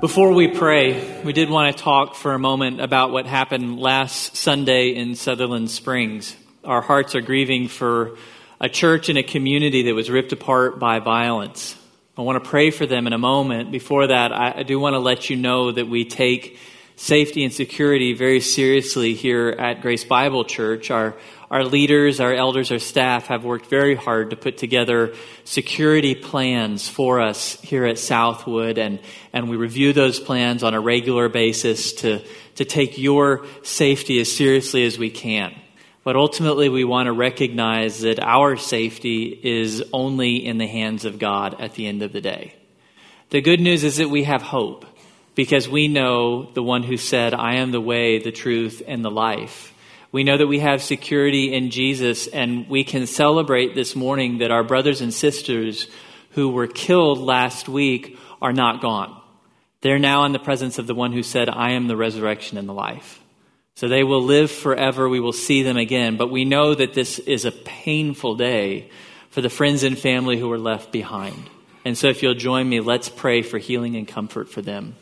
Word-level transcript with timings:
Before 0.00 0.32
we 0.32 0.48
pray, 0.48 1.20
we 1.24 1.34
did 1.34 1.50
want 1.50 1.76
to 1.76 1.82
talk 1.82 2.14
for 2.14 2.32
a 2.32 2.38
moment 2.38 2.80
about 2.80 3.10
what 3.10 3.26
happened 3.26 3.78
last 3.78 4.34
Sunday 4.34 4.94
in 4.94 5.14
Sutherland 5.14 5.70
Springs. 5.70 6.34
Our 6.64 6.80
hearts 6.80 7.14
are 7.14 7.20
grieving 7.20 7.68
for 7.68 8.16
a 8.58 8.70
church 8.70 9.10
and 9.10 9.18
a 9.18 9.22
community 9.22 9.82
that 9.82 9.94
was 9.94 10.08
ripped 10.08 10.32
apart 10.32 10.78
by 10.78 11.00
violence. 11.00 11.76
I 12.16 12.22
want 12.22 12.42
to 12.42 12.48
pray 12.48 12.70
for 12.70 12.86
them 12.86 13.06
in 13.06 13.12
a 13.12 13.18
moment. 13.18 13.72
Before 13.72 14.06
that, 14.06 14.32
I 14.32 14.62
do 14.62 14.80
want 14.80 14.94
to 14.94 15.00
let 15.00 15.28
you 15.28 15.36
know 15.36 15.70
that 15.70 15.86
we 15.86 16.06
take 16.06 16.58
safety 16.96 17.44
and 17.44 17.52
security 17.52 18.14
very 18.14 18.40
seriously 18.40 19.12
here 19.12 19.50
at 19.50 19.82
Grace 19.82 20.04
Bible 20.04 20.44
Church. 20.44 20.90
Our, 20.90 21.14
our 21.50 21.64
leaders, 21.64 22.20
our 22.20 22.32
elders, 22.32 22.70
our 22.70 22.78
staff 22.78 23.26
have 23.26 23.44
worked 23.44 23.66
very 23.66 23.96
hard 23.96 24.30
to 24.30 24.36
put 24.36 24.56
together 24.56 25.14
security 25.44 26.14
plans 26.14 26.88
for 26.88 27.20
us 27.20 27.60
here 27.60 27.84
at 27.86 27.98
Southwood, 27.98 28.78
and, 28.78 29.00
and 29.32 29.50
we 29.50 29.56
review 29.56 29.92
those 29.92 30.20
plans 30.20 30.62
on 30.62 30.74
a 30.74 30.80
regular 30.80 31.28
basis 31.28 31.92
to, 31.94 32.22
to 32.54 32.64
take 32.64 32.98
your 32.98 33.44
safety 33.64 34.20
as 34.20 34.30
seriously 34.30 34.84
as 34.84 34.96
we 34.96 35.10
can. 35.10 35.52
But 36.04 36.16
ultimately, 36.16 36.68
we 36.68 36.84
want 36.84 37.06
to 37.06 37.12
recognize 37.12 38.00
that 38.00 38.20
our 38.20 38.56
safety 38.56 39.26
is 39.42 39.82
only 39.92 40.46
in 40.46 40.56
the 40.58 40.68
hands 40.68 41.04
of 41.04 41.18
God 41.18 41.60
at 41.60 41.74
the 41.74 41.88
end 41.88 42.02
of 42.02 42.12
the 42.12 42.20
day. 42.20 42.54
The 43.30 43.40
good 43.40 43.60
news 43.60 43.84
is 43.84 43.98
that 43.98 44.08
we 44.08 44.24
have 44.24 44.40
hope 44.40 44.86
because 45.34 45.68
we 45.68 45.88
know 45.88 46.50
the 46.52 46.62
one 46.62 46.84
who 46.84 46.96
said, 46.96 47.34
I 47.34 47.56
am 47.56 47.70
the 47.70 47.80
way, 47.80 48.18
the 48.18 48.32
truth, 48.32 48.82
and 48.86 49.04
the 49.04 49.10
life. 49.10 49.69
We 50.12 50.24
know 50.24 50.36
that 50.36 50.46
we 50.46 50.58
have 50.58 50.82
security 50.82 51.54
in 51.54 51.70
Jesus, 51.70 52.26
and 52.26 52.68
we 52.68 52.82
can 52.82 53.06
celebrate 53.06 53.74
this 53.74 53.94
morning 53.94 54.38
that 54.38 54.50
our 54.50 54.64
brothers 54.64 55.00
and 55.00 55.14
sisters 55.14 55.86
who 56.30 56.48
were 56.48 56.66
killed 56.66 57.18
last 57.18 57.68
week 57.68 58.18
are 58.42 58.52
not 58.52 58.82
gone. 58.82 59.20
They're 59.82 59.98
now 59.98 60.24
in 60.24 60.32
the 60.32 60.38
presence 60.38 60.78
of 60.78 60.86
the 60.86 60.94
one 60.94 61.12
who 61.12 61.22
said, 61.22 61.48
I 61.48 61.72
am 61.72 61.86
the 61.86 61.96
resurrection 61.96 62.58
and 62.58 62.68
the 62.68 62.74
life. 62.74 63.20
So 63.76 63.88
they 63.88 64.04
will 64.04 64.22
live 64.22 64.50
forever. 64.50 65.08
We 65.08 65.20
will 65.20 65.32
see 65.32 65.62
them 65.62 65.76
again. 65.76 66.16
But 66.16 66.30
we 66.30 66.44
know 66.44 66.74
that 66.74 66.92
this 66.92 67.18
is 67.18 67.44
a 67.44 67.52
painful 67.52 68.34
day 68.34 68.90
for 69.30 69.40
the 69.40 69.48
friends 69.48 69.84
and 69.84 69.98
family 69.98 70.38
who 70.38 70.50
are 70.52 70.58
left 70.58 70.92
behind. 70.92 71.48
And 71.84 71.96
so 71.96 72.08
if 72.08 72.22
you'll 72.22 72.34
join 72.34 72.68
me, 72.68 72.80
let's 72.80 73.08
pray 73.08 73.42
for 73.42 73.58
healing 73.58 73.96
and 73.96 74.06
comfort 74.06 74.50
for 74.50 74.60
them. 74.60 74.96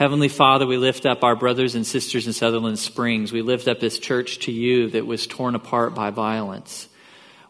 Heavenly 0.00 0.28
Father, 0.28 0.66
we 0.66 0.78
lift 0.78 1.04
up 1.04 1.22
our 1.22 1.36
brothers 1.36 1.74
and 1.74 1.86
sisters 1.86 2.26
in 2.26 2.32
Sutherland 2.32 2.78
Springs. 2.78 3.34
We 3.34 3.42
lift 3.42 3.68
up 3.68 3.80
this 3.80 3.98
church 3.98 4.38
to 4.46 4.50
you 4.50 4.88
that 4.92 5.04
was 5.04 5.26
torn 5.26 5.54
apart 5.54 5.94
by 5.94 6.08
violence. 6.08 6.88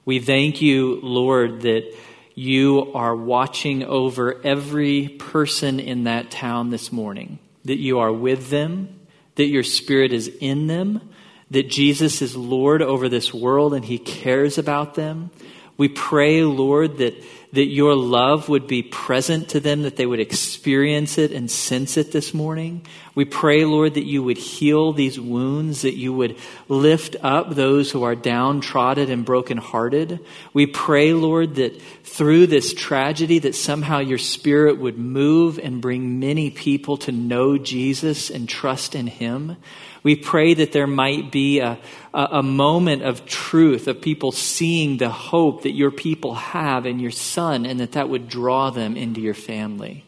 We 0.04 0.18
thank 0.18 0.60
you, 0.60 0.98
Lord, 1.00 1.60
that 1.60 1.96
you 2.34 2.90
are 2.92 3.14
watching 3.14 3.84
over 3.84 4.40
every 4.44 5.06
person 5.06 5.78
in 5.78 6.02
that 6.04 6.32
town 6.32 6.70
this 6.70 6.90
morning, 6.90 7.38
that 7.66 7.78
you 7.78 8.00
are 8.00 8.12
with 8.12 8.50
them, 8.50 8.98
that 9.36 9.46
your 9.46 9.62
spirit 9.62 10.12
is 10.12 10.26
in 10.26 10.66
them, 10.66 11.08
that 11.52 11.70
Jesus 11.70 12.20
is 12.20 12.34
Lord 12.34 12.82
over 12.82 13.08
this 13.08 13.32
world 13.32 13.74
and 13.74 13.84
he 13.84 13.96
cares 13.96 14.58
about 14.58 14.96
them. 14.96 15.30
We 15.76 15.86
pray, 15.86 16.42
Lord, 16.42 16.98
that 16.98 17.14
that 17.52 17.66
your 17.66 17.96
love 17.96 18.48
would 18.48 18.66
be 18.68 18.82
present 18.82 19.48
to 19.50 19.60
them, 19.60 19.82
that 19.82 19.96
they 19.96 20.06
would 20.06 20.20
experience 20.20 21.18
it 21.18 21.32
and 21.32 21.50
sense 21.50 21.96
it 21.96 22.12
this 22.12 22.32
morning. 22.32 22.86
We 23.16 23.24
pray, 23.24 23.64
Lord, 23.64 23.94
that 23.94 24.06
you 24.06 24.22
would 24.22 24.38
heal 24.38 24.92
these 24.92 25.18
wounds, 25.18 25.82
that 25.82 25.96
you 25.96 26.12
would 26.12 26.38
lift 26.68 27.16
up 27.22 27.50
those 27.50 27.90
who 27.90 28.04
are 28.04 28.14
downtrodden 28.14 29.10
and 29.10 29.24
brokenhearted. 29.24 30.20
We 30.52 30.66
pray, 30.66 31.12
Lord, 31.12 31.56
that 31.56 31.80
through 32.04 32.46
this 32.46 32.72
tragedy, 32.72 33.40
that 33.40 33.56
somehow 33.56 33.98
your 33.98 34.18
spirit 34.18 34.78
would 34.78 34.98
move 34.98 35.58
and 35.58 35.82
bring 35.82 36.20
many 36.20 36.50
people 36.50 36.98
to 36.98 37.12
know 37.12 37.58
Jesus 37.58 38.30
and 38.30 38.48
trust 38.48 38.94
in 38.94 39.08
him. 39.08 39.56
We 40.02 40.16
pray 40.16 40.54
that 40.54 40.72
there 40.72 40.86
might 40.86 41.30
be 41.30 41.60
a, 41.60 41.78
a, 42.14 42.42
moment 42.42 43.02
of 43.02 43.26
truth, 43.26 43.86
of 43.86 44.00
people 44.00 44.32
seeing 44.32 44.96
the 44.96 45.10
hope 45.10 45.64
that 45.64 45.72
your 45.72 45.90
people 45.90 46.34
have 46.34 46.86
in 46.86 47.00
your 47.00 47.10
Son, 47.10 47.66
and 47.66 47.80
that 47.80 47.92
that 47.92 48.08
would 48.08 48.28
draw 48.28 48.70
them 48.70 48.96
into 48.96 49.20
your 49.20 49.34
family. 49.34 50.04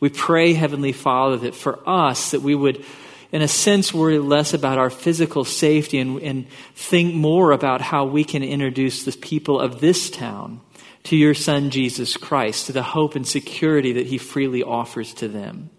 We 0.00 0.10
pray, 0.10 0.52
Heavenly 0.52 0.92
Father, 0.92 1.38
that 1.38 1.54
for 1.54 1.80
us, 1.88 2.32
that 2.32 2.42
we 2.42 2.54
would, 2.54 2.84
in 3.32 3.40
a 3.40 3.48
sense, 3.48 3.94
worry 3.94 4.18
less 4.18 4.52
about 4.52 4.76
our 4.76 4.90
physical 4.90 5.44
safety 5.44 5.98
and, 5.98 6.20
and 6.20 6.46
think 6.74 7.14
more 7.14 7.52
about 7.52 7.80
how 7.80 8.04
we 8.04 8.22
can 8.22 8.42
introduce 8.42 9.04
the 9.04 9.12
people 9.12 9.58
of 9.58 9.80
this 9.80 10.10
town 10.10 10.60
to 11.04 11.16
your 11.16 11.34
Son, 11.34 11.70
Jesus 11.70 12.18
Christ, 12.18 12.66
to 12.66 12.72
the 12.72 12.82
hope 12.82 13.16
and 13.16 13.26
security 13.26 13.92
that 13.94 14.06
He 14.06 14.18
freely 14.18 14.62
offers 14.62 15.14
to 15.14 15.28
them. 15.28 15.70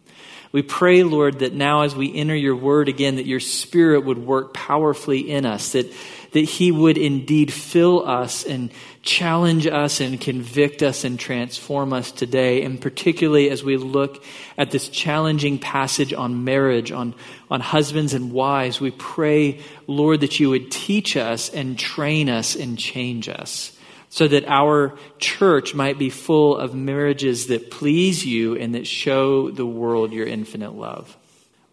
We 0.52 0.62
pray, 0.62 1.04
Lord, 1.04 1.40
that 1.40 1.54
now 1.54 1.82
as 1.82 1.96
we 1.96 2.16
enter 2.16 2.36
your 2.36 2.56
word 2.56 2.90
again, 2.90 3.18
that 3.18 3.26
your 3.26 3.40
spirit 3.40 4.06
would 4.06 4.18
work 4.18 4.54
powerfully 4.54 5.30
in 5.30 5.46
us, 5.46 5.74
that, 5.74 5.92
that 6.32 6.40
he 6.40 6.72
would 6.72 6.98
indeed 6.98 7.52
fill 7.52 8.08
us 8.08 8.46
and 8.46 8.72
challenge 9.02 9.68
us 9.68 10.00
and 10.00 10.20
convict 10.20 10.84
us 10.84 11.04
and 11.04 11.20
transform 11.20 11.94
us 11.94 12.12
today. 12.12 12.64
And 12.64 12.80
particularly 12.80 13.50
as 13.50 13.64
we 13.64 13.78
look 13.78 14.24
at 14.58 14.72
this 14.72 14.90
challenging 14.90 15.60
passage 15.60 16.14
on 16.14 16.44
marriage, 16.44 16.92
on, 16.92 17.14
on 17.52 17.60
husbands 17.60 18.14
and 18.14 18.32
wives, 18.32 18.80
we 18.80 18.92
pray, 18.92 19.60
Lord, 19.86 20.22
that 20.22 20.40
you 20.40 20.50
would 20.50 20.72
teach 20.72 21.18
us 21.18 21.50
and 21.50 21.78
train 21.78 22.30
us 22.30 22.56
and 22.56 22.78
change 22.78 23.30
us 23.30 23.77
so 24.10 24.28
that 24.28 24.46
our 24.48 24.98
church 25.20 25.76
might 25.76 25.98
be 25.98 26.10
full 26.10 26.58
of 26.58 26.74
marriages 26.74 27.48
that 27.48 27.70
please 27.70 28.26
you 28.26 28.56
and 28.56 28.76
that 28.76 28.88
show 28.88 29.52
the 29.52 29.66
world 29.66 30.14
your 30.14 30.26
infinite 30.26 30.74
love. 30.74 31.18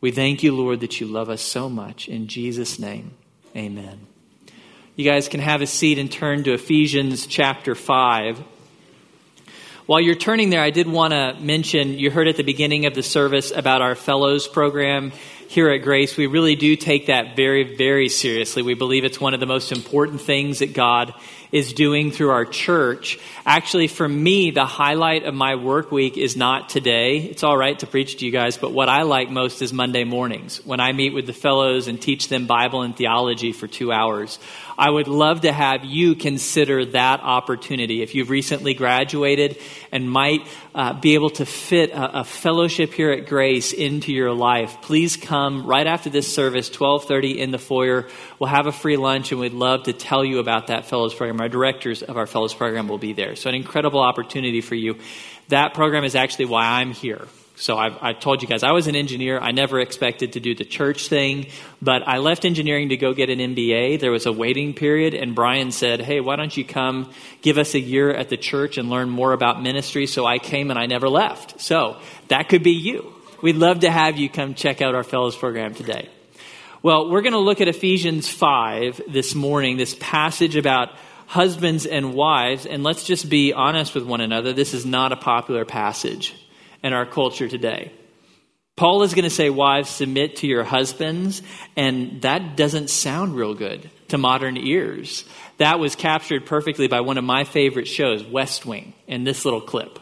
We 0.01 0.11
thank 0.11 0.43
you, 0.43 0.55
Lord, 0.55 0.81
that 0.81 1.01
you 1.01 1.07
love 1.07 1.31
us 1.31 1.41
so 1.41 1.69
much. 1.69 2.09
In 2.09 2.27
Jesus' 2.27 2.79
name, 2.79 3.13
amen. 3.57 4.07
You 4.97 5.05
guys 5.05 5.29
can 5.29 5.41
have 5.41 5.63
a 5.63 5.67
seat 5.67 5.99
and 5.99 6.11
turn 6.11 6.45
to 6.45 6.53
Ephesians 6.53 7.27
chapter 7.27 7.75
5. 7.75 8.43
While 9.87 10.01
you're 10.01 10.15
turning 10.15 10.51
there, 10.51 10.63
I 10.63 10.71
did 10.71 10.89
want 10.89 11.13
to 11.13 11.37
mention 11.41 11.99
you 11.99 12.11
heard 12.11 12.29
at 12.29 12.37
the 12.37 12.43
beginning 12.43 12.87
of 12.87 12.95
the 12.95 13.03
service 13.03 13.51
about 13.51 13.83
our 13.83 13.95
Fellows 13.95 14.49
program 14.49 15.13
here 15.49 15.71
at 15.71 15.79
Grace. 15.79 16.17
We 16.17 16.27
really 16.27 16.57
do 16.57 16.77
take 16.77 17.07
that 17.07 17.37
very, 17.37 17.77
very 17.77 18.09
seriously. 18.09 18.63
We 18.63 18.75
believe 18.75 19.05
it's 19.05 19.21
one 19.21 19.35
of 19.35 19.41
the 19.41 19.47
most 19.47 19.73
important 19.73 20.21
things 20.21 20.61
that 20.61 20.75
God 20.75 21.15
is 21.53 21.73
doing 21.73 22.11
through 22.11 22.31
our 22.31 22.45
church. 22.45 23.19
Actually, 23.47 23.87
for 23.87 24.09
me, 24.09 24.51
the 24.51 24.67
highlight 24.67 25.23
of 25.23 25.35
my 25.35 25.55
work 25.55 25.93
week 25.93 26.17
is 26.17 26.37
not 26.37 26.69
today. 26.69 27.19
It's 27.19 27.45
all 27.45 27.57
right 27.57 27.79
to 27.79 27.87
preach 27.87 28.17
to 28.17 28.27
you 28.27 28.33
guys, 28.33 28.57
but 28.59 28.73
what 28.73 28.89
I 28.89 29.03
like 29.03 29.31
most 29.31 29.63
is 29.63 29.73
Monday 29.73 30.03
mornings 30.03 30.65
when 30.67 30.81
I 30.81 30.93
meet 30.93 31.15
with 31.15 31.27
the 31.27 31.33
fellows 31.33 31.87
and 31.87 32.03
teach 32.03 32.29
them 32.29 32.49
Bible 32.49 32.83
and 32.83 32.97
theology 32.97 33.53
for 33.53 33.69
two 33.69 33.93
hours. 33.93 34.41
I 34.77 34.91
would 34.91 35.09
love 35.09 35.43
to 35.43 35.53
have 35.53 35.85
you 35.85 36.15
consider 36.15 36.85
that 36.87 37.21
opportunity. 37.21 38.03
If 38.03 38.15
you've 38.15 38.31
recently 38.31 38.75
graduated 38.75 39.59
and 39.93 40.11
might 40.11 40.47
uh, 40.75 40.93
be 40.95 41.15
able 41.15 41.31
to 41.31 41.47
fit 41.47 41.91
a, 41.91 42.21
a, 42.21 42.25
fellowship 42.25 42.93
here 42.93 43.11
at 43.13 43.27
Grace 43.27 43.73
into 43.73 44.13
your 44.13 44.33
life, 44.33 44.83
please 44.83 45.17
come 45.17 45.67
right 45.67 45.87
after 45.87 46.11
this 46.11 46.33
service, 46.33 46.69
1230 46.69 47.41
in 47.41 47.51
the 47.51 47.59
foyer. 47.59 48.09
We'll 48.39 48.51
have 48.51 48.67
a 48.67 48.73
free 48.73 48.97
lunch 48.97 49.31
and 49.31 49.41
we'd 49.41 49.53
love 49.53 49.85
to 49.85 49.93
tell 49.93 50.25
you 50.25 50.39
about 50.39 50.67
that 50.69 50.87
fellows 50.87 51.15
program. 51.15 51.41
Our 51.41 51.49
directors 51.49 52.03
of 52.03 52.17
our 52.17 52.27
fellows 52.27 52.55
program 52.55 52.89
will 52.89 52.99
be 52.99 53.13
there. 53.13 53.37
So 53.37 53.49
an 53.49 53.55
incredible 53.55 54.01
opportunity 54.01 54.61
for 54.61 54.75
you. 54.75 54.99
That 55.49 55.75
program 55.75 56.05
is 56.05 56.17
actually 56.17 56.47
why 56.47 56.81
I'm 56.81 56.93
here. 56.93 57.27
So 57.57 57.79
I've, 57.79 57.97
I 58.03 58.13
told 58.15 58.43
you 58.43 58.49
guys 58.49 58.65
I 58.65 58.73
was 58.73 58.89
an 58.89 58.97
engineer. 58.97 59.39
I 59.39 59.53
never 59.53 59.79
expected 59.79 60.33
to 60.33 60.41
do 60.41 60.57
the 60.57 60.65
church 60.65 61.09
thing, 61.09 61.47
but 61.81 62.07
I 62.07 62.19
left 62.19 62.45
engineering 62.45 62.89
to 62.89 62.97
go 62.97 63.15
get 63.15 63.31
an 63.31 63.39
MBA. 63.39 64.01
There 64.01 64.11
was 64.11 64.27
a 64.27 64.33
waiting 64.33 64.75
period, 64.75 65.15
and 65.15 65.37
Brian 65.37 65.71
said, 65.71 66.01
"Hey, 66.01 66.21
why 66.21 66.35
don't 66.35 66.57
you 66.57 66.65
come 66.65 67.13
give 67.43 67.57
us 67.57 67.75
a 67.75 67.81
year 67.81 68.11
at 68.11 68.29
the 68.29 68.37
church 68.37 68.77
and 68.77 68.91
learn 68.91 69.09
more 69.09 69.33
about 69.33 69.63
ministry?" 69.63 70.07
So 70.07 70.27
I 70.27 70.39
came 70.39 70.71
and 70.71 70.79
I 70.79 70.87
never 70.87 71.09
left. 71.09 71.61
So 71.61 71.97
that 72.27 72.49
could 72.49 72.65
be 72.65 72.73
you. 72.73 73.13
We'd 73.41 73.57
love 73.57 73.81
to 73.81 73.91
have 73.91 74.19
you 74.19 74.29
come 74.29 74.55
check 74.55 74.83
out 74.83 74.97
our 74.97 75.05
fellows 75.05 75.37
program 75.37 75.75
today. 75.75 76.09
Well, 76.83 77.09
we're 77.09 77.23
going 77.23 77.33
to 77.35 77.39
look 77.39 77.61
at 77.61 77.69
Ephesians 77.69 78.29
5 78.29 79.01
this 79.09 79.35
morning, 79.35 79.77
this 79.77 79.97
passage 80.01 80.57
about 80.57 80.91
husbands 81.27 81.87
and 81.87 82.15
wives, 82.15 82.67
and 82.67 82.83
let's 82.83 83.05
just 83.05 83.31
be 83.31 83.53
honest 83.53 83.95
with 83.95 84.05
one 84.05 84.21
another. 84.21 84.53
This 84.53 84.75
is 84.75 84.85
not 84.85 85.13
a 85.13 85.17
popular 85.17 85.65
passage 85.65 86.35
in 86.85 86.93
our 86.93 87.07
culture 87.07 87.49
today. 87.49 87.91
Paul 88.77 89.03
is 89.03 89.15
going 89.15 89.25
to 89.25 89.31
say, 89.31 89.51
Wives, 89.51 89.89
submit 89.89 90.37
to 90.37 90.47
your 90.47 90.65
husbands, 90.65 91.43
and 91.77 92.23
that 92.23 92.57
doesn't 92.57 92.91
sound 92.91 93.35
real 93.35 93.55
good 93.55 93.91
to 94.09 94.19
modern 94.19 94.57
ears. 94.57 95.25
That 95.59 95.79
was 95.79 95.97
captured 95.97 96.45
perfectly 96.45 96.87
by 96.87 97.01
one 97.01 97.17
of 97.17 97.25
my 97.25 97.45
favorite 97.45 97.89
shows, 97.89 98.25
West 98.25 98.67
Wing, 98.67 98.93
in 99.07 99.25
this 99.25 99.45
little 99.45 99.61
clip. 99.61 99.99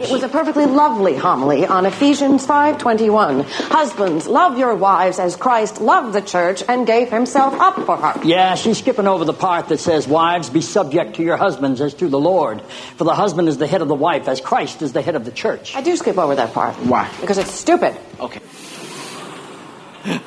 It 0.00 0.12
was 0.12 0.22
a 0.22 0.28
perfectly 0.28 0.66
lovely 0.66 1.16
homily 1.16 1.66
on 1.66 1.84
Ephesians 1.84 2.46
5:21. 2.46 3.40
Husbands, 3.40 4.28
love 4.28 4.56
your 4.56 4.76
wives 4.76 5.18
as 5.18 5.34
Christ 5.34 5.80
loved 5.80 6.12
the 6.12 6.20
church 6.20 6.62
and 6.68 6.86
gave 6.86 7.10
himself 7.10 7.52
up 7.54 7.84
for 7.84 7.96
her. 7.96 8.20
Yeah, 8.22 8.54
she's 8.54 8.78
skipping 8.78 9.08
over 9.08 9.24
the 9.24 9.32
part 9.32 9.66
that 9.70 9.80
says, 9.80 10.06
Wives, 10.06 10.50
be 10.50 10.60
subject 10.60 11.16
to 11.16 11.24
your 11.24 11.36
husbands 11.36 11.80
as 11.80 11.94
to 11.94 12.06
the 12.06 12.20
Lord. 12.20 12.62
For 12.96 13.02
the 13.02 13.16
husband 13.16 13.48
is 13.48 13.58
the 13.58 13.66
head 13.66 13.82
of 13.82 13.88
the 13.88 13.94
wife, 13.96 14.28
as 14.28 14.40
Christ 14.40 14.82
is 14.82 14.92
the 14.92 15.02
head 15.02 15.16
of 15.16 15.24
the 15.24 15.32
church. 15.32 15.74
I 15.74 15.80
do 15.80 15.96
skip 15.96 16.16
over 16.16 16.36
that 16.36 16.54
part. 16.54 16.76
Why? 16.76 17.10
Because 17.20 17.38
it's 17.38 17.50
stupid. 17.50 17.96
Okay. 18.20 18.40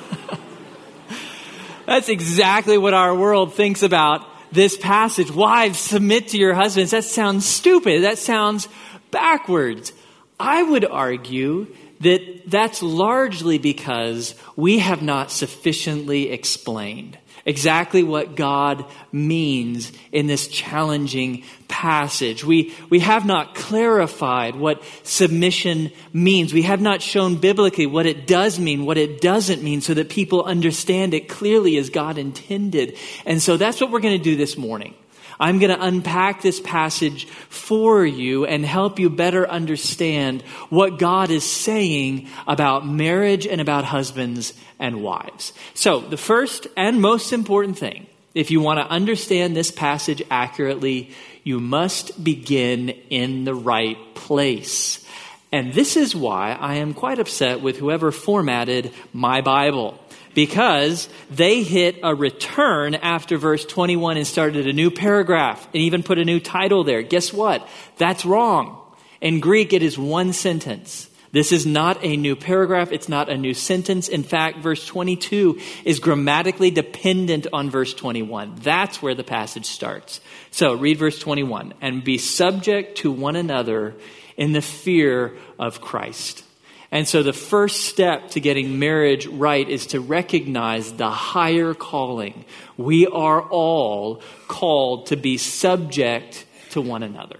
That's 1.85 2.09
exactly 2.09 2.77
what 2.77 2.93
our 2.93 3.15
world 3.15 3.53
thinks 3.53 3.83
about 3.83 4.27
this 4.51 4.77
passage. 4.77 5.31
Wives, 5.31 5.79
submit 5.79 6.27
to 6.29 6.37
your 6.37 6.53
husbands. 6.53 6.91
That 6.91 7.05
sounds 7.05 7.45
stupid. 7.45 8.03
That 8.03 8.17
sounds 8.17 8.67
backwards. 9.11 9.93
I 10.39 10.63
would 10.63 10.85
argue 10.85 11.67
that 11.99 12.43
that's 12.47 12.81
largely 12.81 13.59
because 13.59 14.33
we 14.55 14.79
have 14.79 15.01
not 15.01 15.31
sufficiently 15.31 16.31
explained 16.31 17.17
exactly 17.45 18.03
what 18.03 18.35
God 18.35 18.85
means 19.11 19.91
in 20.11 20.27
this 20.27 20.47
challenging 20.47 21.43
passage. 21.67 22.43
We, 22.43 22.73
we 22.89 22.99
have 22.99 23.25
not 23.25 23.55
clarified 23.55 24.55
what 24.55 24.83
submission 25.03 25.91
means. 26.13 26.53
We 26.53 26.63
have 26.63 26.81
not 26.81 27.01
shown 27.01 27.35
biblically 27.35 27.85
what 27.85 28.05
it 28.05 28.27
does 28.27 28.59
mean, 28.59 28.85
what 28.85 28.97
it 28.97 29.21
doesn't 29.21 29.63
mean, 29.63 29.81
so 29.81 29.93
that 29.93 30.09
people 30.09 30.43
understand 30.43 31.13
it 31.13 31.29
clearly 31.29 31.77
as 31.77 31.89
God 31.89 32.17
intended. 32.17 32.97
And 33.25 33.41
so 33.41 33.57
that's 33.57 33.81
what 33.81 33.91
we're 33.91 33.99
going 33.99 34.17
to 34.17 34.23
do 34.23 34.35
this 34.35 34.57
morning. 34.57 34.95
I'm 35.41 35.57
going 35.57 35.75
to 35.75 35.83
unpack 35.83 36.43
this 36.43 36.59
passage 36.59 37.25
for 37.25 38.05
you 38.05 38.45
and 38.45 38.63
help 38.63 38.99
you 38.99 39.09
better 39.09 39.49
understand 39.49 40.43
what 40.69 40.99
God 40.99 41.31
is 41.31 41.43
saying 41.43 42.29
about 42.47 42.87
marriage 42.87 43.47
and 43.47 43.59
about 43.59 43.83
husbands 43.83 44.53
and 44.77 45.01
wives. 45.01 45.51
So, 45.73 45.99
the 45.99 46.15
first 46.15 46.67
and 46.77 47.01
most 47.01 47.33
important 47.33 47.79
thing, 47.79 48.05
if 48.35 48.51
you 48.51 48.61
want 48.61 48.79
to 48.79 48.85
understand 48.93 49.55
this 49.55 49.71
passage 49.71 50.21
accurately, 50.29 51.09
you 51.43 51.59
must 51.59 52.23
begin 52.23 52.89
in 53.09 53.43
the 53.43 53.55
right 53.55 53.97
place. 54.13 55.03
And 55.51 55.73
this 55.73 55.97
is 55.97 56.15
why 56.15 56.53
I 56.53 56.75
am 56.75 56.93
quite 56.93 57.19
upset 57.19 57.61
with 57.61 57.77
whoever 57.77 58.11
formatted 58.11 58.93
my 59.11 59.41
Bible 59.41 59.99
because 60.33 61.09
they 61.29 61.63
hit 61.63 61.97
a 62.03 62.13
return 62.13 62.95
after 62.95 63.37
verse 63.37 63.65
21 63.65 64.17
and 64.17 64.27
started 64.27 64.67
a 64.67 64.73
new 64.73 64.91
paragraph 64.91 65.65
and 65.73 65.83
even 65.83 66.03
put 66.03 66.19
a 66.19 66.25
new 66.25 66.39
title 66.39 66.83
there. 66.83 67.01
Guess 67.01 67.33
what? 67.33 67.67
That's 67.97 68.25
wrong. 68.25 68.77
In 69.21 69.39
Greek, 69.39 69.73
it 69.73 69.83
is 69.83 69.97
one 69.97 70.33
sentence. 70.33 71.09
This 71.31 71.53
is 71.53 71.65
not 71.65 72.03
a 72.03 72.17
new 72.17 72.35
paragraph. 72.35 72.91
It's 72.91 73.07
not 73.07 73.29
a 73.29 73.37
new 73.37 73.53
sentence. 73.53 74.09
In 74.09 74.23
fact, 74.23 74.57
verse 74.57 74.85
22 74.85 75.59
is 75.85 75.99
grammatically 75.99 76.71
dependent 76.71 77.47
on 77.53 77.69
verse 77.69 77.93
21. 77.93 78.55
That's 78.55 79.01
where 79.01 79.15
the 79.15 79.23
passage 79.23 79.65
starts. 79.65 80.19
So 80.51 80.73
read 80.73 80.97
verse 80.97 81.19
21 81.19 81.73
and 81.79 82.03
be 82.03 82.17
subject 82.17 82.97
to 82.97 83.11
one 83.11 83.37
another 83.37 83.95
in 84.35 84.51
the 84.51 84.61
fear 84.61 85.37
of 85.57 85.79
Christ. 85.79 86.43
And 86.91 87.07
so 87.07 87.23
the 87.23 87.33
first 87.33 87.85
step 87.85 88.31
to 88.31 88.41
getting 88.41 88.77
marriage 88.77 89.25
right 89.25 89.67
is 89.67 89.87
to 89.87 90.01
recognize 90.01 90.91
the 90.91 91.09
higher 91.09 91.73
calling. 91.73 92.43
We 92.75 93.07
are 93.07 93.41
all 93.41 94.21
called 94.49 95.05
to 95.07 95.15
be 95.15 95.37
subject 95.37 96.45
to 96.71 96.81
one 96.81 97.01
another. 97.01 97.37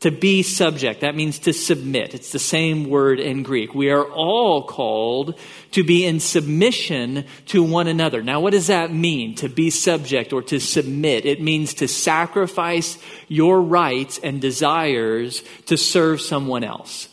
To 0.00 0.10
be 0.10 0.42
subject, 0.42 1.02
that 1.02 1.14
means 1.14 1.40
to 1.40 1.52
submit. 1.52 2.14
It's 2.14 2.32
the 2.32 2.38
same 2.38 2.88
word 2.88 3.20
in 3.20 3.42
Greek. 3.42 3.74
We 3.74 3.90
are 3.90 4.04
all 4.04 4.62
called 4.62 5.38
to 5.72 5.84
be 5.84 6.06
in 6.06 6.20
submission 6.20 7.26
to 7.48 7.62
one 7.62 7.86
another. 7.86 8.22
Now, 8.22 8.40
what 8.40 8.52
does 8.52 8.68
that 8.68 8.92
mean, 8.94 9.34
to 9.36 9.48
be 9.50 9.68
subject 9.68 10.32
or 10.32 10.40
to 10.44 10.58
submit? 10.58 11.26
It 11.26 11.42
means 11.42 11.74
to 11.74 11.88
sacrifice 11.88 12.96
your 13.28 13.60
rights 13.60 14.18
and 14.22 14.40
desires 14.40 15.42
to 15.66 15.76
serve 15.76 16.22
someone 16.22 16.64
else. 16.64 17.09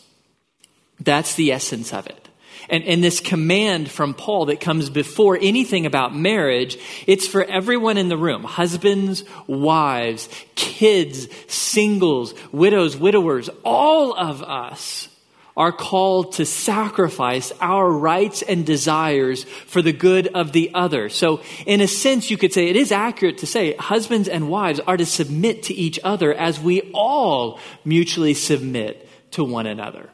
That's 1.00 1.34
the 1.34 1.52
essence 1.52 1.92
of 1.92 2.06
it. 2.06 2.28
And, 2.68 2.84
and 2.84 3.02
this 3.02 3.20
command 3.20 3.90
from 3.90 4.14
Paul 4.14 4.46
that 4.46 4.60
comes 4.60 4.90
before 4.90 5.38
anything 5.40 5.86
about 5.86 6.14
marriage, 6.14 6.76
it's 7.06 7.26
for 7.26 7.42
everyone 7.44 7.96
in 7.96 8.08
the 8.08 8.16
room 8.16 8.44
husbands, 8.44 9.24
wives, 9.46 10.28
kids, 10.54 11.28
singles, 11.46 12.34
widows, 12.52 12.96
widowers, 12.96 13.48
all 13.64 14.14
of 14.14 14.42
us 14.42 15.08
are 15.56 15.72
called 15.72 16.32
to 16.34 16.46
sacrifice 16.46 17.52
our 17.60 17.90
rights 17.90 18.42
and 18.42 18.64
desires 18.64 19.42
for 19.42 19.82
the 19.82 19.92
good 19.92 20.28
of 20.28 20.52
the 20.52 20.70
other. 20.72 21.08
So, 21.08 21.40
in 21.66 21.80
a 21.80 21.88
sense, 21.88 22.30
you 22.30 22.38
could 22.38 22.52
say 22.52 22.68
it 22.68 22.76
is 22.76 22.92
accurate 22.92 23.38
to 23.38 23.46
say 23.46 23.74
husbands 23.74 24.28
and 24.28 24.48
wives 24.48 24.78
are 24.78 24.96
to 24.96 25.04
submit 25.04 25.64
to 25.64 25.74
each 25.74 25.98
other 26.04 26.32
as 26.32 26.60
we 26.60 26.82
all 26.94 27.58
mutually 27.84 28.34
submit 28.34 29.08
to 29.32 29.42
one 29.42 29.66
another. 29.66 30.10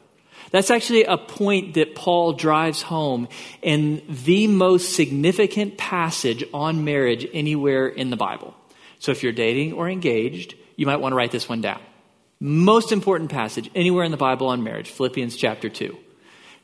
That's 0.55 0.71
actually 0.71 1.03
a 1.03 1.17
point 1.17 1.73
that 1.73 1.95
Paul 1.95 2.31
drives 2.31 2.81
home 2.81 3.27
in 3.61 4.01
the 4.07 4.47
most 4.47 4.95
significant 4.95 5.77
passage 5.77 6.45
on 6.53 6.85
marriage 6.85 7.27
anywhere 7.33 7.89
in 7.89 8.09
the 8.09 8.15
Bible. 8.15 8.55
So 8.99 9.11
if 9.11 9.21
you're 9.21 9.33
dating 9.33 9.73
or 9.73 9.89
engaged, 9.89 10.55
you 10.77 10.85
might 10.85 11.01
want 11.01 11.11
to 11.11 11.17
write 11.17 11.31
this 11.31 11.49
one 11.49 11.59
down. 11.59 11.81
Most 12.39 12.93
important 12.93 13.31
passage 13.31 13.69
anywhere 13.75 14.05
in 14.05 14.11
the 14.11 14.17
Bible 14.17 14.47
on 14.47 14.63
marriage, 14.63 14.89
Philippians 14.89 15.35
chapter 15.35 15.67
2 15.67 15.97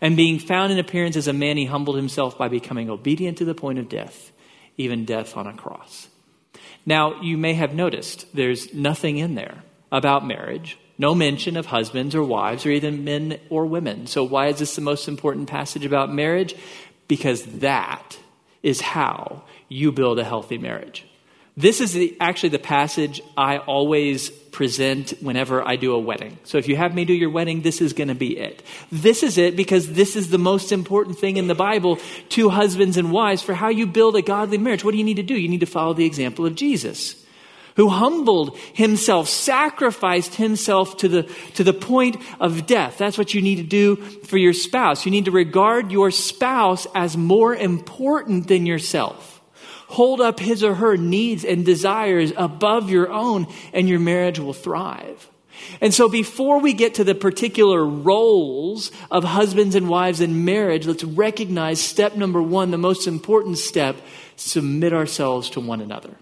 And 0.00 0.16
being 0.16 0.38
found 0.38 0.72
in 0.72 0.78
appearance 0.78 1.16
as 1.16 1.28
a 1.28 1.32
man, 1.32 1.56
he 1.56 1.66
humbled 1.66 1.96
himself 1.96 2.38
by 2.38 2.48
becoming 2.48 2.88
obedient 2.88 3.38
to 3.38 3.44
the 3.44 3.54
point 3.54 3.78
of 3.78 3.88
death, 3.88 4.32
even 4.76 5.04
death 5.04 5.36
on 5.36 5.46
a 5.46 5.52
cross. 5.52 6.08
Now, 6.86 7.20
you 7.20 7.36
may 7.36 7.54
have 7.54 7.74
noticed 7.74 8.34
there's 8.34 8.72
nothing 8.72 9.18
in 9.18 9.34
there 9.34 9.62
about 9.92 10.26
marriage, 10.26 10.78
no 10.98 11.14
mention 11.14 11.56
of 11.56 11.66
husbands 11.66 12.14
or 12.14 12.22
wives 12.22 12.64
or 12.64 12.70
even 12.70 13.04
men 13.04 13.38
or 13.50 13.66
women. 13.66 14.06
So, 14.06 14.24
why 14.24 14.46
is 14.48 14.58
this 14.58 14.74
the 14.74 14.80
most 14.80 15.08
important 15.08 15.48
passage 15.48 15.84
about 15.84 16.12
marriage? 16.12 16.54
Because 17.08 17.44
that 17.58 18.18
is 18.62 18.80
how 18.80 19.42
you 19.68 19.92
build 19.92 20.18
a 20.18 20.24
healthy 20.24 20.58
marriage. 20.58 21.06
This 21.56 21.80
is 21.80 21.92
the, 21.92 22.16
actually 22.20 22.50
the 22.50 22.58
passage 22.58 23.20
I 23.36 23.58
always 23.58 24.30
present 24.50 25.10
whenever 25.20 25.66
I 25.66 25.76
do 25.76 25.94
a 25.94 25.98
wedding. 25.98 26.38
So 26.44 26.58
if 26.58 26.68
you 26.68 26.76
have 26.76 26.94
me 26.94 27.04
do 27.04 27.12
your 27.12 27.30
wedding, 27.30 27.62
this 27.62 27.80
is 27.80 27.92
going 27.92 28.08
to 28.08 28.14
be 28.14 28.36
it. 28.36 28.62
This 28.90 29.22
is 29.22 29.38
it 29.38 29.56
because 29.56 29.92
this 29.92 30.16
is 30.16 30.30
the 30.30 30.38
most 30.38 30.72
important 30.72 31.18
thing 31.18 31.36
in 31.36 31.46
the 31.46 31.54
Bible 31.54 31.98
to 32.30 32.48
husbands 32.48 32.96
and 32.96 33.12
wives 33.12 33.42
for 33.42 33.54
how 33.54 33.68
you 33.68 33.86
build 33.86 34.16
a 34.16 34.22
godly 34.22 34.58
marriage. 34.58 34.84
What 34.84 34.92
do 34.92 34.98
you 34.98 35.04
need 35.04 35.16
to 35.16 35.22
do? 35.22 35.34
You 35.34 35.48
need 35.48 35.60
to 35.60 35.66
follow 35.66 35.94
the 35.94 36.06
example 36.06 36.46
of 36.46 36.54
Jesus 36.54 37.16
who 37.76 37.88
humbled 37.88 38.58
himself, 38.74 39.28
sacrificed 39.28 40.34
himself 40.34 40.96
to 40.98 41.08
the, 41.08 41.22
to 41.54 41.64
the 41.64 41.72
point 41.72 42.16
of 42.40 42.66
death. 42.66 42.98
That's 42.98 43.16
what 43.16 43.32
you 43.32 43.40
need 43.40 43.56
to 43.56 43.62
do 43.62 43.96
for 43.96 44.36
your 44.36 44.52
spouse. 44.52 45.04
You 45.04 45.10
need 45.10 45.26
to 45.26 45.30
regard 45.30 45.92
your 45.92 46.10
spouse 46.10 46.86
as 46.94 47.16
more 47.16 47.54
important 47.54 48.48
than 48.48 48.66
yourself. 48.66 49.39
Hold 49.90 50.20
up 50.20 50.38
his 50.38 50.62
or 50.62 50.76
her 50.76 50.96
needs 50.96 51.44
and 51.44 51.66
desires 51.66 52.32
above 52.36 52.90
your 52.90 53.10
own, 53.10 53.48
and 53.72 53.88
your 53.88 53.98
marriage 53.98 54.38
will 54.38 54.52
thrive. 54.52 55.28
And 55.80 55.92
so, 55.92 56.08
before 56.08 56.60
we 56.60 56.72
get 56.74 56.94
to 56.94 57.04
the 57.04 57.14
particular 57.14 57.84
roles 57.84 58.92
of 59.10 59.24
husbands 59.24 59.74
and 59.74 59.88
wives 59.88 60.20
in 60.20 60.44
marriage, 60.44 60.86
let's 60.86 61.02
recognize 61.02 61.80
step 61.80 62.14
number 62.14 62.40
one, 62.40 62.70
the 62.70 62.78
most 62.78 63.08
important 63.08 63.58
step 63.58 63.96
submit 64.36 64.92
ourselves 64.92 65.50
to 65.50 65.60
one 65.60 65.80
another. 65.80 66.14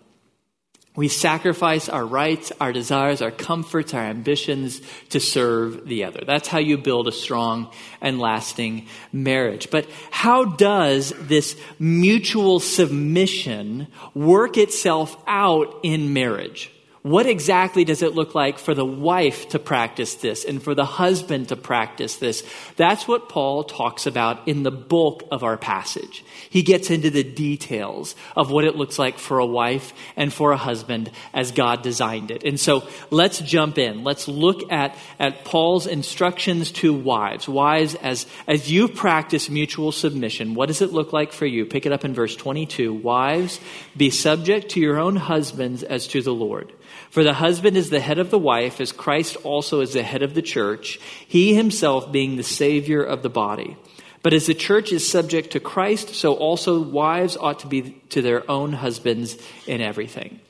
We 0.98 1.06
sacrifice 1.06 1.88
our 1.88 2.04
rights, 2.04 2.50
our 2.60 2.72
desires, 2.72 3.22
our 3.22 3.30
comforts, 3.30 3.94
our 3.94 4.02
ambitions 4.02 4.82
to 5.10 5.20
serve 5.20 5.86
the 5.86 6.02
other. 6.02 6.24
That's 6.26 6.48
how 6.48 6.58
you 6.58 6.76
build 6.76 7.06
a 7.06 7.12
strong 7.12 7.70
and 8.00 8.18
lasting 8.18 8.88
marriage. 9.12 9.70
But 9.70 9.88
how 10.10 10.44
does 10.44 11.10
this 11.16 11.56
mutual 11.78 12.58
submission 12.58 13.86
work 14.12 14.58
itself 14.58 15.16
out 15.28 15.78
in 15.84 16.12
marriage? 16.12 16.72
What 17.02 17.26
exactly 17.26 17.84
does 17.84 18.02
it 18.02 18.14
look 18.14 18.34
like 18.34 18.58
for 18.58 18.74
the 18.74 18.84
wife 18.84 19.50
to 19.50 19.60
practice 19.60 20.16
this 20.16 20.44
and 20.44 20.60
for 20.60 20.74
the 20.74 20.84
husband 20.84 21.48
to 21.48 21.56
practice 21.56 22.16
this? 22.16 22.42
That's 22.76 23.06
what 23.06 23.28
Paul 23.28 23.62
talks 23.64 24.06
about 24.06 24.48
in 24.48 24.64
the 24.64 24.72
bulk 24.72 25.22
of 25.30 25.44
our 25.44 25.56
passage. 25.56 26.24
He 26.50 26.62
gets 26.62 26.90
into 26.90 27.10
the 27.10 27.22
details 27.22 28.16
of 28.34 28.50
what 28.50 28.64
it 28.64 28.74
looks 28.74 28.98
like 28.98 29.18
for 29.18 29.38
a 29.38 29.46
wife 29.46 29.92
and 30.16 30.32
for 30.32 30.50
a 30.50 30.56
husband 30.56 31.12
as 31.32 31.52
God 31.52 31.82
designed 31.82 32.32
it. 32.32 32.42
And 32.42 32.58
so 32.58 32.88
let's 33.10 33.38
jump 33.40 33.78
in. 33.78 34.02
Let's 34.02 34.26
look 34.26 34.70
at, 34.72 34.96
at 35.20 35.44
Paul's 35.44 35.86
instructions 35.86 36.72
to 36.72 36.92
wives. 36.92 37.48
Wives, 37.48 37.94
as, 37.94 38.26
as 38.48 38.70
you 38.70 38.88
practice 38.88 39.48
mutual 39.48 39.92
submission, 39.92 40.54
what 40.54 40.66
does 40.66 40.82
it 40.82 40.92
look 40.92 41.12
like 41.12 41.32
for 41.32 41.46
you? 41.46 41.64
Pick 41.64 41.86
it 41.86 41.92
up 41.92 42.04
in 42.04 42.12
verse 42.12 42.34
22. 42.34 42.92
Wives, 42.92 43.60
be 43.96 44.10
subject 44.10 44.70
to 44.70 44.80
your 44.80 44.98
own 44.98 45.14
husbands 45.14 45.84
as 45.84 46.08
to 46.08 46.22
the 46.22 46.34
Lord. 46.34 46.72
For 47.10 47.24
the 47.24 47.34
husband 47.34 47.76
is 47.76 47.90
the 47.90 48.00
head 48.00 48.18
of 48.18 48.30
the 48.30 48.38
wife, 48.38 48.80
as 48.80 48.92
Christ 48.92 49.36
also 49.44 49.80
is 49.80 49.92
the 49.92 50.02
head 50.02 50.22
of 50.22 50.34
the 50.34 50.42
church, 50.42 50.98
he 51.26 51.54
himself 51.54 52.12
being 52.12 52.36
the 52.36 52.42
Savior 52.42 53.02
of 53.02 53.22
the 53.22 53.30
body. 53.30 53.76
But 54.22 54.32
as 54.32 54.46
the 54.46 54.54
church 54.54 54.92
is 54.92 55.08
subject 55.08 55.52
to 55.52 55.60
Christ, 55.60 56.14
so 56.14 56.34
also 56.34 56.80
wives 56.80 57.36
ought 57.36 57.60
to 57.60 57.66
be 57.66 58.00
to 58.10 58.20
their 58.20 58.48
own 58.50 58.72
husbands 58.72 59.36
in 59.66 59.80
everything. 59.80 60.40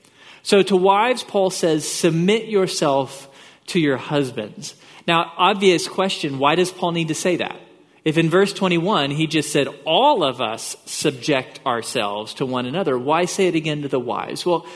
So 0.42 0.62
to 0.62 0.76
wives, 0.76 1.22
Paul 1.22 1.50
says, 1.50 1.86
submit 1.86 2.46
yourself 2.46 3.28
to 3.66 3.78
your 3.78 3.98
husbands. 3.98 4.74
Now, 5.06 5.32
obvious 5.36 5.86
question, 5.88 6.38
why 6.38 6.54
does 6.54 6.72
Paul 6.72 6.92
need 6.92 7.08
to 7.08 7.14
say 7.14 7.36
that? 7.36 7.56
If 8.04 8.16
in 8.16 8.30
verse 8.30 8.54
21 8.54 9.10
he 9.10 9.26
just 9.26 9.52
said, 9.52 9.68
all 9.84 10.24
of 10.24 10.40
us 10.40 10.76
subject 10.86 11.60
ourselves 11.66 12.34
to 12.34 12.46
one 12.46 12.64
another, 12.64 12.98
why 12.98 13.26
say 13.26 13.48
it 13.48 13.54
again 13.54 13.82
to 13.82 13.88
the 13.88 14.00
wives? 14.00 14.46
Well, 14.46 14.66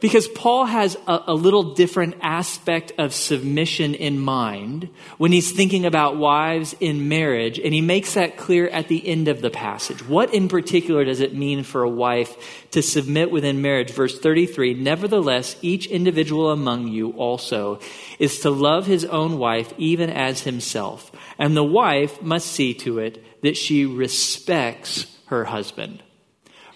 because 0.00 0.26
Paul 0.28 0.64
has 0.64 0.96
a, 1.06 1.24
a, 1.28 1.34
little 1.34 1.74
different 1.74 2.16
aspect 2.22 2.92
of 2.98 3.14
submission 3.14 3.94
in 3.94 4.18
mind 4.18 4.88
when 5.18 5.30
he's 5.30 5.52
thinking 5.52 5.84
about 5.84 6.16
wives 6.16 6.74
in 6.80 7.08
marriage, 7.08 7.58
and 7.58 7.74
he 7.74 7.80
makes 7.80 8.14
that 8.14 8.36
clear 8.36 8.68
at 8.68 8.88
the 8.88 9.06
end 9.06 9.28
of 9.28 9.42
the 9.42 9.50
passage. 9.50 10.06
What 10.06 10.32
in 10.32 10.48
particular 10.48 11.04
does 11.04 11.20
it 11.20 11.34
mean 11.34 11.62
for 11.62 11.82
a 11.82 11.88
wife 11.88 12.34
to 12.70 12.82
submit 12.82 13.30
within 13.30 13.62
marriage? 13.62 13.90
Verse 13.90 14.18
33 14.18 14.74
Nevertheless, 14.74 15.56
each 15.62 15.86
individual 15.86 16.50
among 16.50 16.88
you 16.88 17.10
also 17.10 17.78
is 18.18 18.40
to 18.40 18.50
love 18.50 18.86
his 18.86 19.04
own 19.04 19.38
wife 19.38 19.72
even 19.76 20.10
as 20.10 20.42
himself, 20.42 21.12
and 21.38 21.56
the 21.56 21.64
wife 21.64 22.22
must 22.22 22.46
see 22.46 22.74
to 22.74 22.98
it 22.98 23.42
that 23.42 23.56
she 23.56 23.86
respects 23.86 25.06
her 25.26 25.44
husband 25.44 26.02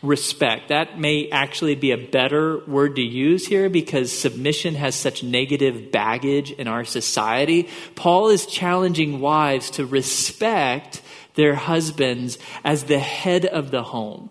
respect. 0.05 0.69
That 0.69 0.99
may 0.99 1.29
actually 1.31 1.75
be 1.75 1.91
a 1.91 1.99
better 1.99 2.65
word 2.67 2.97
to 2.97 3.03
use 3.03 3.47
here 3.47 3.69
because 3.69 4.17
submission 4.17 4.75
has 4.75 4.95
such 4.95 5.23
negative 5.23 5.91
baggage 5.91 6.51
in 6.53 6.69
our 6.69 6.85
society. 6.85 7.69
Paul 7.95 8.29
is 8.29 8.47
challenging 8.47 9.21
wives 9.21 9.71
to 9.71 9.87
respect 9.87 11.03
their 11.35 11.55
husbands 11.55 12.39
as 12.65 12.85
the 12.85 12.99
head 12.99 13.45
of 13.45 13.71
the 13.71 13.83
home. 13.83 14.31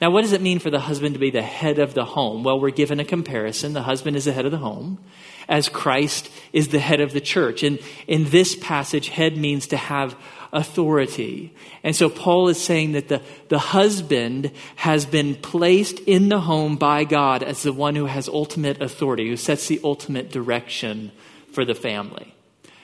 Now, 0.00 0.10
what 0.10 0.22
does 0.22 0.32
it 0.32 0.40
mean 0.40 0.60
for 0.60 0.70
the 0.70 0.80
husband 0.80 1.14
to 1.14 1.20
be 1.20 1.30
the 1.30 1.42
head 1.42 1.78
of 1.78 1.92
the 1.92 2.06
home? 2.06 2.42
Well, 2.42 2.58
we're 2.58 2.70
given 2.70 3.00
a 3.00 3.04
comparison. 3.04 3.74
The 3.74 3.82
husband 3.82 4.16
is 4.16 4.24
the 4.24 4.32
head 4.32 4.46
of 4.46 4.50
the 4.50 4.58
home, 4.58 4.98
as 5.46 5.68
Christ 5.68 6.30
is 6.54 6.68
the 6.68 6.78
head 6.78 7.00
of 7.00 7.12
the 7.12 7.20
church. 7.20 7.62
And 7.62 7.78
in 8.06 8.30
this 8.30 8.56
passage, 8.56 9.10
head 9.10 9.36
means 9.36 9.66
to 9.68 9.76
have 9.76 10.16
authority. 10.52 11.54
And 11.82 11.94
so 11.94 12.08
Paul 12.08 12.48
is 12.48 12.62
saying 12.62 12.92
that 12.92 13.08
the, 13.08 13.22
the 13.48 13.58
husband 13.58 14.50
has 14.76 15.06
been 15.06 15.34
placed 15.36 15.98
in 16.00 16.28
the 16.28 16.40
home 16.40 16.76
by 16.76 17.04
God 17.04 17.42
as 17.42 17.62
the 17.62 17.72
one 17.72 17.94
who 17.94 18.06
has 18.06 18.28
ultimate 18.28 18.80
authority, 18.82 19.28
who 19.28 19.36
sets 19.36 19.68
the 19.68 19.80
ultimate 19.84 20.30
direction 20.30 21.12
for 21.52 21.64
the 21.64 21.74
family. 21.74 22.34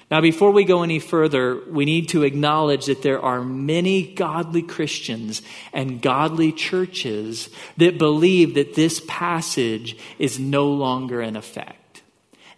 Now, 0.08 0.20
before 0.20 0.52
we 0.52 0.64
go 0.64 0.84
any 0.84 1.00
further, 1.00 1.60
we 1.68 1.84
need 1.84 2.10
to 2.10 2.22
acknowledge 2.22 2.86
that 2.86 3.02
there 3.02 3.20
are 3.20 3.42
many 3.42 4.14
godly 4.14 4.62
Christians 4.62 5.42
and 5.72 6.00
godly 6.00 6.52
churches 6.52 7.50
that 7.76 7.98
believe 7.98 8.54
that 8.54 8.76
this 8.76 9.02
passage 9.08 9.96
is 10.20 10.38
no 10.38 10.68
longer 10.68 11.20
in 11.20 11.34
effect. 11.34 11.85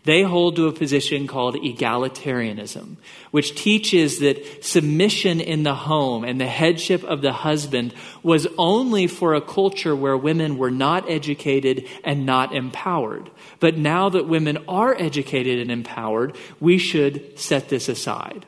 They 0.09 0.23
hold 0.23 0.57
to 0.57 0.69
a 0.69 0.73
position 0.73 1.27
called 1.27 1.57
egalitarianism, 1.57 2.97
which 3.31 3.55
teaches 3.55 4.21
that 4.21 4.65
submission 4.65 5.39
in 5.39 5.65
the 5.65 5.75
home 5.75 6.25
and 6.25 6.41
the 6.41 6.47
headship 6.47 7.05
of 7.05 7.21
the 7.21 7.35
husband 7.35 7.93
was 8.23 8.47
only 8.57 9.07
for 9.07 9.35
a 9.35 9.43
culture 9.43 9.95
where 9.95 10.17
women 10.17 10.57
were 10.57 10.71
not 10.71 11.11
educated 11.11 11.87
and 12.05 12.25
not 12.25 12.55
empowered. 12.55 13.31
But 13.61 13.77
now 13.77 14.09
that 14.09 14.27
women 14.27 14.57
are 14.67 14.95
educated 14.99 15.59
and 15.59 15.71
empowered, 15.71 16.39
we 16.59 16.79
should 16.79 17.39
set 17.39 17.69
this 17.69 17.91
aside. 17.91 18.47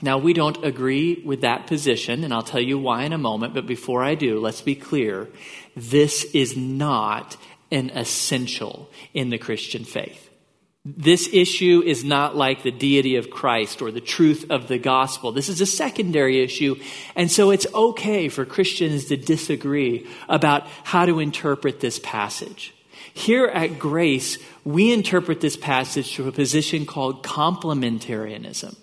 Now, 0.00 0.18
we 0.18 0.32
don't 0.32 0.64
agree 0.64 1.24
with 1.26 1.40
that 1.40 1.66
position, 1.66 2.22
and 2.22 2.32
I'll 2.32 2.42
tell 2.44 2.62
you 2.62 2.78
why 2.78 3.02
in 3.02 3.12
a 3.12 3.18
moment, 3.18 3.52
but 3.52 3.66
before 3.66 4.04
I 4.04 4.14
do, 4.14 4.38
let's 4.38 4.60
be 4.60 4.76
clear. 4.76 5.28
This 5.74 6.22
is 6.22 6.56
not 6.56 7.36
an 7.72 7.90
essential 7.90 8.88
in 9.12 9.30
the 9.30 9.38
Christian 9.38 9.82
faith. 9.82 10.28
This 10.84 11.28
issue 11.32 11.80
is 11.86 12.02
not 12.02 12.34
like 12.34 12.62
the 12.62 12.72
deity 12.72 13.14
of 13.14 13.30
Christ 13.30 13.82
or 13.82 13.92
the 13.92 14.00
truth 14.00 14.46
of 14.50 14.66
the 14.66 14.78
gospel. 14.78 15.30
This 15.30 15.48
is 15.48 15.60
a 15.60 15.66
secondary 15.66 16.42
issue. 16.42 16.74
And 17.14 17.30
so 17.30 17.52
it's 17.52 17.72
okay 17.72 18.28
for 18.28 18.44
Christians 18.44 19.04
to 19.06 19.16
disagree 19.16 20.08
about 20.28 20.66
how 20.82 21.06
to 21.06 21.20
interpret 21.20 21.78
this 21.78 22.00
passage. 22.00 22.74
Here 23.14 23.46
at 23.46 23.78
Grace, 23.78 24.38
we 24.64 24.92
interpret 24.92 25.40
this 25.40 25.56
passage 25.56 26.14
to 26.14 26.26
a 26.26 26.32
position 26.32 26.84
called 26.84 27.22
complementarianism 27.22 28.76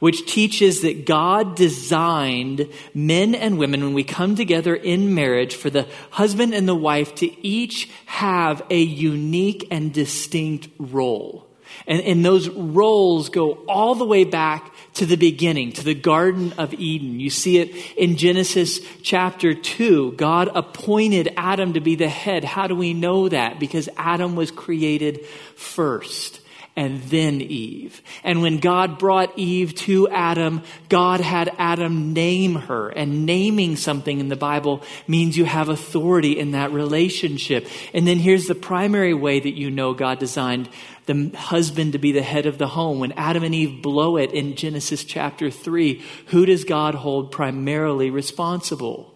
which 0.00 0.26
teaches 0.26 0.82
that 0.82 1.06
God 1.06 1.54
designed 1.54 2.68
men 2.92 3.34
and 3.34 3.58
women 3.58 3.84
when 3.84 3.94
we 3.94 4.02
come 4.02 4.34
together 4.34 4.74
in 4.74 5.14
marriage 5.14 5.54
for 5.54 5.70
the 5.70 5.86
husband 6.10 6.52
and 6.52 6.66
the 6.66 6.74
wife 6.74 7.14
to 7.16 7.46
each 7.46 7.88
have 8.06 8.62
a 8.70 8.80
unique 8.80 9.68
and 9.70 9.92
distinct 9.92 10.68
role. 10.78 11.46
And, 11.86 12.02
and 12.02 12.24
those 12.24 12.48
roles 12.48 13.28
go 13.28 13.52
all 13.68 13.94
the 13.94 14.04
way 14.04 14.24
back 14.24 14.74
to 14.94 15.06
the 15.06 15.16
beginning, 15.16 15.72
to 15.72 15.84
the 15.84 15.94
Garden 15.94 16.52
of 16.54 16.74
Eden. 16.74 17.20
You 17.20 17.30
see 17.30 17.58
it 17.58 17.74
in 17.96 18.16
Genesis 18.16 18.80
chapter 19.02 19.54
2. 19.54 20.12
God 20.12 20.50
appointed 20.54 21.32
Adam 21.36 21.74
to 21.74 21.80
be 21.80 21.94
the 21.94 22.08
head. 22.08 22.44
How 22.44 22.66
do 22.66 22.74
we 22.74 22.92
know 22.92 23.28
that? 23.28 23.60
Because 23.60 23.88
Adam 23.96 24.34
was 24.34 24.50
created 24.50 25.24
first 25.54 26.39
and 26.76 27.02
then 27.04 27.40
Eve. 27.40 28.02
And 28.22 28.42
when 28.42 28.58
God 28.58 28.98
brought 28.98 29.38
Eve 29.38 29.74
to 29.76 30.08
Adam, 30.08 30.62
God 30.88 31.20
had 31.20 31.54
Adam 31.58 32.12
name 32.12 32.54
her. 32.54 32.88
And 32.88 33.26
naming 33.26 33.76
something 33.76 34.20
in 34.20 34.28
the 34.28 34.36
Bible 34.36 34.82
means 35.06 35.36
you 35.36 35.44
have 35.44 35.68
authority 35.68 36.38
in 36.38 36.52
that 36.52 36.72
relationship. 36.72 37.66
And 37.92 38.06
then 38.06 38.18
here's 38.18 38.46
the 38.46 38.54
primary 38.54 39.14
way 39.14 39.40
that 39.40 39.56
you 39.56 39.70
know 39.70 39.94
God 39.94 40.18
designed 40.18 40.68
the 41.06 41.30
husband 41.36 41.92
to 41.92 41.98
be 41.98 42.12
the 42.12 42.22
head 42.22 42.46
of 42.46 42.58
the 42.58 42.68
home. 42.68 43.00
When 43.00 43.12
Adam 43.12 43.42
and 43.42 43.54
Eve 43.54 43.82
blow 43.82 44.16
it 44.16 44.32
in 44.32 44.54
Genesis 44.54 45.02
chapter 45.04 45.50
3, 45.50 46.02
who 46.26 46.46
does 46.46 46.64
God 46.64 46.94
hold 46.94 47.32
primarily 47.32 48.10
responsible? 48.10 49.14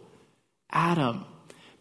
Adam 0.70 1.24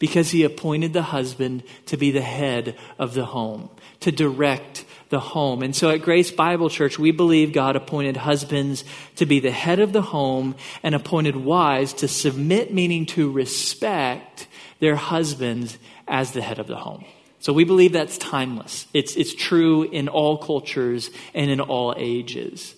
because 0.03 0.31
he 0.31 0.43
appointed 0.43 0.91
the 0.91 1.01
husband 1.01 1.63
to 1.85 1.95
be 1.95 2.11
the 2.11 2.19
head 2.19 2.77
of 2.99 3.13
the 3.13 3.23
home, 3.23 3.69
to 4.01 4.11
direct 4.11 4.83
the 5.13 5.19
home. 5.19 5.61
And 5.61 5.75
so 5.75 5.91
at 5.91 6.01
Grace 6.01 6.31
Bible 6.31 6.71
Church, 6.71 6.97
we 6.97 7.11
believe 7.11 7.53
God 7.53 7.75
appointed 7.75 8.17
husbands 8.17 8.83
to 9.17 9.27
be 9.27 9.39
the 9.39 9.51
head 9.51 9.79
of 9.79 9.93
the 9.93 10.01
home 10.01 10.55
and 10.81 10.95
appointed 10.95 11.35
wives 11.35 11.93
to 11.93 12.07
submit, 12.07 12.73
meaning 12.73 13.05
to 13.05 13.31
respect 13.31 14.47
their 14.79 14.95
husbands 14.95 15.77
as 16.07 16.31
the 16.31 16.41
head 16.41 16.57
of 16.57 16.65
the 16.65 16.75
home. 16.75 17.05
So 17.41 17.53
we 17.53 17.63
believe 17.63 17.93
that's 17.93 18.17
timeless. 18.17 18.87
It's, 18.91 19.15
it's 19.15 19.35
true 19.35 19.83
in 19.83 20.07
all 20.07 20.39
cultures 20.39 21.11
and 21.35 21.51
in 21.51 21.61
all 21.61 21.93
ages. 21.95 22.73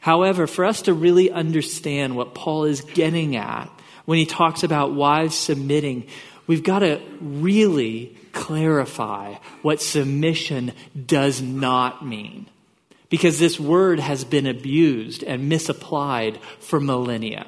However, 0.00 0.46
for 0.46 0.64
us 0.64 0.80
to 0.82 0.94
really 0.94 1.30
understand 1.30 2.16
what 2.16 2.34
Paul 2.34 2.64
is 2.64 2.80
getting 2.80 3.36
at 3.36 3.68
when 4.06 4.16
he 4.16 4.24
talks 4.24 4.62
about 4.62 4.94
wives 4.94 5.36
submitting, 5.36 6.06
we've 6.46 6.64
got 6.64 6.78
to 6.78 7.02
really 7.20 8.16
clarify 8.34 9.34
what 9.62 9.80
submission 9.80 10.72
does 11.06 11.40
not 11.40 12.04
mean. 12.06 12.46
Because 13.08 13.38
this 13.38 13.60
word 13.60 14.00
has 14.00 14.24
been 14.24 14.46
abused 14.46 15.22
and 15.22 15.48
misapplied 15.48 16.38
for 16.58 16.80
millennia. 16.80 17.46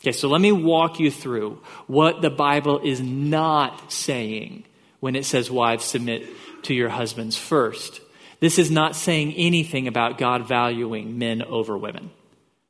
Okay, 0.00 0.12
so 0.12 0.28
let 0.28 0.40
me 0.40 0.52
walk 0.52 1.00
you 1.00 1.10
through 1.10 1.60
what 1.88 2.22
the 2.22 2.30
Bible 2.30 2.78
is 2.78 3.00
not 3.00 3.92
saying 3.92 4.64
when 5.00 5.16
it 5.16 5.24
says, 5.24 5.50
Wives, 5.50 5.84
submit 5.84 6.28
to 6.62 6.74
your 6.74 6.88
husbands 6.88 7.36
first. 7.36 8.00
This 8.40 8.58
is 8.58 8.70
not 8.70 8.94
saying 8.94 9.34
anything 9.34 9.88
about 9.88 10.18
God 10.18 10.46
valuing 10.46 11.18
men 11.18 11.42
over 11.42 11.76
women. 11.76 12.10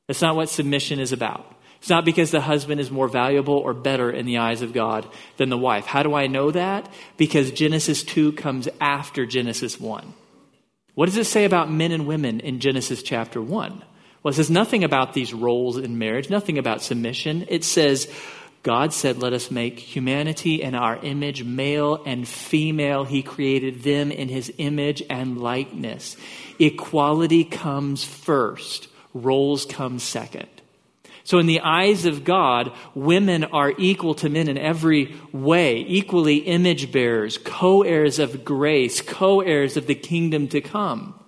That's 0.07 0.23
not 0.23 0.37
what 0.37 0.49
submission 0.49 1.01
is 1.01 1.13
about. 1.13 1.55
It's 1.79 1.91
not 1.91 2.05
because 2.05 2.31
the 2.31 2.41
husband 2.41 2.81
is 2.81 2.91
more 2.91 3.09
valuable 3.09 3.55
or 3.55 3.73
better 3.73 4.11
in 4.11 4.27
the 4.27 4.39
eyes 4.39 4.63
of 4.63 4.73
God 4.73 5.07
than 5.37 5.49
the 5.49 5.57
wife. 5.57 5.87
How 5.87 6.03
do 6.03 6.15
I 6.15 6.27
know 6.27 6.51
that? 6.51 6.91
Because 7.17 7.51
Genesis 7.53 8.03
2 8.03 8.33
comes 8.33 8.69
after 8.81 9.27
Genesis 9.27 9.81
1. 9.81 10.13
What 10.95 11.07
does 11.07 11.17
it 11.17 11.27
say 11.27 11.45
about 11.45 11.71
men 11.71 11.93
and 11.93 12.07
women 12.07 12.41
in 12.41 12.59
Genesis 12.59 13.03
chapter 13.03 13.41
1? 13.41 13.85
Well, 14.23 14.33
it 14.33 14.35
says 14.35 14.51
nothing 14.51 14.83
about 14.83 15.15
these 15.15 15.33
roles 15.33 15.77
in 15.77 15.99
marriage, 15.99 16.29
nothing 16.29 16.59
about 16.59 16.83
submission. 16.83 17.47
It 17.49 17.63
says, 17.63 18.13
God 18.65 18.93
said, 18.93 19.19
Let 19.19 19.33
us 19.33 19.51
make 19.51 19.79
humanity 19.79 20.61
in 20.61 20.75
our 20.75 20.97
image, 20.97 21.45
male 21.45 22.03
and 22.05 22.27
female. 22.27 23.05
He 23.05 23.23
created 23.23 23.85
them 23.85 24.11
in 24.11 24.29
his 24.29 24.53
image 24.59 25.03
and 25.09 25.39
likeness. 25.39 26.17
Equality 26.59 27.45
comes 27.45 28.03
first, 28.03 28.89
roles 29.15 29.65
come 29.65 30.01
second. 30.01 30.49
So, 31.29 31.39
in 31.39 31.45
the 31.45 31.61
eyes 31.61 32.07
of 32.07 32.25
God, 32.25 32.73
women 32.95 33.45
are 33.45 33.75
equal 33.77 34.15
to 34.15 34.31
men 34.31 34.49
in 34.49 34.57
every 34.57 35.15
way, 35.31 35.85
equally 35.87 36.37
image 36.37 36.91
bearers, 36.91 37.37
co 37.37 37.83
heirs 37.83 38.19
of 38.19 38.47
grace, 38.47 39.03
co 39.03 39.43
heirs 39.43 39.77
of 39.77 39.87
the 39.87 39.95
kingdom 39.95 40.49
to 40.49 40.63
come. 40.63 41.23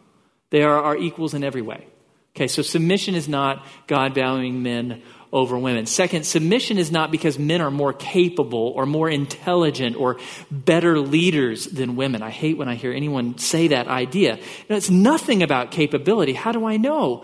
They 0.49 0.63
are 0.63 0.83
our 0.83 0.97
equals 0.97 1.35
in 1.35 1.45
every 1.45 1.61
way. 1.61 1.87
Okay, 2.35 2.47
so 2.47 2.63
submission 2.63 3.15
is 3.15 3.29
not 3.29 3.67
God 3.89 4.15
valuing 4.15 4.63
men 4.63 5.03
over 5.35 5.59
women. 5.59 5.85
Second, 5.85 6.25
submission 6.25 6.79
is 6.79 6.91
not 6.91 7.11
because 7.11 7.39
men 7.39 7.61
are 7.61 7.71
more 7.71 7.93
capable 7.93 8.73
or 8.75 8.87
more 8.87 9.11
intelligent 9.11 9.97
or 9.97 10.17
better 10.51 10.99
leaders 10.99 11.67
than 11.67 11.95
women. 11.97 12.23
I 12.23 12.31
hate 12.31 12.57
when 12.57 12.71
I 12.71 12.75
hear 12.75 12.95
anyone 12.95 13.37
say 13.37 13.69
that 13.69 13.87
idea. 13.87 14.39
No, 14.71 14.77
it's 14.77 14.89
nothing 14.89 15.43
about 15.43 15.73
capability. 15.73 16.33
How 16.33 16.53
do 16.53 16.65
I 16.65 16.79
know? 16.79 17.23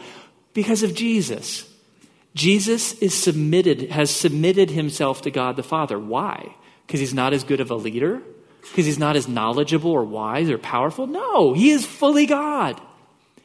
Because 0.53 0.83
of 0.83 0.95
Jesus. 0.95 1.73
Jesus 2.37 2.93
is 2.99 3.15
submitted, 3.15 3.91
has 3.91 4.11
submitted 4.11 4.71
himself 4.71 5.23
to 5.23 5.31
God 5.31 5.57
the 5.57 5.63
Father. 5.63 5.99
Why? 5.99 6.55
Because 6.87 7.01
he's 7.01 7.15
not 7.15 7.33
as 7.33 7.45
good 7.45 7.61
of 7.61 7.71
a 7.71 7.75
leader? 7.75 8.23
Because 8.61 8.85
he's 8.85 8.99
not 8.99 9.17
as 9.17 9.27
knowledgeable 9.27 9.91
or 9.91 10.05
wise 10.05 10.51
or 10.51 10.59
powerful? 10.59 11.07
No, 11.07 11.55
he 11.55 11.71
is 11.71 11.87
fully 11.87 12.27
God. 12.27 12.79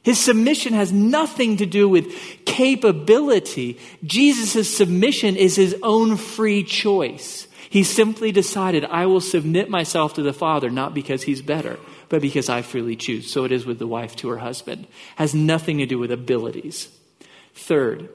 His 0.04 0.20
submission 0.20 0.74
has 0.74 0.92
nothing 0.92 1.58
to 1.58 1.66
do 1.66 1.88
with 1.88 2.12
capability. 2.44 3.80
Jesus' 4.04 4.76
submission 4.76 5.38
is 5.38 5.56
his 5.56 5.76
own 5.82 6.18
free 6.18 6.64
choice. 6.64 7.48
He 7.70 7.84
simply 7.84 8.34
decided, 8.34 8.84
I 8.84 9.06
will 9.06 9.22
submit 9.22 9.70
myself 9.70 10.16
to 10.16 10.22
the 10.22 10.34
Father, 10.34 10.70
not 10.70 10.94
because 10.94 11.24
he's 11.24 11.42
better, 11.42 11.80
but 12.10 12.22
because 12.22 12.50
I 12.50 12.62
freely 12.62 12.98
choose. 12.98 13.32
So 13.32 13.46
it 13.46 13.54
is 13.54 13.66
with 13.66 13.80
the 13.80 13.88
wife 13.88 14.18
to 14.18 14.28
her 14.30 14.40
husband. 14.40 14.88
Has 15.16 15.34
nothing 15.34 15.78
to 15.78 15.86
do 15.86 15.98
with 15.98 16.12
abilities. 16.12 16.90
Third, 17.54 18.10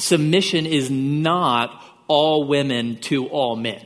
submission 0.00 0.66
is 0.66 0.90
not 0.90 1.82
all 2.06 2.46
women 2.46 2.96
to 3.02 3.26
all 3.26 3.56
men. 3.56 3.84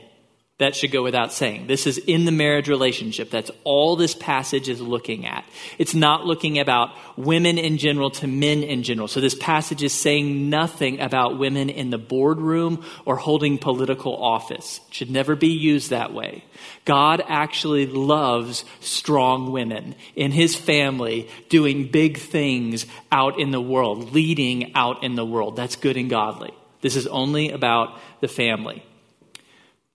That 0.59 0.75
should 0.75 0.91
go 0.91 1.01
without 1.01 1.33
saying. 1.33 1.65
This 1.65 1.87
is 1.87 1.97
in 1.97 2.25
the 2.25 2.31
marriage 2.31 2.69
relationship. 2.69 3.31
That's 3.31 3.49
all 3.63 3.95
this 3.95 4.13
passage 4.13 4.69
is 4.69 4.79
looking 4.79 5.25
at. 5.25 5.43
It's 5.79 5.95
not 5.95 6.27
looking 6.27 6.59
about 6.59 6.91
women 7.17 7.57
in 7.57 7.79
general 7.79 8.11
to 8.11 8.27
men 8.27 8.61
in 8.61 8.83
general. 8.83 9.07
So 9.07 9.19
this 9.19 9.33
passage 9.33 9.81
is 9.81 9.93
saying 9.93 10.51
nothing 10.51 10.99
about 10.99 11.39
women 11.39 11.71
in 11.71 11.89
the 11.89 11.97
boardroom 11.97 12.85
or 13.03 13.15
holding 13.15 13.57
political 13.57 14.15
office. 14.15 14.79
It 14.89 14.93
should 14.93 15.09
never 15.09 15.35
be 15.35 15.47
used 15.47 15.89
that 15.89 16.13
way. 16.13 16.45
God 16.85 17.23
actually 17.27 17.87
loves 17.87 18.63
strong 18.79 19.51
women 19.51 19.95
in 20.15 20.31
his 20.31 20.55
family 20.55 21.29
doing 21.49 21.87
big 21.89 22.19
things 22.19 22.85
out 23.11 23.39
in 23.39 23.49
the 23.49 23.61
world, 23.61 24.13
leading 24.13 24.75
out 24.75 25.03
in 25.03 25.15
the 25.15 25.25
world. 25.25 25.55
That's 25.55 25.75
good 25.75 25.97
and 25.97 26.11
godly. 26.11 26.53
This 26.81 26.95
is 26.95 27.07
only 27.07 27.49
about 27.49 27.97
the 28.21 28.27
family. 28.27 28.83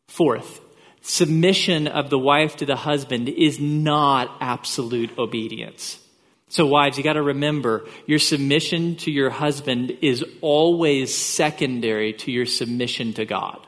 Fourth, 0.09 0.61
submission 1.03 1.87
of 1.87 2.11
the 2.11 2.19
wife 2.19 2.57
to 2.57 2.67
the 2.67 2.77
husband 2.77 3.29
is 3.29 3.61
not 3.61 4.37
absolute 4.41 5.17
obedience. 5.19 5.99
So, 6.51 6.67
wives, 6.67 6.97
you 6.97 7.05
got 7.05 7.13
to 7.13 7.23
remember 7.23 7.87
your 8.07 8.19
submission 8.19 8.97
to 8.97 9.11
your 9.11 9.29
husband 9.29 9.99
is 10.01 10.25
always 10.41 11.15
secondary 11.15 12.15
to 12.15 12.33
your 12.33 12.47
submission 12.47 13.13
to 13.15 13.27
God. 13.27 13.67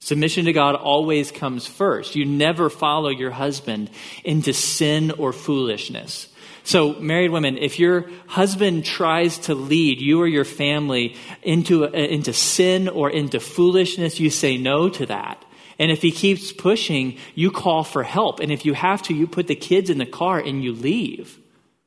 Submission 0.00 0.46
to 0.46 0.52
God 0.52 0.74
always 0.74 1.30
comes 1.30 1.66
first. 1.66 2.14
You 2.14 2.24
never 2.24 2.70
follow 2.70 3.10
your 3.10 3.30
husband 3.30 3.90
into 4.24 4.54
sin 4.54 5.10
or 5.12 5.32
foolishness. 5.32 6.28
So, 6.62 6.94
married 6.94 7.30
women, 7.30 7.58
if 7.58 7.78
your 7.78 8.06
husband 8.26 8.86
tries 8.86 9.36
to 9.40 9.54
lead 9.54 10.00
you 10.00 10.22
or 10.22 10.26
your 10.26 10.46
family 10.46 11.16
into, 11.42 11.84
uh, 11.84 11.90
into 11.90 12.32
sin 12.32 12.88
or 12.88 13.10
into 13.10 13.38
foolishness, 13.38 14.18
you 14.18 14.30
say 14.30 14.56
no 14.56 14.88
to 14.88 15.06
that. 15.06 15.44
And 15.78 15.90
if 15.90 16.02
he 16.02 16.10
keeps 16.10 16.52
pushing, 16.52 17.18
you 17.34 17.50
call 17.50 17.84
for 17.84 18.02
help. 18.02 18.40
And 18.40 18.52
if 18.52 18.64
you 18.64 18.74
have 18.74 19.02
to, 19.02 19.14
you 19.14 19.26
put 19.26 19.46
the 19.46 19.56
kids 19.56 19.90
in 19.90 19.98
the 19.98 20.06
car 20.06 20.38
and 20.38 20.62
you 20.62 20.72
leave. 20.72 21.38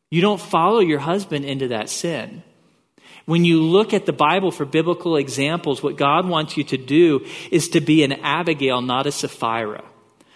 You 0.10 0.22
don't 0.22 0.42
follow 0.42 0.80
your 0.80 1.00
husband 1.00 1.46
into 1.46 1.70
that 1.70 1.90
sin. 1.90 2.44
When 3.26 3.44
you 3.44 3.62
look 3.62 3.94
at 3.94 4.06
the 4.06 4.14
Bible 4.14 4.52
for 4.52 4.64
biblical 4.64 5.18
examples, 5.18 5.84
what 5.84 5.98
God 5.98 6.30
wants 6.30 6.56
you 6.56 6.64
to 6.66 6.78
do 6.78 7.26
is 7.52 7.70
to 7.70 7.82
be 7.82 8.04
an 8.04 8.14
Abigail, 8.14 8.82
not 8.82 9.06
a 9.06 9.12
Sapphira. 9.12 9.84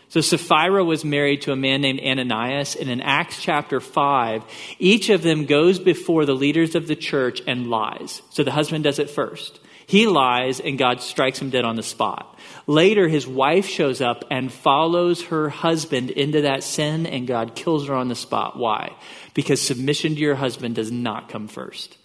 So 0.10 0.20
Sapphira 0.20 0.84
was 0.84 1.06
married 1.06 1.44
to 1.44 1.54
a 1.54 1.56
man 1.56 1.80
named 1.80 2.02
Ananias, 2.02 2.76
and 2.76 2.90
in 2.90 3.00
Acts 3.00 3.42
chapter 3.42 3.80
5, 3.80 4.44
each 4.78 5.10
of 5.10 5.24
them 5.24 5.46
goes 5.46 5.80
before 5.80 6.26
the 6.26 6.36
leaders 6.36 6.76
of 6.76 6.88
the 6.88 6.98
church 6.98 7.42
and 7.48 7.70
lies. 7.70 8.22
So 8.30 8.44
the 8.44 8.52
husband 8.52 8.84
does 8.84 9.00
it 9.00 9.10
first. 9.10 9.61
He 9.92 10.08
lies, 10.08 10.62
and 10.62 10.78
God 10.78 11.02
strikes 11.02 11.42
him 11.42 11.50
dead 11.50 11.66
on 11.66 11.76
the 11.76 11.84
spot. 11.84 12.40
Later, 12.66 13.10
his 13.10 13.28
wife 13.28 13.66
shows 13.66 14.00
up 14.00 14.24
and 14.32 14.50
follows 14.50 15.24
her 15.24 15.50
husband 15.50 16.12
into 16.12 16.44
that 16.44 16.64
sin, 16.64 17.06
and 17.06 17.28
God 17.28 17.56
kills 17.56 17.90
her 17.90 17.94
on 17.94 18.08
the 18.08 18.16
spot. 18.16 18.58
Why? 18.58 18.96
Because 19.34 19.62
submission 19.62 20.16
to 20.16 20.22
your 20.22 20.36
husband 20.36 20.76
does 20.76 20.94
not 20.94 21.28
come 21.28 21.50
first. 21.50 21.98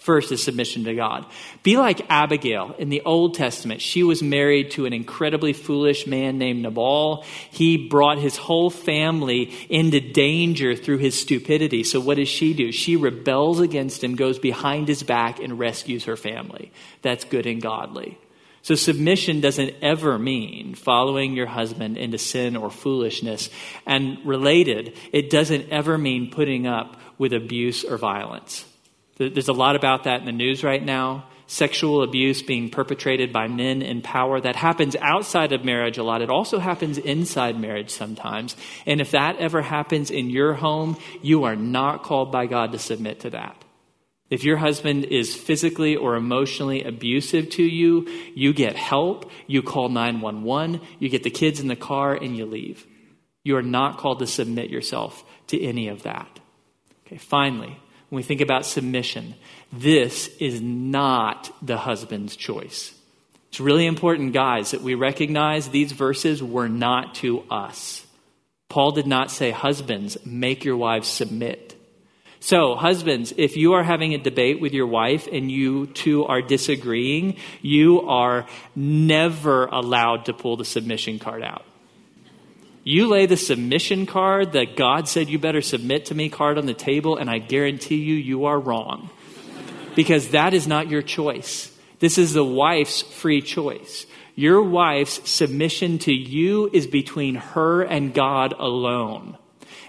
First 0.00 0.32
is 0.32 0.42
submission 0.42 0.84
to 0.84 0.94
God. 0.94 1.26
Be 1.62 1.76
like 1.76 2.06
Abigail 2.08 2.74
in 2.78 2.88
the 2.88 3.02
Old 3.02 3.34
Testament. 3.34 3.82
She 3.82 4.02
was 4.02 4.22
married 4.22 4.70
to 4.72 4.86
an 4.86 4.94
incredibly 4.94 5.52
foolish 5.52 6.06
man 6.06 6.38
named 6.38 6.62
Nabal. 6.62 7.22
He 7.50 7.76
brought 7.88 8.16
his 8.16 8.38
whole 8.38 8.70
family 8.70 9.52
into 9.68 10.00
danger 10.00 10.74
through 10.74 10.98
his 10.98 11.20
stupidity. 11.20 11.84
So 11.84 12.00
what 12.00 12.16
does 12.16 12.30
she 12.30 12.54
do? 12.54 12.72
She 12.72 12.96
rebels 12.96 13.60
against 13.60 14.02
him, 14.02 14.16
goes 14.16 14.38
behind 14.38 14.88
his 14.88 15.02
back, 15.02 15.38
and 15.38 15.58
rescues 15.58 16.04
her 16.04 16.16
family. 16.16 16.72
That's 17.02 17.24
good 17.24 17.44
and 17.44 17.60
godly. 17.60 18.16
So 18.62 18.76
submission 18.76 19.42
doesn't 19.42 19.74
ever 19.82 20.18
mean 20.18 20.76
following 20.76 21.34
your 21.34 21.46
husband 21.46 21.98
into 21.98 22.16
sin 22.16 22.56
or 22.56 22.70
foolishness. 22.70 23.50
And 23.84 24.18
related, 24.24 24.96
it 25.12 25.28
doesn't 25.28 25.68
ever 25.68 25.98
mean 25.98 26.30
putting 26.30 26.66
up 26.66 26.96
with 27.18 27.34
abuse 27.34 27.84
or 27.84 27.98
violence. 27.98 28.64
There's 29.28 29.48
a 29.48 29.52
lot 29.52 29.76
about 29.76 30.04
that 30.04 30.20
in 30.20 30.26
the 30.26 30.32
news 30.32 30.64
right 30.64 30.82
now. 30.82 31.26
Sexual 31.46 32.02
abuse 32.02 32.40
being 32.40 32.70
perpetrated 32.70 33.34
by 33.34 33.48
men 33.48 33.82
in 33.82 34.00
power. 34.00 34.40
That 34.40 34.56
happens 34.56 34.96
outside 34.96 35.52
of 35.52 35.62
marriage 35.62 35.98
a 35.98 36.02
lot. 36.02 36.22
It 36.22 36.30
also 36.30 36.58
happens 36.58 36.96
inside 36.96 37.60
marriage 37.60 37.90
sometimes. 37.90 38.56
And 38.86 38.98
if 38.98 39.10
that 39.10 39.36
ever 39.36 39.60
happens 39.60 40.10
in 40.10 40.30
your 40.30 40.54
home, 40.54 40.96
you 41.20 41.44
are 41.44 41.56
not 41.56 42.02
called 42.02 42.32
by 42.32 42.46
God 42.46 42.72
to 42.72 42.78
submit 42.78 43.20
to 43.20 43.30
that. 43.30 43.62
If 44.30 44.42
your 44.42 44.56
husband 44.56 45.04
is 45.04 45.34
physically 45.34 45.96
or 45.96 46.14
emotionally 46.14 46.82
abusive 46.82 47.50
to 47.50 47.62
you, 47.62 48.08
you 48.34 48.54
get 48.54 48.76
help, 48.76 49.30
you 49.46 49.60
call 49.60 49.90
911, 49.90 50.80
you 50.98 51.10
get 51.10 51.24
the 51.24 51.30
kids 51.30 51.60
in 51.60 51.66
the 51.66 51.76
car, 51.76 52.14
and 52.14 52.36
you 52.36 52.46
leave. 52.46 52.86
You 53.42 53.56
are 53.56 53.62
not 53.62 53.98
called 53.98 54.20
to 54.20 54.26
submit 54.26 54.70
yourself 54.70 55.24
to 55.48 55.60
any 55.60 55.88
of 55.88 56.04
that. 56.04 56.38
Okay, 57.06 57.18
finally, 57.18 57.76
when 58.10 58.18
we 58.18 58.22
think 58.22 58.40
about 58.40 58.66
submission, 58.66 59.34
this 59.72 60.28
is 60.38 60.60
not 60.60 61.50
the 61.64 61.78
husband's 61.78 62.36
choice. 62.36 62.92
It's 63.48 63.60
really 63.60 63.86
important, 63.86 64.32
guys, 64.32 64.72
that 64.72 64.82
we 64.82 64.94
recognize 64.94 65.68
these 65.68 65.92
verses 65.92 66.42
were 66.42 66.68
not 66.68 67.14
to 67.16 67.44
us. 67.50 68.04
Paul 68.68 68.92
did 68.92 69.06
not 69.06 69.30
say, 69.30 69.50
Husbands, 69.50 70.18
make 70.24 70.64
your 70.64 70.76
wives 70.76 71.08
submit. 71.08 71.76
So, 72.40 72.74
husbands, 72.74 73.34
if 73.36 73.56
you 73.56 73.74
are 73.74 73.82
having 73.82 74.14
a 74.14 74.18
debate 74.18 74.60
with 74.60 74.72
your 74.72 74.86
wife 74.86 75.28
and 75.30 75.50
you 75.50 75.86
two 75.86 76.24
are 76.24 76.40
disagreeing, 76.40 77.36
you 77.60 78.02
are 78.02 78.46
never 78.74 79.66
allowed 79.66 80.24
to 80.24 80.32
pull 80.32 80.56
the 80.56 80.64
submission 80.64 81.18
card 81.18 81.42
out. 81.42 81.64
You 82.90 83.06
lay 83.06 83.26
the 83.26 83.36
submission 83.36 84.04
card 84.04 84.50
that 84.54 84.74
God 84.74 85.06
said 85.06 85.28
you 85.28 85.38
better 85.38 85.62
submit 85.62 86.06
to 86.06 86.14
me 86.16 86.28
card 86.28 86.58
on 86.58 86.66
the 86.66 86.74
table, 86.74 87.16
and 87.16 87.30
I 87.30 87.38
guarantee 87.38 88.02
you, 88.02 88.16
you 88.16 88.46
are 88.46 88.58
wrong. 88.58 89.10
Because 89.94 90.30
that 90.30 90.54
is 90.54 90.66
not 90.66 90.90
your 90.90 91.00
choice. 91.00 91.72
This 92.00 92.18
is 92.18 92.32
the 92.32 92.44
wife's 92.44 93.02
free 93.02 93.42
choice. 93.42 94.06
Your 94.34 94.60
wife's 94.60 95.30
submission 95.30 95.98
to 96.00 96.12
you 96.12 96.68
is 96.72 96.88
between 96.88 97.36
her 97.36 97.82
and 97.82 98.12
God 98.12 98.54
alone. 98.58 99.38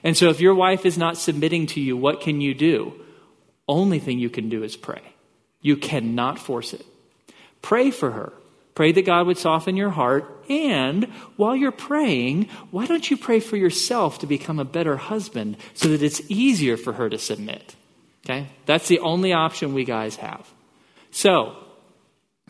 And 0.03 0.15
so 0.15 0.29
if 0.29 0.39
your 0.39 0.53
wife 0.53 0.85
is 0.85 0.95
not 0.95 1.17
submitting 1.17 1.65
to 1.67 1.81
you, 1.81 1.97
what 1.97 2.21
can 2.21 2.39
you 2.39 2.53
do? 2.53 2.93
Only 3.67 3.97
thing 3.97 4.19
you 4.19 4.29
can 4.29 4.47
do 4.47 4.61
is 4.61 4.77
pray. 4.77 5.01
You 5.59 5.75
cannot 5.75 6.37
force 6.37 6.71
it. 6.71 6.85
Pray 7.63 7.89
for 7.89 8.11
her. 8.11 8.31
Pray 8.81 8.93
that 8.93 9.05
God 9.05 9.27
would 9.27 9.37
soften 9.37 9.77
your 9.77 9.91
heart. 9.91 10.43
And 10.49 11.03
while 11.35 11.55
you're 11.55 11.71
praying, 11.71 12.49
why 12.71 12.87
don't 12.87 13.11
you 13.11 13.15
pray 13.15 13.39
for 13.39 13.55
yourself 13.55 14.17
to 14.21 14.25
become 14.25 14.57
a 14.57 14.65
better 14.65 14.97
husband 14.97 15.57
so 15.75 15.89
that 15.89 16.01
it's 16.01 16.19
easier 16.29 16.77
for 16.77 16.93
her 16.93 17.07
to 17.07 17.19
submit? 17.19 17.75
Okay? 18.25 18.47
That's 18.65 18.87
the 18.87 18.97
only 18.97 19.33
option 19.33 19.75
we 19.75 19.85
guys 19.85 20.15
have. 20.15 20.51
So, 21.11 21.55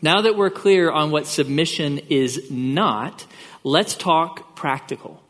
now 0.00 0.22
that 0.22 0.34
we're 0.34 0.48
clear 0.48 0.90
on 0.90 1.10
what 1.10 1.26
submission 1.26 1.98
is 2.08 2.50
not, 2.50 3.26
let's 3.62 3.94
talk 3.94 4.56
practical. 4.56 5.22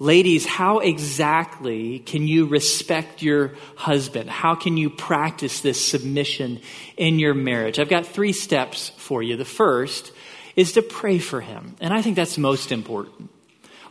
Ladies, 0.00 0.44
how 0.44 0.80
exactly 0.80 2.00
can 2.00 2.26
you 2.26 2.46
respect 2.46 3.22
your 3.22 3.52
husband? 3.76 4.28
How 4.28 4.56
can 4.56 4.76
you 4.76 4.90
practice 4.90 5.60
this 5.60 5.82
submission 5.86 6.60
in 6.96 7.20
your 7.20 7.34
marriage? 7.34 7.78
I've 7.78 7.88
got 7.88 8.04
three 8.04 8.32
steps 8.32 8.88
for 8.96 9.22
you. 9.22 9.36
The 9.36 9.44
first 9.44 10.10
is 10.56 10.72
to 10.72 10.82
pray 10.82 11.18
for 11.18 11.40
him. 11.40 11.76
And 11.80 11.92
I 11.92 12.02
think 12.02 12.16
that's 12.16 12.38
most 12.38 12.72
important. 12.72 13.30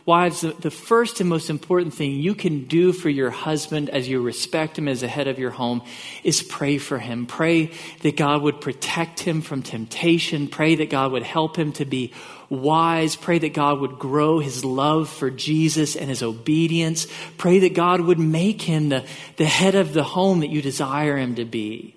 Wives, 0.06 0.42
the 0.42 0.70
first 0.70 1.20
and 1.20 1.30
most 1.30 1.48
important 1.48 1.94
thing 1.94 2.12
you 2.12 2.34
can 2.34 2.64
do 2.64 2.92
for 2.92 3.08
your 3.08 3.30
husband 3.30 3.88
as 3.88 4.06
you 4.06 4.20
respect 4.20 4.78
him 4.78 4.86
as 4.86 5.00
the 5.00 5.08
head 5.08 5.28
of 5.28 5.38
your 5.38 5.50
home 5.50 5.80
is 6.22 6.42
pray 6.42 6.76
for 6.76 6.98
him. 6.98 7.24
Pray 7.24 7.70
that 8.02 8.14
God 8.14 8.42
would 8.42 8.60
protect 8.60 9.20
him 9.20 9.40
from 9.40 9.62
temptation. 9.62 10.48
Pray 10.48 10.74
that 10.74 10.90
God 10.90 11.12
would 11.12 11.22
help 11.22 11.56
him 11.56 11.72
to 11.74 11.86
be 11.86 12.12
wise. 12.50 13.16
Pray 13.16 13.38
that 13.38 13.54
God 13.54 13.80
would 13.80 13.98
grow 13.98 14.40
his 14.40 14.62
love 14.62 15.08
for 15.08 15.30
Jesus 15.30 15.96
and 15.96 16.10
his 16.10 16.22
obedience. 16.22 17.06
Pray 17.38 17.60
that 17.60 17.72
God 17.72 18.02
would 18.02 18.18
make 18.18 18.60
him 18.60 18.90
the, 18.90 19.06
the 19.38 19.46
head 19.46 19.74
of 19.74 19.94
the 19.94 20.04
home 20.04 20.40
that 20.40 20.50
you 20.50 20.60
desire 20.60 21.16
him 21.16 21.36
to 21.36 21.46
be. 21.46 21.94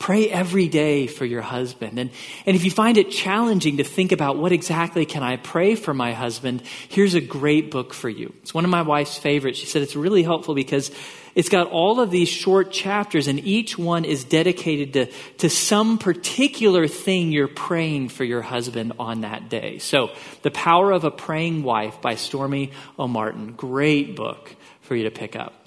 Pray 0.00 0.30
every 0.30 0.66
day 0.66 1.06
for 1.06 1.26
your 1.26 1.42
husband. 1.42 1.98
And, 1.98 2.10
and 2.46 2.56
if 2.56 2.64
you 2.64 2.70
find 2.70 2.96
it 2.96 3.10
challenging 3.10 3.76
to 3.76 3.84
think 3.84 4.12
about 4.12 4.38
what 4.38 4.50
exactly 4.50 5.04
can 5.04 5.22
I 5.22 5.36
pray 5.36 5.74
for 5.74 5.92
my 5.92 6.14
husband, 6.14 6.62
here's 6.88 7.12
a 7.12 7.20
great 7.20 7.70
book 7.70 7.92
for 7.92 8.08
you. 8.08 8.32
It's 8.40 8.54
one 8.54 8.64
of 8.64 8.70
my 8.70 8.80
wife's 8.80 9.18
favorites. 9.18 9.58
She 9.58 9.66
said 9.66 9.82
it's 9.82 9.94
really 9.94 10.22
helpful 10.22 10.54
because 10.54 10.90
it's 11.34 11.50
got 11.50 11.66
all 11.66 12.00
of 12.00 12.10
these 12.10 12.30
short 12.30 12.72
chapters 12.72 13.28
and 13.28 13.40
each 13.40 13.76
one 13.76 14.06
is 14.06 14.24
dedicated 14.24 14.94
to, 14.94 15.06
to 15.36 15.50
some 15.50 15.98
particular 15.98 16.88
thing 16.88 17.30
you're 17.30 17.46
praying 17.46 18.08
for 18.08 18.24
your 18.24 18.40
husband 18.40 18.94
on 18.98 19.20
that 19.20 19.50
day. 19.50 19.76
So, 19.80 20.12
The 20.40 20.50
Power 20.50 20.92
of 20.92 21.04
a 21.04 21.10
Praying 21.10 21.62
Wife 21.62 22.00
by 22.00 22.14
Stormie 22.14 22.72
Omartian. 22.98 23.54
Great 23.54 24.16
book 24.16 24.56
for 24.80 24.96
you 24.96 25.04
to 25.04 25.10
pick 25.10 25.36
up. 25.36 25.59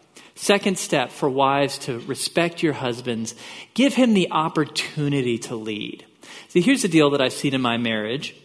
Second 0.43 0.77
step 0.77 1.09
for 1.09 1.29
wives 1.29 1.77
to 1.77 1.99
respect 1.99 2.61
your 2.61 2.73
husbands, 2.73 3.33
give 3.75 3.93
him 3.93 4.13
the 4.13 4.29
opportunity 4.29 5.37
to 5.37 5.55
lead. 5.55 6.05
See, 6.49 6.59
here's 6.59 6.81
the 6.81 6.89
deal 6.89 7.11
that 7.11 7.21
I've 7.21 7.31
seen 7.31 7.53
in 7.53 7.61
my 7.61 7.77
marriage. 7.77 8.35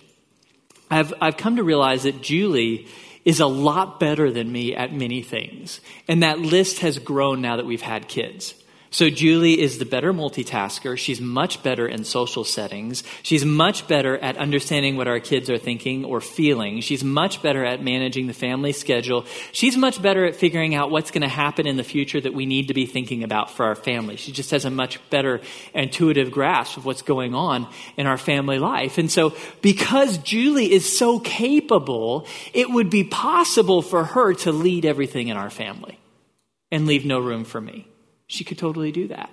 I've, 0.88 1.12
I've 1.20 1.36
come 1.36 1.56
to 1.56 1.64
realize 1.64 2.04
that 2.04 2.22
Julie 2.22 2.86
is 3.24 3.40
a 3.40 3.48
lot 3.48 3.98
better 3.98 4.30
than 4.30 4.52
me 4.52 4.76
at 4.76 4.92
many 4.92 5.22
things. 5.22 5.80
And 6.06 6.22
that 6.22 6.38
list 6.38 6.78
has 6.78 7.00
grown 7.00 7.40
now 7.40 7.56
that 7.56 7.66
we've 7.66 7.82
had 7.82 8.06
kids. 8.06 8.54
So 8.90 9.10
Julie 9.10 9.60
is 9.60 9.78
the 9.78 9.84
better 9.84 10.14
multitasker. 10.14 10.96
She's 10.96 11.20
much 11.20 11.62
better 11.62 11.86
in 11.86 12.04
social 12.04 12.42
settings. 12.42 13.04
She's 13.22 13.44
much 13.44 13.86
better 13.86 14.16
at 14.16 14.38
understanding 14.38 14.96
what 14.96 15.08
our 15.08 15.20
kids 15.20 15.50
are 15.50 15.58
thinking 15.58 16.06
or 16.06 16.22
feeling. 16.22 16.80
She's 16.80 17.04
much 17.04 17.42
better 17.42 17.64
at 17.64 17.82
managing 17.82 18.28
the 18.28 18.32
family 18.32 18.72
schedule. 18.72 19.26
She's 19.52 19.76
much 19.76 20.00
better 20.00 20.24
at 20.24 20.36
figuring 20.36 20.74
out 20.74 20.90
what's 20.90 21.10
going 21.10 21.22
to 21.22 21.28
happen 21.28 21.66
in 21.66 21.76
the 21.76 21.84
future 21.84 22.20
that 22.20 22.32
we 22.32 22.46
need 22.46 22.68
to 22.68 22.74
be 22.74 22.86
thinking 22.86 23.24
about 23.24 23.50
for 23.50 23.66
our 23.66 23.74
family. 23.74 24.16
She 24.16 24.32
just 24.32 24.52
has 24.52 24.64
a 24.64 24.70
much 24.70 24.98
better 25.10 25.42
intuitive 25.74 26.30
grasp 26.30 26.78
of 26.78 26.86
what's 26.86 27.02
going 27.02 27.34
on 27.34 27.68
in 27.98 28.06
our 28.06 28.18
family 28.18 28.58
life. 28.58 28.96
And 28.96 29.10
so 29.10 29.36
because 29.60 30.16
Julie 30.18 30.72
is 30.72 30.98
so 30.98 31.20
capable, 31.20 32.26
it 32.54 32.70
would 32.70 32.88
be 32.88 33.04
possible 33.04 33.82
for 33.82 34.04
her 34.04 34.32
to 34.32 34.52
lead 34.52 34.86
everything 34.86 35.28
in 35.28 35.36
our 35.36 35.50
family 35.50 35.98
and 36.70 36.86
leave 36.86 37.04
no 37.04 37.18
room 37.18 37.44
for 37.44 37.60
me. 37.60 37.86
She 38.28 38.44
could 38.44 38.58
totally 38.58 38.92
do 38.92 39.08
that. 39.08 39.30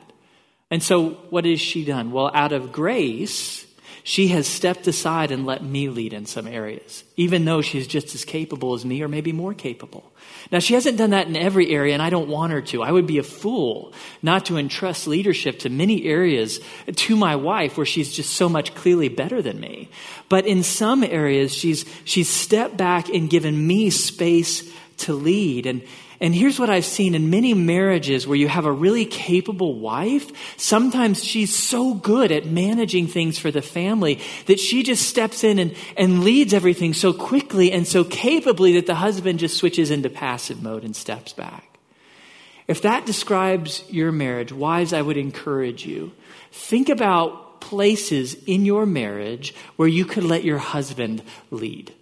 And 0.72 0.82
so, 0.82 1.10
what 1.30 1.46
has 1.46 1.62
she 1.62 1.86
done? 1.86 2.12
Well, 2.12 2.32
out 2.34 2.52
of 2.52 2.72
grace, 2.72 3.68
she 4.04 4.30
has 4.30 4.48
stepped 4.48 4.88
aside 4.88 5.32
and 5.32 5.46
let 5.46 5.64
me 5.64 5.90
lead 5.90 6.14
in 6.14 6.26
some 6.26 6.48
areas, 6.48 7.04
even 7.18 7.46
though 7.46 7.62
she's 7.62 7.88
just 7.88 8.16
as 8.16 8.26
capable 8.26 8.74
as 8.74 8.86
me 8.86 9.02
or 9.04 9.08
maybe 9.08 9.32
more 9.32 9.54
capable. 9.54 10.12
Now, 10.52 10.60
she 10.60 10.74
hasn't 10.74 10.98
done 10.98 11.12
that 11.12 11.28
in 11.28 11.36
every 11.36 11.72
area, 11.72 11.94
and 11.94 12.02
I 12.02 12.10
don't 12.10 12.30
want 12.30 12.52
her 12.52 12.62
to. 12.62 12.84
I 12.84 12.92
would 12.92 13.06
be 13.06 13.18
a 13.18 13.24
fool 13.24 13.94
not 14.22 14.46
to 14.46 14.58
entrust 14.58 15.08
leadership 15.08 15.60
to 15.60 15.70
many 15.70 16.06
areas 16.06 16.60
to 16.88 17.16
my 17.16 17.36
wife 17.36 17.78
where 17.78 17.86
she's 17.86 18.14
just 18.14 18.34
so 18.34 18.48
much 18.48 18.74
clearly 18.76 19.10
better 19.10 19.42
than 19.42 19.60
me. 19.60 19.90
But 20.30 20.46
in 20.46 20.64
some 20.64 21.04
areas, 21.04 21.54
she's, 21.54 21.86
she's 22.06 22.30
stepped 22.30 22.78
back 22.78 23.10
and 23.10 23.30
given 23.30 23.68
me 23.68 23.90
space 23.90 24.72
to 24.98 25.14
lead. 25.14 25.66
And, 25.66 25.84
and 26.20 26.34
here's 26.34 26.60
what 26.60 26.70
I've 26.70 26.86
seen 26.86 27.16
in 27.16 27.30
many 27.30 27.54
marriages 27.54 28.26
where 28.26 28.38
you 28.38 28.48
have 28.48 28.66
a 28.66 28.72
really 28.72 29.06
capable 29.06 29.80
wife. 29.80 30.32
Sometimes 30.58 31.24
she's 31.24 31.56
so 31.56 31.94
good 31.94 32.32
at 32.32 32.46
managing 32.46 33.08
things 33.08 33.38
for 33.38 33.52
the 33.52 33.62
family 33.62 34.20
that 34.46 34.60
she 34.60 34.84
just 34.84 35.08
steps 35.08 35.44
in 35.44 35.60
and, 35.60 35.76
and 35.98 36.24
leads 36.24 36.54
everything 36.54 36.94
so 36.94 37.12
quickly 37.12 37.72
and 37.72 37.86
so 37.88 38.04
capably 38.04 38.74
that 38.74 38.86
the 38.86 38.96
husband 38.96 39.40
just 39.40 39.58
switches 39.58 39.92
into 39.92 40.10
passive 40.10 40.64
mode 40.64 40.84
and 40.84 40.96
steps 40.96 41.34
back. 41.34 41.78
If 42.68 42.82
that 42.82 43.06
describes 43.06 43.84
your 43.90 44.12
marriage, 44.12 44.52
wives, 44.52 44.94
I 44.94 45.02
would 45.02 45.18
encourage 45.18 45.86
you. 45.86 46.14
Think 46.52 46.90
about 46.90 47.62
places 47.62 48.36
in 48.46 48.66
your 48.66 48.86
marriage 48.86 49.54
where 49.76 49.88
you 49.88 50.06
could 50.06 50.24
let 50.24 50.44
your 50.44 50.58
husband 50.58 51.22
lead. 51.52 51.94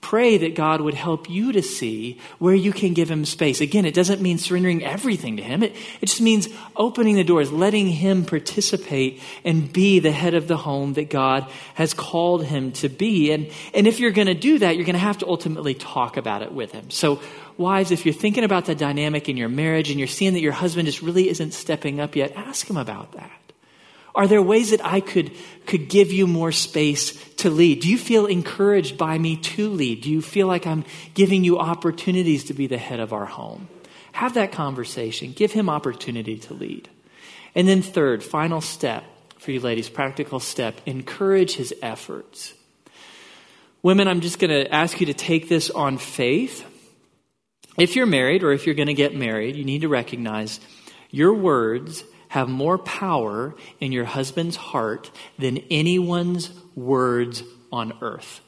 Pray 0.00 0.38
that 0.38 0.54
God 0.54 0.80
would 0.80 0.94
help 0.94 1.28
you 1.28 1.52
to 1.52 1.60
see 1.60 2.20
where 2.38 2.54
you 2.54 2.72
can 2.72 2.94
give 2.94 3.10
him 3.10 3.24
space. 3.24 3.60
Again, 3.60 3.84
it 3.84 3.94
doesn't 3.94 4.22
mean 4.22 4.38
surrendering 4.38 4.84
everything 4.84 5.36
to 5.38 5.42
him. 5.42 5.62
It, 5.62 5.74
it 6.00 6.06
just 6.06 6.20
means 6.20 6.48
opening 6.76 7.16
the 7.16 7.24
doors, 7.24 7.50
letting 7.50 7.88
him 7.88 8.24
participate 8.24 9.20
and 9.44 9.70
be 9.72 9.98
the 9.98 10.12
head 10.12 10.34
of 10.34 10.46
the 10.46 10.56
home 10.56 10.92
that 10.94 11.10
God 11.10 11.50
has 11.74 11.94
called 11.94 12.44
him 12.44 12.72
to 12.72 12.88
be. 12.88 13.32
And, 13.32 13.50
and 13.74 13.86
if 13.88 13.98
you're 13.98 14.12
going 14.12 14.28
to 14.28 14.34
do 14.34 14.60
that, 14.60 14.76
you're 14.76 14.86
going 14.86 14.94
to 14.94 15.00
have 15.00 15.18
to 15.18 15.26
ultimately 15.26 15.74
talk 15.74 16.16
about 16.16 16.42
it 16.42 16.52
with 16.52 16.70
him. 16.70 16.90
So, 16.90 17.20
wives, 17.56 17.90
if 17.90 18.06
you're 18.06 18.14
thinking 18.14 18.44
about 18.44 18.66
the 18.66 18.76
dynamic 18.76 19.28
in 19.28 19.36
your 19.36 19.48
marriage 19.48 19.90
and 19.90 19.98
you're 19.98 20.06
seeing 20.08 20.34
that 20.34 20.40
your 20.40 20.52
husband 20.52 20.86
just 20.86 21.02
really 21.02 21.28
isn't 21.28 21.52
stepping 21.52 21.98
up 21.98 22.14
yet, 22.14 22.32
ask 22.36 22.70
him 22.70 22.76
about 22.76 23.12
that. 23.12 23.37
Are 24.14 24.26
there 24.26 24.42
ways 24.42 24.70
that 24.70 24.84
I 24.84 25.00
could, 25.00 25.30
could 25.66 25.88
give 25.88 26.10
you 26.12 26.26
more 26.26 26.52
space 26.52 27.12
to 27.36 27.50
lead? 27.50 27.80
Do 27.80 27.88
you 27.88 27.98
feel 27.98 28.26
encouraged 28.26 28.98
by 28.98 29.18
me 29.18 29.36
to 29.36 29.68
lead? 29.68 30.02
Do 30.02 30.10
you 30.10 30.22
feel 30.22 30.46
like 30.46 30.66
I'm 30.66 30.84
giving 31.14 31.44
you 31.44 31.58
opportunities 31.58 32.44
to 32.44 32.54
be 32.54 32.66
the 32.66 32.78
head 32.78 33.00
of 33.00 33.12
our 33.12 33.26
home? 33.26 33.68
Have 34.12 34.34
that 34.34 34.52
conversation. 34.52 35.32
Give 35.32 35.52
him 35.52 35.68
opportunity 35.68 36.38
to 36.38 36.54
lead. 36.54 36.88
And 37.54 37.68
then, 37.68 37.82
third, 37.82 38.24
final 38.24 38.60
step 38.60 39.04
for 39.38 39.52
you 39.52 39.60
ladies, 39.60 39.88
practical 39.88 40.40
step 40.40 40.80
encourage 40.84 41.54
his 41.54 41.72
efforts. 41.80 42.54
Women, 43.82 44.08
I'm 44.08 44.20
just 44.20 44.38
going 44.38 44.50
to 44.50 44.74
ask 44.74 45.00
you 45.00 45.06
to 45.06 45.14
take 45.14 45.48
this 45.48 45.70
on 45.70 45.98
faith. 45.98 46.64
If 47.78 47.94
you're 47.94 48.06
married 48.06 48.42
or 48.42 48.52
if 48.52 48.66
you're 48.66 48.74
going 48.74 48.88
to 48.88 48.94
get 48.94 49.14
married, 49.14 49.54
you 49.54 49.64
need 49.64 49.82
to 49.82 49.88
recognize 49.88 50.58
your 51.10 51.32
words 51.32 52.02
have 52.28 52.48
more 52.48 52.78
power 52.78 53.54
in 53.80 53.92
your 53.92 54.04
husband's 54.04 54.56
heart 54.56 55.10
than 55.38 55.58
anyone's 55.70 56.50
words 56.74 57.42
on 57.72 57.92
earth. 58.00 58.40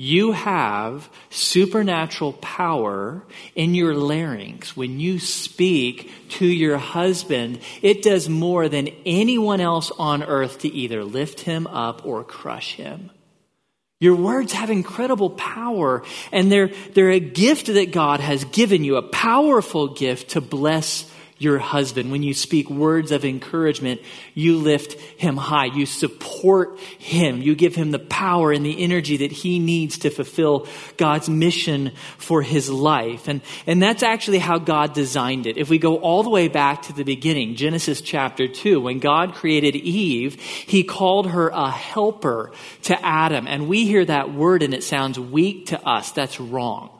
You 0.00 0.30
have 0.30 1.10
supernatural 1.28 2.34
power 2.34 3.24
in 3.56 3.74
your 3.74 3.94
larynx. 3.94 4.76
When 4.76 5.00
you 5.00 5.18
speak 5.18 6.12
to 6.30 6.46
your 6.46 6.78
husband, 6.78 7.58
it 7.82 8.02
does 8.02 8.28
more 8.28 8.68
than 8.68 8.90
anyone 9.04 9.60
else 9.60 9.90
on 9.98 10.22
earth 10.22 10.60
to 10.60 10.68
either 10.68 11.02
lift 11.02 11.40
him 11.40 11.66
up 11.66 12.06
or 12.06 12.22
crush 12.22 12.74
him. 12.74 13.10
Your 13.98 14.14
words 14.14 14.52
have 14.52 14.70
incredible 14.70 15.30
power, 15.30 16.04
and 16.30 16.52
they're, 16.52 16.68
they're 16.94 17.10
a 17.10 17.18
gift 17.18 17.66
that 17.66 17.90
God 17.90 18.20
has 18.20 18.44
given 18.44 18.84
you, 18.84 18.94
a 18.94 19.02
powerful 19.02 19.88
gift 19.88 20.30
to 20.30 20.40
bless 20.40 21.12
your 21.38 21.58
husband. 21.58 22.10
When 22.10 22.22
you 22.22 22.34
speak 22.34 22.68
words 22.68 23.12
of 23.12 23.24
encouragement, 23.24 24.00
you 24.34 24.56
lift 24.56 24.94
him 25.18 25.36
high. 25.36 25.66
You 25.66 25.86
support 25.86 26.78
him. 26.98 27.40
You 27.40 27.54
give 27.54 27.74
him 27.74 27.92
the 27.92 27.98
power 27.98 28.52
and 28.52 28.66
the 28.66 28.82
energy 28.82 29.18
that 29.18 29.30
he 29.30 29.58
needs 29.58 29.98
to 29.98 30.10
fulfill 30.10 30.66
God's 30.96 31.28
mission 31.28 31.92
for 32.18 32.42
his 32.42 32.68
life. 32.68 33.28
And, 33.28 33.40
and 33.66 33.80
that's 33.80 34.02
actually 34.02 34.38
how 34.38 34.58
God 34.58 34.94
designed 34.94 35.46
it. 35.46 35.56
If 35.56 35.70
we 35.70 35.78
go 35.78 35.98
all 35.98 36.22
the 36.22 36.30
way 36.30 36.48
back 36.48 36.82
to 36.82 36.92
the 36.92 37.04
beginning, 37.04 37.54
Genesis 37.54 38.00
chapter 38.00 38.48
2, 38.48 38.80
when 38.80 38.98
God 38.98 39.34
created 39.34 39.76
Eve, 39.76 40.40
he 40.40 40.82
called 40.82 41.30
her 41.30 41.48
a 41.48 41.70
helper 41.70 42.50
to 42.82 43.06
Adam. 43.06 43.46
And 43.46 43.68
we 43.68 43.86
hear 43.86 44.04
that 44.04 44.34
word 44.34 44.62
and 44.62 44.74
it 44.74 44.82
sounds 44.82 45.18
weak 45.18 45.66
to 45.66 45.86
us. 45.86 46.10
That's 46.12 46.40
wrong. 46.40 46.97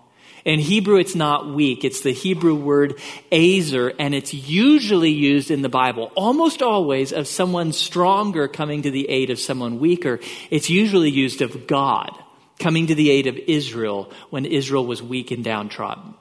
In 0.49 0.61
Hebrew, 0.61 0.97
it's 0.97 1.15
not 1.15 1.53
weak. 1.53 1.85
It's 1.85 2.01
the 2.01 2.15
Hebrew 2.15 2.55
word 2.55 2.99
ezer, 3.31 3.93
and 3.99 4.15
it's 4.15 4.33
usually 4.33 5.11
used 5.11 5.51
in 5.51 5.61
the 5.61 5.69
Bible, 5.69 6.11
almost 6.15 6.63
always 6.63 7.13
of 7.13 7.29
someone 7.29 7.73
stronger 7.73 8.49
coming 8.49 8.81
to 8.81 8.91
the 8.91 9.11
aid 9.11 9.29
of 9.29 9.39
someone 9.39 9.79
weaker. 9.79 10.21
It's 10.51 10.71
usually 10.71 11.11
used 11.11 11.43
of 11.43 11.67
God 11.67 12.13
coming 12.59 12.87
to 12.87 12.95
the 12.95 13.11
aid 13.11 13.27
of 13.27 13.37
Israel 13.37 14.11
when 14.31 14.47
Israel 14.47 14.87
was 14.87 15.03
weak 15.03 15.33
and 15.33 15.45
downtrodden. 15.45 16.15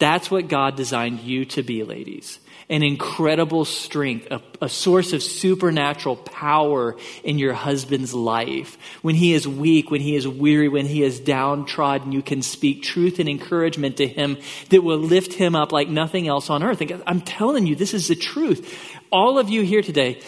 That's 0.00 0.32
what 0.32 0.48
God 0.48 0.74
designed 0.74 1.20
you 1.20 1.44
to 1.44 1.62
be, 1.62 1.84
ladies. 1.84 2.40
An 2.70 2.82
incredible 2.82 3.66
strength, 3.66 4.28
a, 4.30 4.40
a, 4.62 4.68
source 4.68 5.12
of 5.12 5.22
supernatural 5.22 6.16
power 6.16 6.96
in 7.22 7.38
your 7.38 7.52
husband's 7.52 8.14
life. 8.14 8.78
When 9.02 9.16
he 9.16 9.34
is 9.34 9.46
weak, 9.46 9.90
when 9.90 10.00
he 10.00 10.14
is 10.14 10.26
weary, 10.26 10.68
when 10.68 10.86
he 10.86 11.02
is 11.02 11.20
downtrodden, 11.20 12.12
you 12.12 12.22
can 12.22 12.40
speak 12.40 12.82
truth 12.82 13.18
and 13.18 13.28
encouragement 13.28 13.98
to 13.98 14.06
him 14.06 14.38
that 14.70 14.82
will 14.82 14.98
lift 14.98 15.34
him 15.34 15.54
up 15.54 15.72
like 15.72 15.88
nothing 15.88 16.28
else 16.28 16.48
on 16.48 16.62
earth. 16.62 16.80
And 16.80 17.02
I'm 17.06 17.20
telling 17.20 17.66
you, 17.66 17.74
this 17.74 17.92
is 17.92 18.08
the 18.08 18.14
truth. 18.14 18.88
All 19.10 19.38
of 19.38 19.50
you 19.50 19.62
here 19.62 19.82
today, 19.82 20.22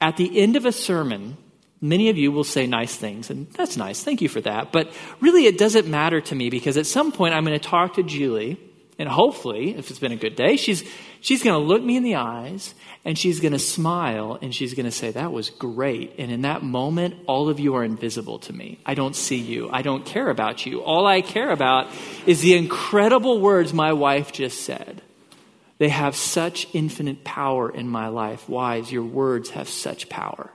at 0.00 0.18
the 0.18 0.38
end 0.38 0.56
of 0.56 0.66
a 0.66 0.72
sermon, 0.72 1.38
Many 1.84 2.08
of 2.08 2.16
you 2.16 2.32
will 2.32 2.44
say 2.44 2.66
nice 2.66 2.96
things, 2.96 3.28
and 3.28 3.46
that's 3.50 3.76
nice. 3.76 4.02
Thank 4.02 4.22
you 4.22 4.28
for 4.30 4.40
that. 4.40 4.72
But 4.72 4.90
really, 5.20 5.44
it 5.44 5.58
doesn't 5.58 5.86
matter 5.86 6.18
to 6.18 6.34
me 6.34 6.48
because 6.48 6.78
at 6.78 6.86
some 6.86 7.12
point 7.12 7.34
I'm 7.34 7.44
going 7.44 7.60
to 7.60 7.68
talk 7.68 7.96
to 7.96 8.02
Julie, 8.02 8.58
and 8.98 9.06
hopefully, 9.06 9.76
if 9.76 9.90
it's 9.90 9.98
been 9.98 10.12
a 10.12 10.16
good 10.16 10.34
day, 10.34 10.56
she's, 10.56 10.82
she's 11.24 11.42
going 11.42 11.58
to 11.58 11.66
look 11.66 11.82
me 11.82 11.96
in 11.96 12.02
the 12.02 12.16
eyes 12.16 12.74
and 13.04 13.18
she's 13.18 13.40
going 13.40 13.52
to 13.52 13.58
smile 13.58 14.38
and 14.40 14.54
she's 14.54 14.74
going 14.74 14.84
to 14.84 14.92
say, 14.92 15.10
That 15.10 15.32
was 15.32 15.50
great. 15.50 16.14
And 16.18 16.30
in 16.30 16.42
that 16.42 16.62
moment, 16.62 17.16
all 17.26 17.48
of 17.48 17.58
you 17.58 17.74
are 17.76 17.84
invisible 17.84 18.38
to 18.40 18.52
me. 18.52 18.78
I 18.86 18.94
don't 18.94 19.16
see 19.16 19.38
you. 19.38 19.68
I 19.72 19.82
don't 19.82 20.04
care 20.04 20.28
about 20.28 20.66
you. 20.66 20.82
All 20.82 21.06
I 21.06 21.22
care 21.22 21.50
about 21.50 21.88
is 22.26 22.42
the 22.42 22.56
incredible 22.56 23.40
words 23.40 23.72
my 23.72 23.92
wife 23.94 24.32
just 24.32 24.60
said. 24.60 25.02
They 25.78 25.88
have 25.88 26.14
such 26.14 26.68
infinite 26.72 27.24
power 27.24 27.68
in 27.68 27.88
my 27.88 28.08
life. 28.08 28.48
Wives, 28.48 28.92
your 28.92 29.02
words 29.02 29.50
have 29.50 29.68
such 29.68 30.08
power. 30.08 30.50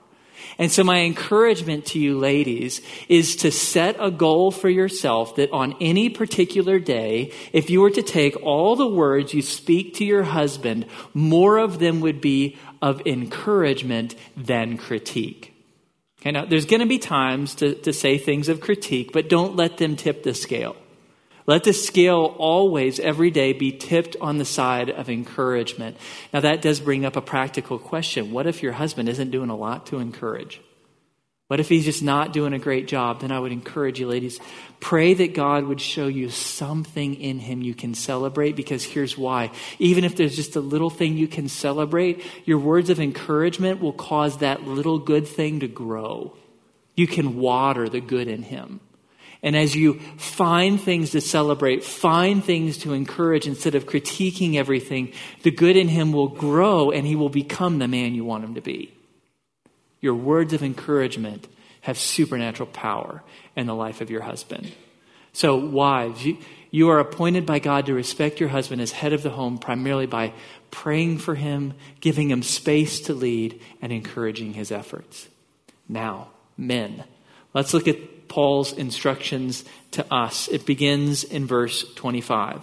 And 0.58 0.70
so, 0.70 0.84
my 0.84 1.00
encouragement 1.00 1.86
to 1.86 1.98
you, 1.98 2.18
ladies, 2.18 2.82
is 3.08 3.36
to 3.36 3.50
set 3.50 3.96
a 3.98 4.10
goal 4.10 4.50
for 4.50 4.68
yourself 4.68 5.36
that 5.36 5.50
on 5.52 5.74
any 5.80 6.08
particular 6.08 6.78
day, 6.78 7.32
if 7.52 7.70
you 7.70 7.80
were 7.80 7.90
to 7.90 8.02
take 8.02 8.42
all 8.42 8.76
the 8.76 8.88
words 8.88 9.34
you 9.34 9.42
speak 9.42 9.94
to 9.94 10.04
your 10.04 10.24
husband, 10.24 10.86
more 11.14 11.58
of 11.58 11.78
them 11.78 12.00
would 12.00 12.20
be 12.20 12.56
of 12.82 13.00
encouragement 13.06 14.14
than 14.36 14.76
critique. 14.76 15.54
Okay, 16.20 16.32
now, 16.32 16.44
there's 16.44 16.66
going 16.66 16.80
to 16.80 16.86
be 16.86 16.98
times 16.98 17.54
to, 17.56 17.74
to 17.76 17.92
say 17.92 18.18
things 18.18 18.48
of 18.48 18.60
critique, 18.60 19.12
but 19.12 19.28
don't 19.28 19.56
let 19.56 19.78
them 19.78 19.96
tip 19.96 20.22
the 20.22 20.34
scale. 20.34 20.76
Let 21.46 21.64
the 21.64 21.72
scale 21.72 22.34
always, 22.38 23.00
every 23.00 23.30
day, 23.30 23.52
be 23.52 23.72
tipped 23.72 24.16
on 24.20 24.38
the 24.38 24.44
side 24.44 24.90
of 24.90 25.08
encouragement. 25.08 25.96
Now, 26.32 26.40
that 26.40 26.62
does 26.62 26.80
bring 26.80 27.04
up 27.04 27.16
a 27.16 27.22
practical 27.22 27.78
question. 27.78 28.30
What 28.30 28.46
if 28.46 28.62
your 28.62 28.72
husband 28.72 29.08
isn't 29.08 29.30
doing 29.30 29.50
a 29.50 29.56
lot 29.56 29.86
to 29.86 29.98
encourage? 29.98 30.60
What 31.50 31.58
if 31.58 31.68
he's 31.68 31.84
just 31.84 32.00
not 32.00 32.32
doing 32.32 32.52
a 32.52 32.60
great 32.60 32.86
job? 32.86 33.22
Then 33.22 33.32
I 33.32 33.40
would 33.40 33.50
encourage 33.50 33.98
you, 33.98 34.06
ladies, 34.06 34.38
pray 34.78 35.14
that 35.14 35.34
God 35.34 35.64
would 35.64 35.80
show 35.80 36.06
you 36.06 36.28
something 36.28 37.16
in 37.16 37.40
him 37.40 37.60
you 37.60 37.74
can 37.74 37.94
celebrate 37.94 38.54
because 38.54 38.84
here's 38.84 39.18
why. 39.18 39.50
Even 39.80 40.04
if 40.04 40.14
there's 40.14 40.36
just 40.36 40.54
a 40.54 40.60
little 40.60 40.90
thing 40.90 41.16
you 41.16 41.26
can 41.26 41.48
celebrate, 41.48 42.24
your 42.44 42.58
words 42.58 42.88
of 42.88 43.00
encouragement 43.00 43.80
will 43.80 43.92
cause 43.92 44.38
that 44.38 44.62
little 44.62 45.00
good 45.00 45.26
thing 45.26 45.58
to 45.58 45.66
grow. 45.66 46.36
You 46.94 47.08
can 47.08 47.36
water 47.36 47.88
the 47.88 48.00
good 48.00 48.28
in 48.28 48.44
him. 48.44 48.78
And 49.42 49.56
as 49.56 49.74
you 49.74 50.00
find 50.18 50.80
things 50.80 51.10
to 51.10 51.20
celebrate, 51.20 51.82
find 51.82 52.44
things 52.44 52.78
to 52.78 52.92
encourage 52.92 53.46
instead 53.46 53.74
of 53.74 53.86
critiquing 53.86 54.56
everything, 54.56 55.12
the 55.42 55.50
good 55.50 55.76
in 55.76 55.88
him 55.88 56.12
will 56.12 56.28
grow 56.28 56.90
and 56.90 57.06
he 57.06 57.16
will 57.16 57.30
become 57.30 57.78
the 57.78 57.88
man 57.88 58.14
you 58.14 58.24
want 58.24 58.44
him 58.44 58.54
to 58.54 58.60
be. 58.60 58.92
Your 60.00 60.14
words 60.14 60.52
of 60.52 60.62
encouragement 60.62 61.48
have 61.82 61.98
supernatural 61.98 62.68
power 62.68 63.22
in 63.56 63.66
the 63.66 63.74
life 63.74 64.00
of 64.00 64.10
your 64.10 64.22
husband. 64.22 64.72
So, 65.32 65.56
wives, 65.56 66.24
you, 66.24 66.38
you 66.70 66.90
are 66.90 66.98
appointed 66.98 67.46
by 67.46 67.58
God 67.58 67.86
to 67.86 67.94
respect 67.94 68.40
your 68.40 68.48
husband 68.48 68.82
as 68.82 68.92
head 68.92 69.12
of 69.12 69.22
the 69.22 69.30
home 69.30 69.58
primarily 69.58 70.06
by 70.06 70.32
praying 70.70 71.18
for 71.18 71.34
him, 71.34 71.74
giving 72.00 72.30
him 72.30 72.42
space 72.42 73.00
to 73.00 73.14
lead, 73.14 73.60
and 73.80 73.92
encouraging 73.92 74.54
his 74.54 74.70
efforts. 74.70 75.28
Now, 75.88 76.28
men, 76.56 77.04
let's 77.54 77.72
look 77.72 77.88
at 77.88 77.96
Paul's 78.30 78.72
instructions 78.72 79.64
to 79.90 80.06
us. 80.12 80.48
It 80.48 80.64
begins 80.64 81.24
in 81.24 81.46
verse 81.46 81.84
25. 81.94 82.62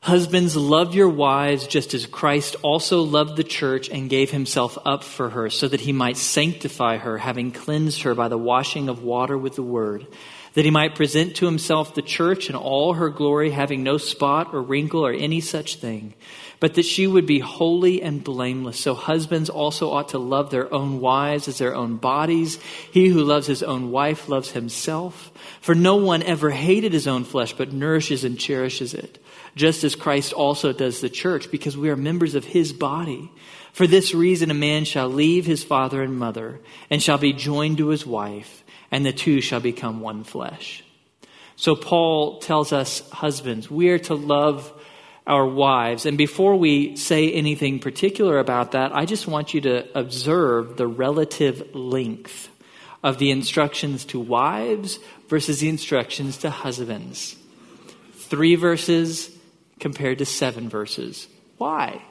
Husbands, 0.00 0.54
love 0.54 0.94
your 0.94 1.08
wives 1.08 1.66
just 1.66 1.92
as 1.92 2.06
Christ 2.06 2.54
also 2.62 3.02
loved 3.02 3.34
the 3.34 3.42
church 3.42 3.88
and 3.88 4.08
gave 4.08 4.30
himself 4.30 4.78
up 4.84 5.02
for 5.02 5.30
her, 5.30 5.50
so 5.50 5.66
that 5.66 5.80
he 5.80 5.92
might 5.92 6.16
sanctify 6.16 6.98
her, 6.98 7.18
having 7.18 7.50
cleansed 7.50 8.02
her 8.02 8.14
by 8.14 8.28
the 8.28 8.38
washing 8.38 8.88
of 8.88 9.02
water 9.02 9.36
with 9.36 9.56
the 9.56 9.64
word, 9.64 10.06
that 10.54 10.64
he 10.64 10.70
might 10.70 10.94
present 10.94 11.34
to 11.36 11.46
himself 11.46 11.94
the 11.94 12.02
church 12.02 12.48
in 12.48 12.54
all 12.54 12.92
her 12.92 13.08
glory, 13.08 13.50
having 13.50 13.82
no 13.82 13.96
spot 13.98 14.54
or 14.54 14.62
wrinkle 14.62 15.04
or 15.04 15.12
any 15.12 15.40
such 15.40 15.76
thing 15.76 16.14
but 16.58 16.74
that 16.74 16.84
she 16.84 17.06
would 17.06 17.26
be 17.26 17.38
holy 17.38 18.02
and 18.02 18.24
blameless. 18.24 18.80
So 18.80 18.94
husbands 18.94 19.50
also 19.50 19.90
ought 19.90 20.10
to 20.10 20.18
love 20.18 20.50
their 20.50 20.72
own 20.72 21.00
wives 21.00 21.48
as 21.48 21.58
their 21.58 21.74
own 21.74 21.96
bodies. 21.96 22.58
He 22.90 23.08
who 23.08 23.22
loves 23.24 23.46
his 23.46 23.62
own 23.62 23.90
wife 23.90 24.28
loves 24.28 24.52
himself. 24.52 25.30
For 25.60 25.74
no 25.74 25.96
one 25.96 26.22
ever 26.22 26.50
hated 26.50 26.92
his 26.92 27.06
own 27.06 27.24
flesh, 27.24 27.52
but 27.52 27.72
nourishes 27.72 28.24
and 28.24 28.38
cherishes 28.38 28.94
it, 28.94 29.22
just 29.54 29.84
as 29.84 29.94
Christ 29.94 30.32
also 30.32 30.72
does 30.72 31.00
the 31.00 31.10
church, 31.10 31.50
because 31.50 31.76
we 31.76 31.90
are 31.90 31.96
members 31.96 32.34
of 32.34 32.44
his 32.44 32.72
body. 32.72 33.30
For 33.72 33.86
this 33.86 34.14
reason, 34.14 34.50
a 34.50 34.54
man 34.54 34.84
shall 34.84 35.08
leave 35.08 35.44
his 35.44 35.62
father 35.62 36.02
and 36.02 36.18
mother, 36.18 36.60
and 36.88 37.02
shall 37.02 37.18
be 37.18 37.34
joined 37.34 37.78
to 37.78 37.88
his 37.88 38.06
wife, 38.06 38.64
and 38.90 39.04
the 39.04 39.12
two 39.12 39.42
shall 39.42 39.60
become 39.60 40.00
one 40.00 40.24
flesh. 40.24 40.82
So 41.56 41.74
Paul 41.74 42.38
tells 42.38 42.72
us, 42.72 43.08
husbands, 43.10 43.70
we 43.70 43.88
are 43.88 43.98
to 44.00 44.14
love 44.14 44.72
our 45.26 45.46
wives. 45.46 46.06
And 46.06 46.16
before 46.16 46.56
we 46.56 46.96
say 46.96 47.32
anything 47.32 47.80
particular 47.80 48.38
about 48.38 48.72
that, 48.72 48.94
I 48.94 49.04
just 49.04 49.26
want 49.26 49.54
you 49.54 49.60
to 49.62 49.98
observe 49.98 50.76
the 50.76 50.86
relative 50.86 51.74
length 51.74 52.48
of 53.02 53.18
the 53.18 53.30
instructions 53.30 54.04
to 54.06 54.20
wives 54.20 54.98
versus 55.28 55.60
the 55.60 55.68
instructions 55.68 56.38
to 56.38 56.50
husbands. 56.50 57.36
Three 58.14 58.54
verses 58.54 59.30
compared 59.80 60.18
to 60.18 60.26
seven 60.26 60.68
verses. 60.68 61.28
Why? 61.58 62.02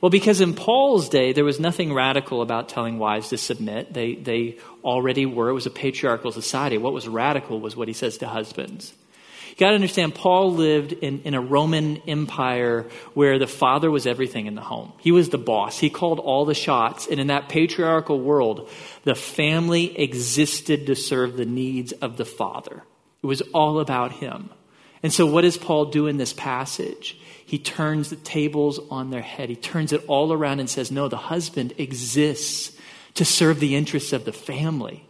Well, 0.00 0.10
because 0.10 0.40
in 0.40 0.54
Paul's 0.54 1.08
day, 1.08 1.32
there 1.32 1.44
was 1.44 1.60
nothing 1.60 1.94
radical 1.94 2.42
about 2.42 2.68
telling 2.68 2.98
wives 2.98 3.28
to 3.28 3.38
submit. 3.38 3.94
They, 3.94 4.16
they 4.16 4.58
already 4.82 5.26
were. 5.26 5.48
It 5.48 5.54
was 5.54 5.66
a 5.66 5.70
patriarchal 5.70 6.32
society. 6.32 6.76
What 6.76 6.92
was 6.92 7.06
radical 7.06 7.60
was 7.60 7.76
what 7.76 7.86
he 7.86 7.94
says 7.94 8.18
to 8.18 8.26
husbands. 8.26 8.92
You 9.52 9.58
got 9.58 9.68
to 9.68 9.74
understand, 9.74 10.14
Paul 10.14 10.54
lived 10.54 10.92
in, 10.92 11.20
in 11.24 11.34
a 11.34 11.40
Roman 11.40 11.98
Empire 12.08 12.86
where 13.12 13.38
the 13.38 13.46
father 13.46 13.90
was 13.90 14.06
everything 14.06 14.46
in 14.46 14.54
the 14.54 14.62
home. 14.62 14.94
He 14.96 15.12
was 15.12 15.28
the 15.28 15.36
boss. 15.36 15.78
He 15.78 15.90
called 15.90 16.18
all 16.18 16.46
the 16.46 16.54
shots. 16.54 17.06
And 17.06 17.20
in 17.20 17.26
that 17.26 17.50
patriarchal 17.50 18.18
world, 18.18 18.70
the 19.04 19.14
family 19.14 19.98
existed 20.00 20.86
to 20.86 20.96
serve 20.96 21.36
the 21.36 21.44
needs 21.44 21.92
of 21.92 22.16
the 22.16 22.24
father. 22.24 22.82
It 23.22 23.26
was 23.26 23.42
all 23.52 23.78
about 23.78 24.12
him. 24.12 24.48
And 25.02 25.12
so, 25.12 25.26
what 25.26 25.42
does 25.42 25.58
Paul 25.58 25.86
do 25.86 26.06
in 26.06 26.16
this 26.16 26.32
passage? 26.32 27.18
He 27.44 27.58
turns 27.58 28.08
the 28.08 28.16
tables 28.16 28.80
on 28.90 29.10
their 29.10 29.20
head. 29.20 29.50
He 29.50 29.56
turns 29.56 29.92
it 29.92 30.02
all 30.06 30.32
around 30.32 30.60
and 30.60 30.70
says, 30.70 30.90
No, 30.90 31.08
the 31.08 31.18
husband 31.18 31.74
exists 31.76 32.74
to 33.14 33.24
serve 33.26 33.60
the 33.60 33.76
interests 33.76 34.14
of 34.14 34.24
the 34.24 34.32
family. 34.32 35.04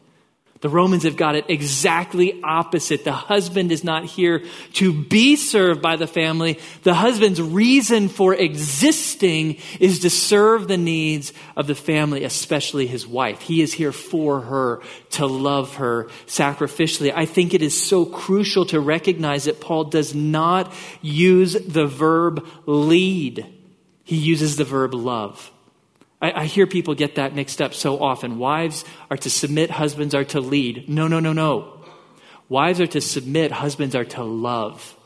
The 0.62 0.68
Romans 0.68 1.02
have 1.02 1.16
got 1.16 1.34
it 1.34 1.46
exactly 1.48 2.40
opposite. 2.42 3.02
The 3.02 3.10
husband 3.10 3.72
is 3.72 3.82
not 3.82 4.04
here 4.04 4.44
to 4.74 4.92
be 4.92 5.34
served 5.34 5.82
by 5.82 5.96
the 5.96 6.06
family. 6.06 6.60
The 6.84 6.94
husband's 6.94 7.42
reason 7.42 8.08
for 8.08 8.32
existing 8.32 9.58
is 9.80 9.98
to 10.00 10.10
serve 10.10 10.68
the 10.68 10.76
needs 10.76 11.32
of 11.56 11.66
the 11.66 11.74
family, 11.74 12.22
especially 12.22 12.86
his 12.86 13.04
wife. 13.04 13.40
He 13.40 13.60
is 13.60 13.72
here 13.72 13.90
for 13.90 14.40
her, 14.40 14.80
to 15.10 15.26
love 15.26 15.74
her 15.76 16.04
sacrificially. 16.26 17.12
I 17.12 17.26
think 17.26 17.54
it 17.54 17.62
is 17.62 17.84
so 17.84 18.06
crucial 18.06 18.64
to 18.66 18.78
recognize 18.78 19.44
that 19.44 19.60
Paul 19.60 19.84
does 19.84 20.14
not 20.14 20.72
use 21.00 21.54
the 21.54 21.86
verb 21.86 22.46
lead. 22.66 23.52
He 24.04 24.16
uses 24.16 24.54
the 24.54 24.64
verb 24.64 24.94
love. 24.94 25.50
I, 26.22 26.42
I 26.42 26.44
hear 26.46 26.66
people 26.66 26.94
get 26.94 27.16
that 27.16 27.34
mixed 27.34 27.60
up 27.60 27.74
so 27.74 28.00
often. 28.00 28.38
Wives 28.38 28.84
are 29.10 29.16
to 29.18 29.28
submit, 29.28 29.70
husbands 29.70 30.14
are 30.14 30.24
to 30.26 30.40
lead. 30.40 30.88
No, 30.88 31.08
no, 31.08 31.20
no, 31.20 31.32
no. 31.32 31.80
Wives 32.48 32.80
are 32.80 32.86
to 32.86 33.00
submit, 33.00 33.50
husbands 33.50 33.94
are 33.94 34.04
to 34.04 34.22
love. 34.22 34.96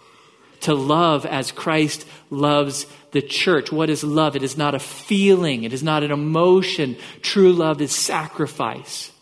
To 0.61 0.75
love 0.75 1.27
as 1.27 1.53
Christ 1.53 2.07
loves 2.31 2.87
the 3.13 3.23
church. 3.23 3.73
What 3.73 3.91
is 3.91 4.05
love? 4.05 4.37
It 4.37 4.43
is 4.43 4.57
not 4.57 4.75
a 4.75 4.79
feeling, 4.79 5.65
it 5.65 5.73
is 5.73 5.83
not 5.83 6.03
an 6.03 6.13
emotion. 6.13 6.97
True 7.23 7.53
love 7.53 7.81
is 7.81 7.93
sacrifice. 7.93 9.13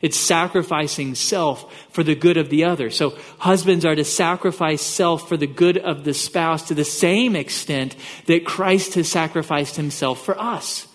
It's 0.00 0.18
sacrificing 0.18 1.14
self 1.14 1.72
for 1.90 2.02
the 2.02 2.16
good 2.16 2.36
of 2.36 2.50
the 2.50 2.64
other. 2.64 2.90
So 2.90 3.16
husbands 3.38 3.84
are 3.84 3.94
to 3.94 4.04
sacrifice 4.04 4.82
self 4.82 5.28
for 5.28 5.36
the 5.36 5.46
good 5.46 5.78
of 5.78 6.02
the 6.02 6.12
spouse 6.12 6.68
to 6.68 6.74
the 6.74 6.84
same 6.84 7.36
extent 7.36 7.94
that 8.26 8.44
Christ 8.44 8.94
has 8.94 9.08
sacrificed 9.08 9.76
himself 9.76 10.24
for 10.24 10.36
us. 10.38 10.88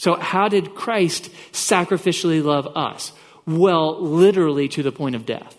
So 0.00 0.14
how 0.14 0.48
did 0.48 0.74
Christ 0.74 1.30
sacrificially 1.52 2.42
love 2.42 2.66
us? 2.74 3.12
Well, 3.46 4.00
literally 4.00 4.66
to 4.68 4.82
the 4.82 4.92
point 4.92 5.14
of 5.14 5.26
death. 5.26 5.54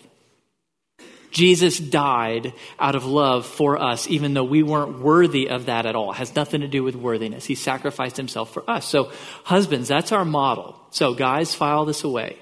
Jesus 1.30 1.78
died 1.78 2.52
out 2.80 2.96
of 2.96 3.06
love 3.06 3.46
for 3.46 3.80
us, 3.80 4.08
even 4.08 4.34
though 4.34 4.42
we 4.42 4.64
weren't 4.64 4.98
worthy 4.98 5.48
of 5.48 5.66
that 5.66 5.86
at 5.86 5.94
all. 5.94 6.10
It 6.10 6.16
has 6.16 6.34
nothing 6.34 6.62
to 6.62 6.66
do 6.66 6.82
with 6.82 6.96
worthiness. 6.96 7.44
He 7.44 7.54
sacrificed 7.54 8.16
himself 8.16 8.52
for 8.52 8.68
us. 8.68 8.84
So, 8.84 9.12
husbands, 9.44 9.86
that's 9.86 10.10
our 10.10 10.24
model. 10.24 10.74
So, 10.90 11.14
guys, 11.14 11.54
file 11.54 11.84
this 11.84 12.02
away. 12.02 12.36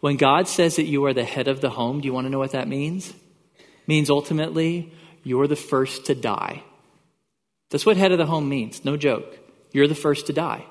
When 0.00 0.18
God 0.18 0.48
says 0.48 0.76
that 0.76 0.84
you 0.84 1.06
are 1.06 1.14
the 1.14 1.24
head 1.24 1.48
of 1.48 1.62
the 1.62 1.70
home, 1.70 2.02
do 2.02 2.06
you 2.08 2.12
want 2.12 2.26
to 2.26 2.30
know 2.30 2.38
what 2.38 2.52
that 2.52 2.68
means? 2.68 3.08
It 3.08 3.64
means 3.86 4.10
ultimately, 4.10 4.92
you're 5.24 5.46
the 5.46 5.56
first 5.56 6.04
to 6.06 6.14
die. 6.14 6.62
That's 7.70 7.86
what 7.86 7.96
head 7.96 8.12
of 8.12 8.18
the 8.18 8.26
home 8.26 8.50
means. 8.50 8.84
No 8.84 8.98
joke. 8.98 9.38
You're 9.72 9.88
the 9.88 9.94
first 9.94 10.26
to 10.26 10.34
die. 10.34 10.66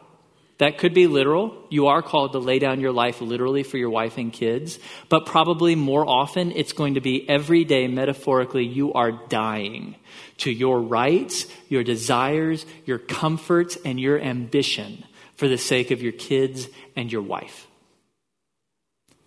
That 0.58 0.80
could 0.80 0.94
be 0.94 1.06
literal. 1.06 1.56
You 1.70 1.88
are 1.88 2.02
called 2.02 2.32
to 2.32 2.40
lay 2.40 2.58
down 2.58 2.80
your 2.80 2.92
life 2.92 3.22
literally 3.22 3.62
for 3.62 3.78
your 3.78 3.92
wife 3.92 4.18
and 4.18 4.34
kids. 4.34 4.80
But 5.08 5.26
probably 5.26 5.76
more 5.76 6.08
often, 6.08 6.52
it's 6.52 6.74
going 6.74 6.96
to 6.96 7.02
be 7.02 7.30
every 7.30 7.64
day, 7.64 7.88
metaphorically, 7.88 8.66
you 8.66 8.94
are 8.94 9.12
dying 9.12 9.96
to 10.38 10.52
your 10.52 10.82
rights, 10.82 11.46
your 11.70 11.84
desires, 11.84 12.66
your 12.86 12.98
comforts, 12.98 13.78
and 13.86 14.00
your 14.00 14.20
ambition 14.20 15.04
for 15.36 15.48
the 15.48 15.58
sake 15.58 15.92
of 15.92 16.02
your 16.02 16.12
kids 16.12 16.68
and 16.96 17.12
your 17.12 17.22
wife. 17.22 17.68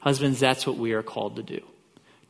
Husbands, 0.00 0.40
that's 0.40 0.66
what 0.66 0.78
we 0.78 0.92
are 0.92 1.02
called 1.02 1.36
to 1.36 1.42
do 1.42 1.62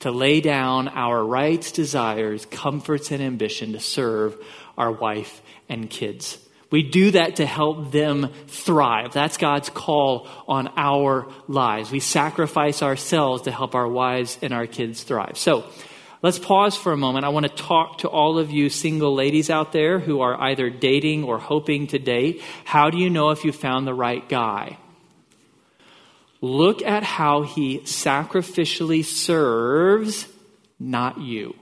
to 0.00 0.10
lay 0.10 0.40
down 0.40 0.88
our 0.88 1.22
rights, 1.22 1.72
desires, 1.72 2.46
comforts, 2.46 3.10
and 3.10 3.22
ambition 3.22 3.72
to 3.72 3.80
serve 3.80 4.34
our 4.76 4.90
wife 4.90 5.42
and 5.68 5.90
kids. 5.90 6.38
We 6.70 6.84
do 6.84 7.10
that 7.12 7.36
to 7.36 7.46
help 7.46 7.90
them 7.90 8.30
thrive. 8.46 9.12
That's 9.12 9.36
God's 9.36 9.68
call 9.70 10.28
on 10.46 10.70
our 10.76 11.26
lives. 11.48 11.90
We 11.90 12.00
sacrifice 12.00 12.82
ourselves 12.82 13.42
to 13.42 13.50
help 13.50 13.74
our 13.74 13.88
wives 13.88 14.38
and 14.40 14.54
our 14.54 14.66
kids 14.66 15.02
thrive. 15.02 15.36
So, 15.36 15.64
let's 16.22 16.38
pause 16.38 16.76
for 16.76 16.92
a 16.92 16.96
moment. 16.96 17.24
I 17.24 17.30
want 17.30 17.46
to 17.46 17.52
talk 17.52 17.98
to 17.98 18.08
all 18.08 18.38
of 18.38 18.50
you 18.50 18.68
single 18.68 19.14
ladies 19.14 19.50
out 19.50 19.72
there 19.72 19.98
who 19.98 20.20
are 20.20 20.40
either 20.40 20.70
dating 20.70 21.24
or 21.24 21.38
hoping 21.38 21.88
to 21.88 21.98
date. 21.98 22.42
How 22.64 22.90
do 22.90 22.98
you 22.98 23.10
know 23.10 23.30
if 23.30 23.44
you 23.44 23.52
found 23.52 23.86
the 23.86 23.94
right 23.94 24.26
guy? 24.28 24.78
Look 26.40 26.82
at 26.82 27.02
how 27.02 27.42
he 27.42 27.80
sacrificially 27.80 29.04
serves, 29.04 30.26
not 30.78 31.20
you, 31.20 31.54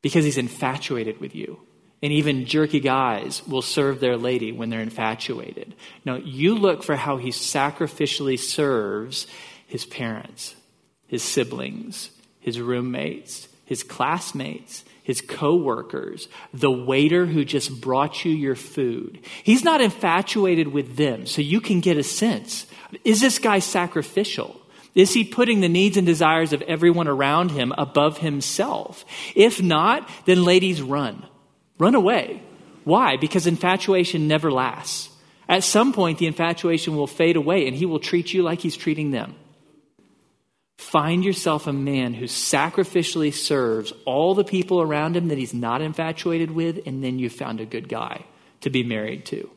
because 0.00 0.24
he's 0.24 0.38
infatuated 0.38 1.20
with 1.20 1.34
you. 1.34 1.60
And 2.02 2.12
even 2.12 2.46
jerky 2.46 2.80
guys 2.80 3.46
will 3.46 3.62
serve 3.62 4.00
their 4.00 4.16
lady 4.16 4.50
when 4.50 4.70
they're 4.70 4.80
infatuated. 4.80 5.74
No, 6.04 6.16
you 6.16 6.56
look 6.56 6.82
for 6.82 6.96
how 6.96 7.16
he 7.16 7.30
sacrificially 7.30 8.38
serves 8.38 9.28
his 9.66 9.86
parents, 9.86 10.56
his 11.06 11.22
siblings, 11.22 12.10
his 12.40 12.60
roommates, 12.60 13.48
his 13.64 13.84
classmates, 13.84 14.84
his 15.04 15.20
coworkers, 15.20 16.28
the 16.52 16.70
waiter 16.70 17.26
who 17.26 17.44
just 17.44 17.80
brought 17.80 18.24
you 18.24 18.32
your 18.32 18.56
food. 18.56 19.20
He's 19.42 19.64
not 19.64 19.80
infatuated 19.80 20.68
with 20.68 20.96
them, 20.96 21.26
so 21.26 21.40
you 21.40 21.60
can 21.60 21.80
get 21.80 21.96
a 21.96 22.02
sense. 22.02 22.66
Is 23.04 23.20
this 23.20 23.38
guy 23.38 23.60
sacrificial? 23.60 24.60
Is 24.94 25.14
he 25.14 25.24
putting 25.24 25.60
the 25.60 25.68
needs 25.68 25.96
and 25.96 26.06
desires 26.06 26.52
of 26.52 26.62
everyone 26.62 27.08
around 27.08 27.50
him 27.50 27.72
above 27.78 28.18
himself? 28.18 29.04
If 29.34 29.62
not, 29.62 30.08
then 30.26 30.44
ladies 30.44 30.82
run. 30.82 31.26
Run 31.78 31.94
away. 31.94 32.42
Why? 32.84 33.16
Because 33.16 33.46
infatuation 33.46 34.28
never 34.28 34.50
lasts. 34.50 35.08
At 35.48 35.64
some 35.64 35.92
point, 35.92 36.18
the 36.18 36.26
infatuation 36.26 36.96
will 36.96 37.06
fade 37.06 37.36
away 37.36 37.66
and 37.66 37.76
he 37.76 37.86
will 37.86 37.98
treat 37.98 38.32
you 38.32 38.42
like 38.42 38.60
he's 38.60 38.76
treating 38.76 39.10
them. 39.10 39.34
Find 40.78 41.24
yourself 41.24 41.66
a 41.66 41.72
man 41.72 42.12
who 42.14 42.24
sacrificially 42.24 43.32
serves 43.32 43.92
all 44.04 44.34
the 44.34 44.44
people 44.44 44.82
around 44.82 45.16
him 45.16 45.28
that 45.28 45.38
he's 45.38 45.54
not 45.54 45.80
infatuated 45.80 46.50
with, 46.50 46.80
and 46.86 47.04
then 47.04 47.18
you've 47.18 47.32
found 47.32 47.60
a 47.60 47.66
good 47.66 47.88
guy 47.88 48.24
to 48.62 48.70
be 48.70 48.82
married 48.82 49.24
to. 49.26 49.48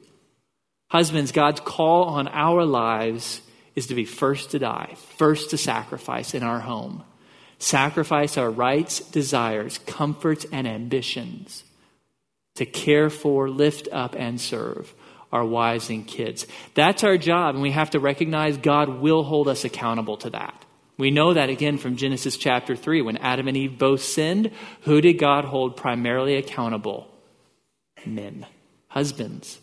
Husbands, 0.90 1.32
God's 1.32 1.62
call 1.62 2.06
on 2.06 2.28
our 2.28 2.64
lives 2.64 3.42
is 3.76 3.88
to 3.88 3.96
be 3.96 4.06
first 4.06 4.52
to 4.52 4.60
die, 4.60 4.96
first 5.18 5.50
to 5.50 5.58
sacrifice 5.58 6.34
in 6.34 6.44
our 6.44 6.60
home. 6.60 7.04
Sacrifice 7.58 8.38
our 8.38 8.50
rights, 8.50 9.00
desires, 9.00 9.80
comforts, 9.80 10.46
and 10.52 10.68
ambitions 10.68 11.65
to 12.56 12.66
care 12.66 13.10
for, 13.10 13.50
lift 13.50 13.88
up, 13.92 14.16
and 14.18 14.40
serve 14.40 14.94
our 15.32 15.46
wives 15.46 15.90
and 15.90 16.08
kids. 16.08 16.48
That's 16.74 17.04
our 17.04 17.18
job, 17.18 17.56
and 17.56 17.62
we 17.62 17.72
have 17.72 17.92
to 17.92 18.00
recognize 18.00 18.58
God 18.58 19.02
will 19.02 19.24
hold 19.24 19.48
us 19.48 19.66
accountable 19.66 20.18
to 20.18 20.30
that. 20.32 20.66
We 20.98 21.12
know 21.12 21.34
that 21.34 21.50
again 21.50 21.78
from 21.78 21.98
Genesis 21.98 22.38
chapter 22.38 22.76
3. 22.76 23.02
When 23.02 23.18
Adam 23.18 23.50
and 23.50 23.58
Eve 23.58 23.78
both 23.78 24.02
sinned, 24.02 24.52
who 24.82 25.02
did 25.02 25.20
God 25.20 25.44
hold 25.44 25.76
primarily 25.76 26.38
accountable? 26.38 27.12
Men, 28.06 28.46
husbands. 28.88 29.60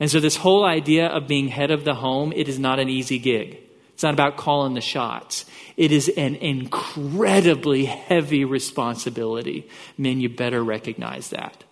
And 0.00 0.10
so, 0.10 0.20
this 0.20 0.36
whole 0.36 0.64
idea 0.64 1.06
of 1.06 1.28
being 1.28 1.48
head 1.48 1.70
of 1.70 1.84
the 1.84 1.94
home, 1.94 2.32
it 2.34 2.48
is 2.48 2.58
not 2.58 2.78
an 2.78 2.88
easy 2.88 3.18
gig. 3.18 3.58
It's 3.92 4.02
not 4.02 4.14
about 4.14 4.36
calling 4.36 4.74
the 4.74 4.80
shots. 4.80 5.44
It 5.76 5.92
is 5.92 6.08
an 6.16 6.34
incredibly 6.36 7.84
heavy 7.84 8.44
responsibility. 8.44 9.68
Men, 9.98 10.20
you 10.20 10.28
better 10.28 10.64
recognize 10.64 11.30
that. 11.30 11.62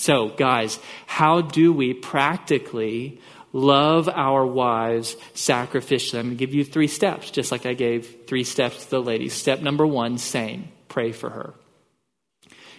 So, 0.00 0.28
guys, 0.30 0.78
how 1.06 1.42
do 1.42 1.74
we 1.74 1.92
practically 1.92 3.20
love 3.52 4.08
our 4.08 4.46
wives 4.46 5.16
sacrificially. 5.34 6.18
I'm 6.18 6.26
going 6.26 6.38
to 6.38 6.46
give 6.46 6.54
you 6.54 6.64
three 6.64 6.86
steps, 6.86 7.30
just 7.30 7.52
like 7.52 7.66
I 7.66 7.74
gave 7.74 8.26
three 8.26 8.44
steps 8.44 8.84
to 8.84 8.90
the 8.90 9.02
ladies. 9.02 9.34
Step 9.34 9.60
number 9.60 9.86
one, 9.86 10.18
same. 10.18 10.68
Pray 10.88 11.12
for 11.12 11.30
her. 11.30 11.54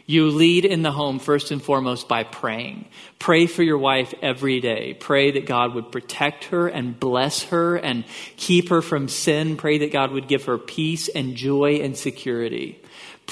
You 0.05 0.29
lead 0.29 0.65
in 0.65 0.81
the 0.81 0.91
home 0.91 1.19
first 1.19 1.51
and 1.51 1.61
foremost 1.61 2.07
by 2.07 2.23
praying. 2.23 2.87
Pray 3.19 3.45
for 3.45 3.63
your 3.63 3.77
wife 3.77 4.13
every 4.21 4.59
day. 4.59 4.93
Pray 4.93 5.31
that 5.31 5.45
God 5.45 5.75
would 5.75 5.91
protect 5.91 6.45
her 6.45 6.67
and 6.67 6.99
bless 6.99 7.43
her 7.43 7.75
and 7.75 8.03
keep 8.35 8.69
her 8.69 8.81
from 8.81 9.07
sin. 9.07 9.57
Pray 9.57 9.77
that 9.79 9.91
God 9.91 10.11
would 10.11 10.27
give 10.27 10.45
her 10.45 10.57
peace 10.57 11.07
and 11.07 11.35
joy 11.35 11.75
and 11.75 11.95
security. 11.95 12.80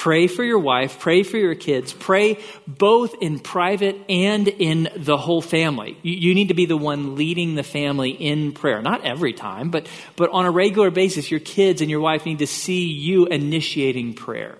Pray 0.00 0.28
for 0.28 0.42
your 0.42 0.58
wife, 0.58 0.98
pray 0.98 1.22
for 1.22 1.36
your 1.36 1.54
kids, 1.54 1.92
pray 1.92 2.38
both 2.66 3.16
in 3.20 3.38
private 3.38 4.00
and 4.08 4.48
in 4.48 4.88
the 4.96 5.18
whole 5.18 5.42
family. 5.42 5.98
You, 6.02 6.34
need 6.34 6.48
to 6.48 6.54
be 6.54 6.64
the 6.64 6.74
one 6.74 7.16
leading 7.16 7.54
the 7.54 7.62
family 7.62 8.08
in 8.08 8.52
prayer. 8.52 8.80
Not 8.80 9.04
every 9.04 9.34
time, 9.34 9.68
but, 9.68 9.86
but 10.16 10.30
on 10.30 10.46
a 10.46 10.50
regular 10.50 10.90
basis, 10.90 11.30
your 11.30 11.40
kids 11.40 11.82
and 11.82 11.90
your 11.90 12.00
wife 12.00 12.24
need 12.24 12.38
to 12.38 12.46
see 12.46 12.86
you 12.86 13.26
initiating 13.26 14.14
prayer. 14.14 14.56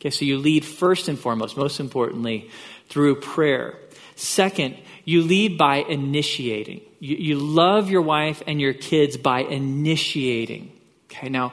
Okay, 0.00 0.10
so 0.10 0.24
you 0.24 0.38
lead 0.38 0.64
first 0.64 1.06
and 1.06 1.16
foremost, 1.16 1.56
most 1.56 1.78
importantly, 1.78 2.50
through 2.88 3.20
prayer. 3.20 3.78
Second, 4.16 4.76
you 5.04 5.22
lead 5.22 5.56
by 5.56 5.84
initiating. 5.88 6.80
You, 6.98 7.14
you 7.14 7.38
love 7.38 7.90
your 7.90 8.02
wife 8.02 8.42
and 8.44 8.60
your 8.60 8.72
kids 8.72 9.16
by 9.16 9.42
initiating. 9.42 10.72
Okay, 11.04 11.28
now, 11.28 11.52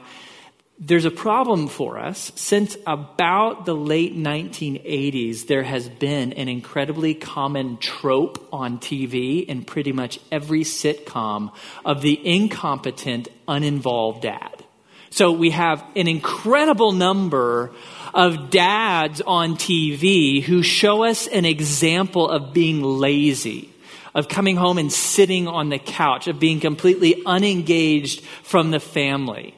there's 0.80 1.04
a 1.04 1.10
problem 1.10 1.66
for 1.66 1.98
us. 1.98 2.30
Since 2.36 2.76
about 2.86 3.64
the 3.64 3.74
late 3.74 4.16
1980s, 4.16 5.48
there 5.48 5.64
has 5.64 5.88
been 5.88 6.32
an 6.34 6.48
incredibly 6.48 7.14
common 7.14 7.78
trope 7.78 8.48
on 8.52 8.78
TV 8.78 9.44
in 9.44 9.64
pretty 9.64 9.90
much 9.90 10.20
every 10.30 10.62
sitcom 10.62 11.52
of 11.84 12.00
the 12.02 12.20
incompetent, 12.24 13.28
uninvolved 13.48 14.22
dad. 14.22 14.64
So 15.10 15.32
we 15.32 15.50
have 15.50 15.84
an 15.96 16.06
incredible 16.06 16.92
number 16.92 17.72
of 18.14 18.50
dads 18.50 19.20
on 19.20 19.56
TV 19.56 20.42
who 20.42 20.62
show 20.62 21.02
us 21.02 21.26
an 21.26 21.44
example 21.44 22.28
of 22.28 22.52
being 22.52 22.82
lazy 22.82 23.74
of 24.14 24.28
coming 24.28 24.56
home 24.56 24.78
and 24.78 24.92
sitting 24.92 25.46
on 25.46 25.68
the 25.68 25.78
couch, 25.78 26.28
of 26.28 26.40
being 26.40 26.58
completely 26.60 27.22
unengaged 27.26 28.22
from 28.42 28.70
the 28.70 28.80
family 28.80 29.54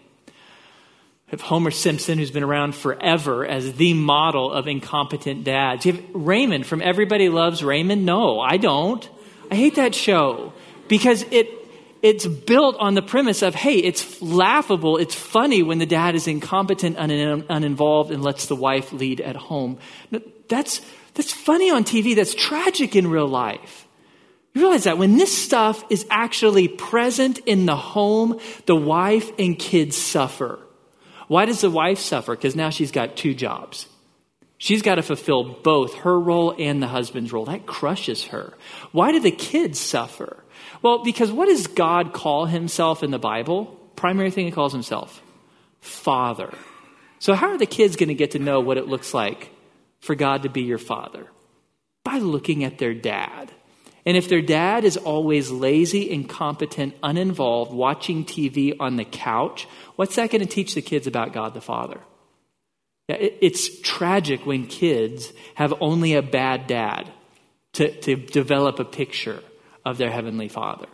have 1.31 1.41
Homer 1.41 1.71
Simpson, 1.71 2.19
who's 2.19 2.31
been 2.33 2.43
around 2.43 2.75
forever 2.75 3.47
as 3.47 3.75
the 3.75 3.95
model 3.95 4.53
of 4.53 4.67
incompetent 4.67 5.45
dads. 5.45 5.87
You 5.87 5.93
have 5.93 6.05
Raymond 6.13 6.67
from 6.67 6.83
Everybody 6.83 7.29
Loves 7.29 7.63
Raymond. 7.63 8.05
No, 8.05 8.41
I 8.41 8.57
don't. 8.57 9.09
I 9.51 9.55
hate 9.55 9.77
that 9.77 9.95
show 9.95 10.53
because 10.89 11.25
it 11.31 11.49
it's 12.03 12.27
built 12.27 12.77
on 12.79 12.95
the 12.95 13.03
premise 13.03 13.43
of 13.43 13.55
hey, 13.55 13.77
it's 13.77 14.21
laughable, 14.21 14.97
it's 14.97 15.15
funny 15.15 15.63
when 15.63 15.79
the 15.79 15.87
dad 15.87 16.15
is 16.15 16.27
incompetent, 16.27 16.99
un- 16.99 17.45
uninvolved, 17.49 18.11
and 18.11 18.23
lets 18.23 18.47
the 18.47 18.57
wife 18.57 18.93
lead 18.93 19.21
at 19.21 19.37
home. 19.37 19.79
That's 20.49 20.81
that's 21.15 21.33
funny 21.33 21.71
on 21.71 21.85
TV. 21.85 22.17
That's 22.17 22.35
tragic 22.35 22.97
in 22.97 23.09
real 23.09 23.29
life. 23.29 23.87
You 24.55 24.63
realize 24.63 24.85
that 24.85 24.99
when 24.99 25.17
this 25.17 25.37
stuff 25.37 25.85
is 25.91 26.07
actually 26.11 26.67
present 26.67 27.39
in 27.41 27.67
the 27.67 27.77
home, 27.77 28.41
the 28.67 28.75
wife 28.75 29.31
and 29.39 29.57
kids 29.57 29.97
suffer. 29.97 30.59
Why 31.31 31.45
does 31.45 31.61
the 31.61 31.71
wife 31.71 32.01
suffer? 32.01 32.35
Because 32.35 32.57
now 32.57 32.71
she's 32.71 32.91
got 32.91 33.15
two 33.17 33.35
jobs. 33.35 33.87
She's 34.59 34.83
got 34.83 34.97
to 34.97 35.03
fulfill 35.03 35.45
both 35.45 35.95
her 35.99 36.19
role 36.19 36.53
and 36.59 36.83
the 36.83 36.89
husband's 36.89 37.33
role. 37.33 37.45
That 37.45 37.67
crushes 37.67 38.25
her. 38.25 38.53
Why 38.91 39.13
do 39.13 39.21
the 39.21 39.31
kids 39.31 39.79
suffer? 39.79 40.43
Well, 40.83 41.05
because 41.05 41.31
what 41.31 41.47
does 41.47 41.69
God 41.69 42.13
call 42.13 42.47
himself 42.47 43.05
in 43.05 43.13
the 43.13 43.19
Bible? 43.21 43.67
Primary 43.95 44.33
thing 44.33 44.47
he 44.47 44.51
calls 44.51 44.73
himself 44.73 45.23
Father. 45.81 46.53
So, 47.21 47.35
how 47.35 47.51
are 47.51 47.59
the 47.59 47.65
kids 47.65 47.95
going 47.95 48.09
to 48.09 48.15
get 48.15 48.33
to 48.33 48.41
know 48.41 48.59
what 48.59 48.77
it 48.77 48.89
looks 48.89 49.15
like 49.15 49.53
for 50.01 50.17
God 50.17 50.43
to 50.43 50.49
be 50.49 50.63
your 50.63 50.79
father? 50.79 51.29
By 52.03 52.19
looking 52.19 52.65
at 52.65 52.79
their 52.79 52.93
dad. 52.93 53.53
And 54.07 54.17
if 54.17 54.29
their 54.29 54.41
dad 54.41 54.85
is 54.85 54.97
always 54.97 55.51
lazy, 55.51 56.11
incompetent, 56.11 56.95
uninvolved, 57.03 57.73
watching 57.73 58.25
TV 58.25 58.75
on 58.81 58.97
the 58.97 59.05
couch, 59.05 59.67
what's 59.97 60.17
that 60.17 60.31
going 60.31 60.41
to 60.41 60.47
teach 60.47 60.75
the 60.75 60.83
kids 60.83 61.07
about 61.07 61.33
God 61.33 61.55
the 61.55 61.61
Father? 61.61 62.01
It's 63.09 63.81
tragic 63.81 64.47
when 64.47 64.67
kids 64.67 65.33
have 65.55 65.75
only 65.81 66.15
a 66.15 66.23
bad 66.23 66.67
dad 66.67 67.11
to, 67.75 67.91
to 68.03 68.17
develop 68.17 68.79
a 68.79 68.85
picture 68.85 69.43
of 69.85 69.99
their 69.99 70.11
Heavenly 70.11 70.49
Father. 70.49 70.87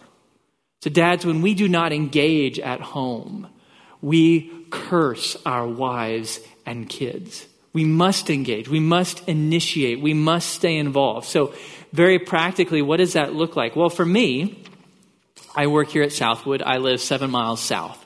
So, 0.83 0.91
dads, 0.91 1.27
when 1.27 1.43
we 1.43 1.55
do 1.55 1.69
not 1.69 1.93
engage 1.93 2.59
at 2.59 2.81
home, 2.81 3.49
we 4.01 4.67
curse 4.71 5.37
our 5.45 5.67
wives 5.67 6.41
and 6.65 6.89
kids. 6.89 7.47
We 7.73 7.85
must 7.85 8.31
engage. 8.31 8.69
We 8.69 8.81
must 8.81 9.29
initiate. 9.29 10.01
We 10.01 10.15
must 10.15 10.51
stay 10.51 10.77
involved. 10.77 11.27
So, 11.27 11.55
very 11.97 12.19
practically, 12.19 12.83
what 12.83 12.99
does 12.99 13.15
that 13.15 13.35
look 13.35 13.57
like? 13.57 13.75
Well, 13.75 13.89
for 13.89 14.05
me, 14.05 14.63
I 15.55 15.67
work 15.67 15.89
here 15.89 16.03
at 16.03 16.13
Southwood. 16.13 16.63
I 16.63 16.77
live 16.77 17.01
seven 17.01 17.31
miles 17.31 17.63
south. 17.63 18.05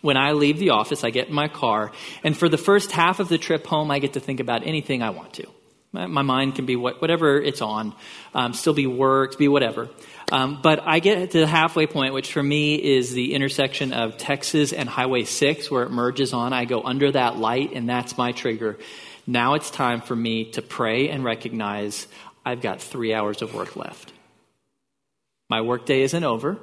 When 0.00 0.16
I 0.16 0.32
leave 0.32 0.58
the 0.58 0.70
office, 0.70 1.04
I 1.04 1.10
get 1.10 1.28
in 1.28 1.34
my 1.34 1.48
car, 1.48 1.92
and 2.24 2.36
for 2.36 2.48
the 2.48 2.56
first 2.56 2.92
half 2.92 3.20
of 3.20 3.28
the 3.28 3.36
trip 3.36 3.66
home, 3.66 3.90
I 3.90 3.98
get 3.98 4.14
to 4.14 4.20
think 4.20 4.40
about 4.40 4.66
anything 4.66 5.02
I 5.02 5.10
want 5.10 5.34
to. 5.34 5.46
My 5.92 6.22
mind 6.22 6.54
can 6.54 6.66
be 6.66 6.76
whatever 6.76 7.40
it's 7.40 7.62
on, 7.62 7.94
um, 8.34 8.52
still 8.52 8.74
be 8.74 8.86
work, 8.86 9.38
be 9.38 9.48
whatever. 9.48 9.88
Um, 10.30 10.60
but 10.62 10.80
I 10.84 11.00
get 11.00 11.30
to 11.30 11.40
the 11.40 11.46
halfway 11.46 11.86
point, 11.86 12.12
which 12.12 12.30
for 12.30 12.42
me 12.42 12.74
is 12.74 13.12
the 13.12 13.34
intersection 13.34 13.92
of 13.94 14.18
Texas 14.18 14.74
and 14.74 14.88
Highway 14.88 15.24
6, 15.24 15.70
where 15.70 15.82
it 15.84 15.90
merges 15.90 16.34
on. 16.34 16.52
I 16.52 16.66
go 16.66 16.82
under 16.82 17.10
that 17.12 17.38
light, 17.38 17.72
and 17.72 17.88
that's 17.88 18.18
my 18.18 18.32
trigger. 18.32 18.78
Now 19.26 19.54
it's 19.54 19.70
time 19.70 20.00
for 20.00 20.14
me 20.14 20.52
to 20.52 20.62
pray 20.62 21.08
and 21.08 21.24
recognize 21.24 22.06
I've 22.48 22.62
got 22.62 22.80
three 22.80 23.12
hours 23.12 23.42
of 23.42 23.52
work 23.52 23.76
left. 23.76 24.10
My 25.50 25.60
workday 25.60 26.00
isn't 26.00 26.24
over. 26.24 26.56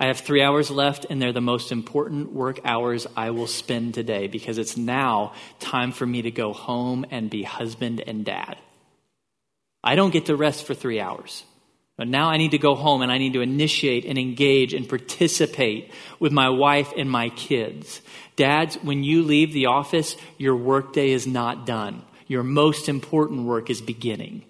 I 0.00 0.06
have 0.06 0.18
three 0.18 0.42
hours 0.42 0.72
left, 0.72 1.06
and 1.08 1.22
they're 1.22 1.32
the 1.32 1.40
most 1.40 1.70
important 1.70 2.32
work 2.32 2.58
hours 2.64 3.06
I 3.16 3.30
will 3.30 3.46
spend 3.46 3.94
today 3.94 4.26
because 4.26 4.58
it's 4.58 4.76
now 4.76 5.34
time 5.60 5.92
for 5.92 6.04
me 6.04 6.22
to 6.22 6.32
go 6.32 6.52
home 6.52 7.06
and 7.12 7.30
be 7.30 7.44
husband 7.44 8.02
and 8.04 8.24
dad. 8.24 8.56
I 9.84 9.94
don't 9.94 10.10
get 10.10 10.26
to 10.26 10.34
rest 10.34 10.66
for 10.66 10.74
three 10.74 11.00
hours. 11.00 11.44
But 11.96 12.08
now 12.08 12.28
I 12.28 12.36
need 12.36 12.50
to 12.50 12.58
go 12.58 12.74
home 12.74 13.00
and 13.00 13.12
I 13.12 13.18
need 13.18 13.34
to 13.34 13.40
initiate 13.40 14.06
and 14.06 14.18
engage 14.18 14.74
and 14.74 14.88
participate 14.88 15.92
with 16.18 16.32
my 16.32 16.48
wife 16.48 16.92
and 16.96 17.08
my 17.08 17.28
kids. 17.28 18.00
Dads, 18.34 18.74
when 18.82 19.04
you 19.04 19.22
leave 19.22 19.52
the 19.52 19.66
office, 19.66 20.16
your 20.38 20.56
workday 20.56 21.10
is 21.10 21.28
not 21.28 21.66
done. 21.66 22.02
Your 22.26 22.42
most 22.42 22.88
important 22.88 23.44
work 23.44 23.70
is 23.70 23.80
beginning. 23.80 24.44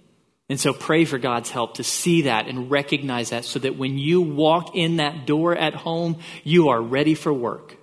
And 0.51 0.59
so 0.59 0.73
pray 0.73 1.05
for 1.05 1.17
God's 1.17 1.49
help 1.49 1.75
to 1.75 1.85
see 1.85 2.23
that 2.23 2.49
and 2.49 2.73
recognize 2.73 3.31
that 3.31 3.45
so 3.45 3.61
that 3.61 3.79
when 3.79 3.99
you 3.99 4.21
walk 4.21 4.75
in 4.75 4.97
that 4.97 5.25
door 5.25 5.57
at 5.57 5.77
home, 5.77 6.19
you 6.43 6.71
are 6.71 6.83
ready 6.83 7.15
for 7.15 7.33
work. 7.33 7.77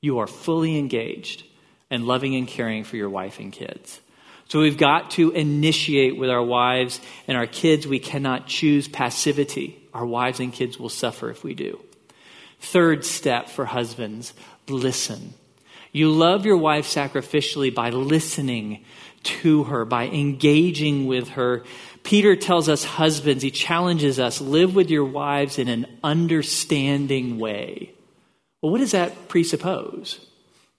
You 0.00 0.20
are 0.20 0.28
fully 0.28 0.78
engaged 0.78 1.42
and 1.90 2.06
loving 2.06 2.36
and 2.36 2.46
caring 2.46 2.84
for 2.84 2.96
your 2.96 3.10
wife 3.10 3.40
and 3.40 3.52
kids. 3.52 4.00
So 4.46 4.60
we've 4.60 4.78
got 4.78 5.10
to 5.12 5.32
initiate 5.32 6.16
with 6.16 6.30
our 6.30 6.44
wives 6.44 7.00
and 7.26 7.36
our 7.36 7.48
kids. 7.48 7.88
We 7.88 7.98
cannot 7.98 8.46
choose 8.46 8.86
passivity. 8.86 9.82
Our 9.92 10.06
wives 10.06 10.38
and 10.38 10.52
kids 10.52 10.78
will 10.78 10.90
suffer 10.90 11.28
if 11.28 11.42
we 11.42 11.54
do. 11.54 11.80
Third 12.60 13.04
step 13.04 13.48
for 13.48 13.64
husbands 13.64 14.32
listen. 14.68 15.34
You 15.90 16.12
love 16.12 16.46
your 16.46 16.56
wife 16.56 16.86
sacrificially 16.86 17.74
by 17.74 17.90
listening 17.90 18.84
to 19.24 19.64
her, 19.64 19.84
by 19.84 20.06
engaging 20.06 21.06
with 21.06 21.30
her 21.30 21.64
Peter 22.02 22.36
tells 22.36 22.68
us 22.68 22.84
husbands, 22.84 23.42
he 23.42 23.50
challenges 23.50 24.18
us, 24.18 24.40
live 24.40 24.74
with 24.74 24.90
your 24.90 25.04
wives 25.04 25.58
in 25.58 25.68
an 25.68 25.86
understanding 26.02 27.38
way. 27.38 27.94
Well, 28.60 28.72
what 28.72 28.78
does 28.78 28.92
that 28.92 29.28
presuppose? 29.28 30.24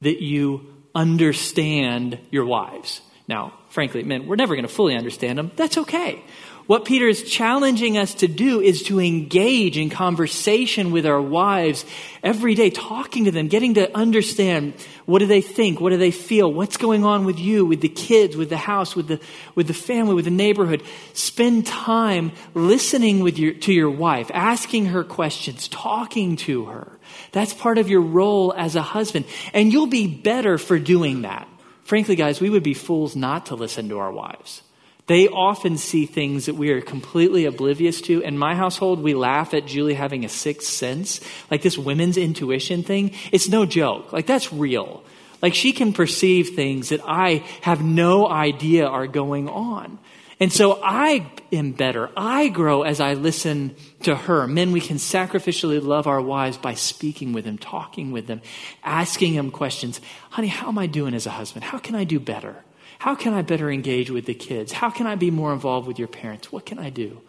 That 0.01 0.21
you 0.21 0.73
understand 0.93 2.19
your 2.29 2.45
wives. 2.45 3.01
Now, 3.27 3.53
frankly, 3.69 4.03
men, 4.03 4.27
we're 4.27 4.35
never 4.35 4.55
going 4.55 4.67
to 4.67 4.73
fully 4.73 4.95
understand 4.95 5.37
them. 5.37 5.51
That's 5.55 5.77
okay. 5.77 6.23
What 6.65 6.85
Peter 6.85 7.09
is 7.09 7.29
challenging 7.29 7.97
us 7.97 8.13
to 8.15 8.27
do 8.27 8.61
is 8.61 8.83
to 8.83 9.01
engage 9.01 9.77
in 9.77 9.89
conversation 9.89 10.91
with 10.91 11.05
our 11.05 11.21
wives 11.21 11.83
every 12.23 12.55
day, 12.55 12.69
talking 12.69 13.25
to 13.25 13.31
them, 13.31 13.49
getting 13.49 13.73
to 13.73 13.93
understand 13.95 14.73
what 15.05 15.19
do 15.19 15.25
they 15.25 15.41
think, 15.41 15.81
what 15.81 15.89
do 15.89 15.97
they 15.97 16.11
feel, 16.11 16.51
what's 16.51 16.77
going 16.77 17.03
on 17.03 17.25
with 17.25 17.37
you, 17.37 17.65
with 17.65 17.81
the 17.81 17.89
kids, 17.89 18.37
with 18.37 18.47
the 18.47 18.55
house, 18.57 18.95
with 18.95 19.09
the, 19.09 19.19
with 19.55 19.67
the 19.67 19.73
family, 19.73 20.13
with 20.13 20.23
the 20.23 20.31
neighborhood. 20.31 20.83
Spend 21.11 21.65
time 21.65 22.31
listening 22.53 23.19
with 23.19 23.37
your, 23.37 23.53
to 23.55 23.73
your 23.73 23.89
wife, 23.89 24.31
asking 24.33 24.85
her 24.85 25.03
questions, 25.03 25.67
talking 25.67 26.37
to 26.37 26.65
her. 26.65 26.97
That's 27.33 27.53
part 27.53 27.77
of 27.77 27.89
your 27.89 28.01
role 28.01 28.53
as 28.55 28.77
a 28.77 28.81
husband. 28.81 29.25
And 29.53 29.73
you'll 29.73 29.87
be 29.87 30.07
better 30.07 30.57
for 30.57 30.79
doing 30.79 31.23
that. 31.23 31.45
Frankly, 31.83 32.15
guys, 32.15 32.39
we 32.39 32.49
would 32.49 32.63
be 32.63 32.73
fools 32.73 33.17
not 33.17 33.47
to 33.47 33.55
listen 33.55 33.89
to 33.89 33.99
our 33.99 34.13
wives. 34.13 34.61
They 35.07 35.27
often 35.27 35.77
see 35.77 36.05
things 36.05 36.45
that 36.45 36.55
we 36.55 36.71
are 36.71 36.81
completely 36.81 37.45
oblivious 37.45 37.99
to. 38.01 38.21
In 38.21 38.37
my 38.37 38.55
household, 38.55 39.01
we 39.01 39.13
laugh 39.13 39.53
at 39.53 39.65
Julie 39.65 39.95
having 39.95 40.23
a 40.23 40.29
sixth 40.29 40.69
sense. 40.69 41.19
Like 41.51 41.61
this 41.61 41.77
women's 41.77 42.17
intuition 42.17 42.83
thing. 42.83 43.11
It's 43.31 43.49
no 43.49 43.65
joke. 43.65 44.13
Like 44.13 44.27
that's 44.27 44.53
real. 44.53 45.03
Like 45.41 45.55
she 45.55 45.73
can 45.73 45.91
perceive 45.91 46.55
things 46.55 46.89
that 46.89 47.01
I 47.03 47.43
have 47.61 47.83
no 47.83 48.29
idea 48.29 48.87
are 48.87 49.07
going 49.07 49.49
on. 49.49 49.99
And 50.39 50.51
so 50.51 50.79
I 50.81 51.29
am 51.51 51.73
better. 51.73 52.09
I 52.17 52.47
grow 52.47 52.83
as 52.83 52.99
I 52.99 53.13
listen 53.13 53.75
to 54.03 54.15
her. 54.15 54.47
Men, 54.47 54.71
we 54.71 54.81
can 54.81 54.97
sacrificially 54.97 55.83
love 55.83 56.07
our 56.07 56.21
wives 56.21 56.57
by 56.57 56.73
speaking 56.73 57.33
with 57.33 57.45
them, 57.45 57.57
talking 57.57 58.11
with 58.11 58.27
them, 58.27 58.41
asking 58.83 59.35
them 59.35 59.51
questions. 59.51 60.01
Honey, 60.31 60.47
how 60.47 60.69
am 60.69 60.77
I 60.77 60.87
doing 60.87 61.13
as 61.13 61.25
a 61.25 61.29
husband? 61.29 61.65
How 61.65 61.77
can 61.77 61.95
I 61.95 62.03
do 62.03 62.19
better? 62.19 62.55
How 63.03 63.15
can 63.15 63.33
I 63.33 63.41
better 63.41 63.69
engage 63.69 64.09
with 64.09 64.27
the 64.27 64.33
kids? 64.33 64.71
How 64.71 64.89
can 64.89 65.07
I 65.07 65.15
be 65.15 65.29
more 65.29 65.51
involved 65.51 65.89
with 65.89 65.99
your 65.99 66.07
parents? 66.07 66.53
What 66.53 66.65
can 66.65 66.79
I 66.79 66.89
do 66.89 67.19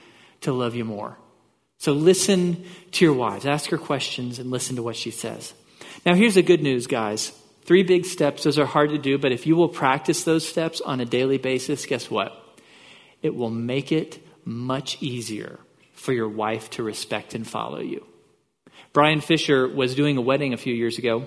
to 0.43 0.53
love 0.53 0.77
you 0.77 0.85
more? 0.85 1.19
So 1.79 1.91
listen 1.95 2.65
to 2.93 3.05
your 3.05 3.13
wives. 3.13 3.45
Ask 3.45 3.71
her 3.71 3.77
questions 3.77 4.39
and 4.39 4.53
listen 4.53 4.77
to 4.77 4.85
what 4.85 4.95
she 4.95 5.11
says. 5.11 5.53
Now, 6.07 6.15
here's 6.15 6.37
the 6.37 6.45
good 6.45 6.63
news, 6.63 6.87
guys. 6.87 7.31
Three 7.65 7.83
big 7.83 8.05
steps. 8.05 8.45
Those 8.45 8.57
are 8.57 8.67
hard 8.67 8.91
to 8.91 8.99
do, 8.99 9.19
but 9.19 9.33
if 9.33 9.49
you 9.49 9.57
will 9.57 9.69
practice 9.69 10.23
those 10.23 10.49
steps 10.49 10.81
on 10.81 11.01
a 11.01 11.05
daily 11.05 11.39
basis, 11.39 11.87
guess 11.87 12.09
what? 12.09 12.33
It 13.21 13.35
will 13.35 13.51
make 13.51 13.91
it 13.91 14.25
much 14.45 15.03
easier 15.03 15.59
for 15.95 16.13
your 16.13 16.29
wife 16.29 16.71
to 16.71 16.85
respect 16.85 17.35
and 17.35 17.45
follow 17.45 17.81
you. 17.81 18.07
Brian 18.93 19.21
Fisher 19.21 19.67
was 19.67 19.97
doing 19.97 20.19
a 20.19 20.23
wedding 20.23 20.55
a 20.55 20.57
few 20.57 20.73
years 20.73 20.99
ago 20.99 21.27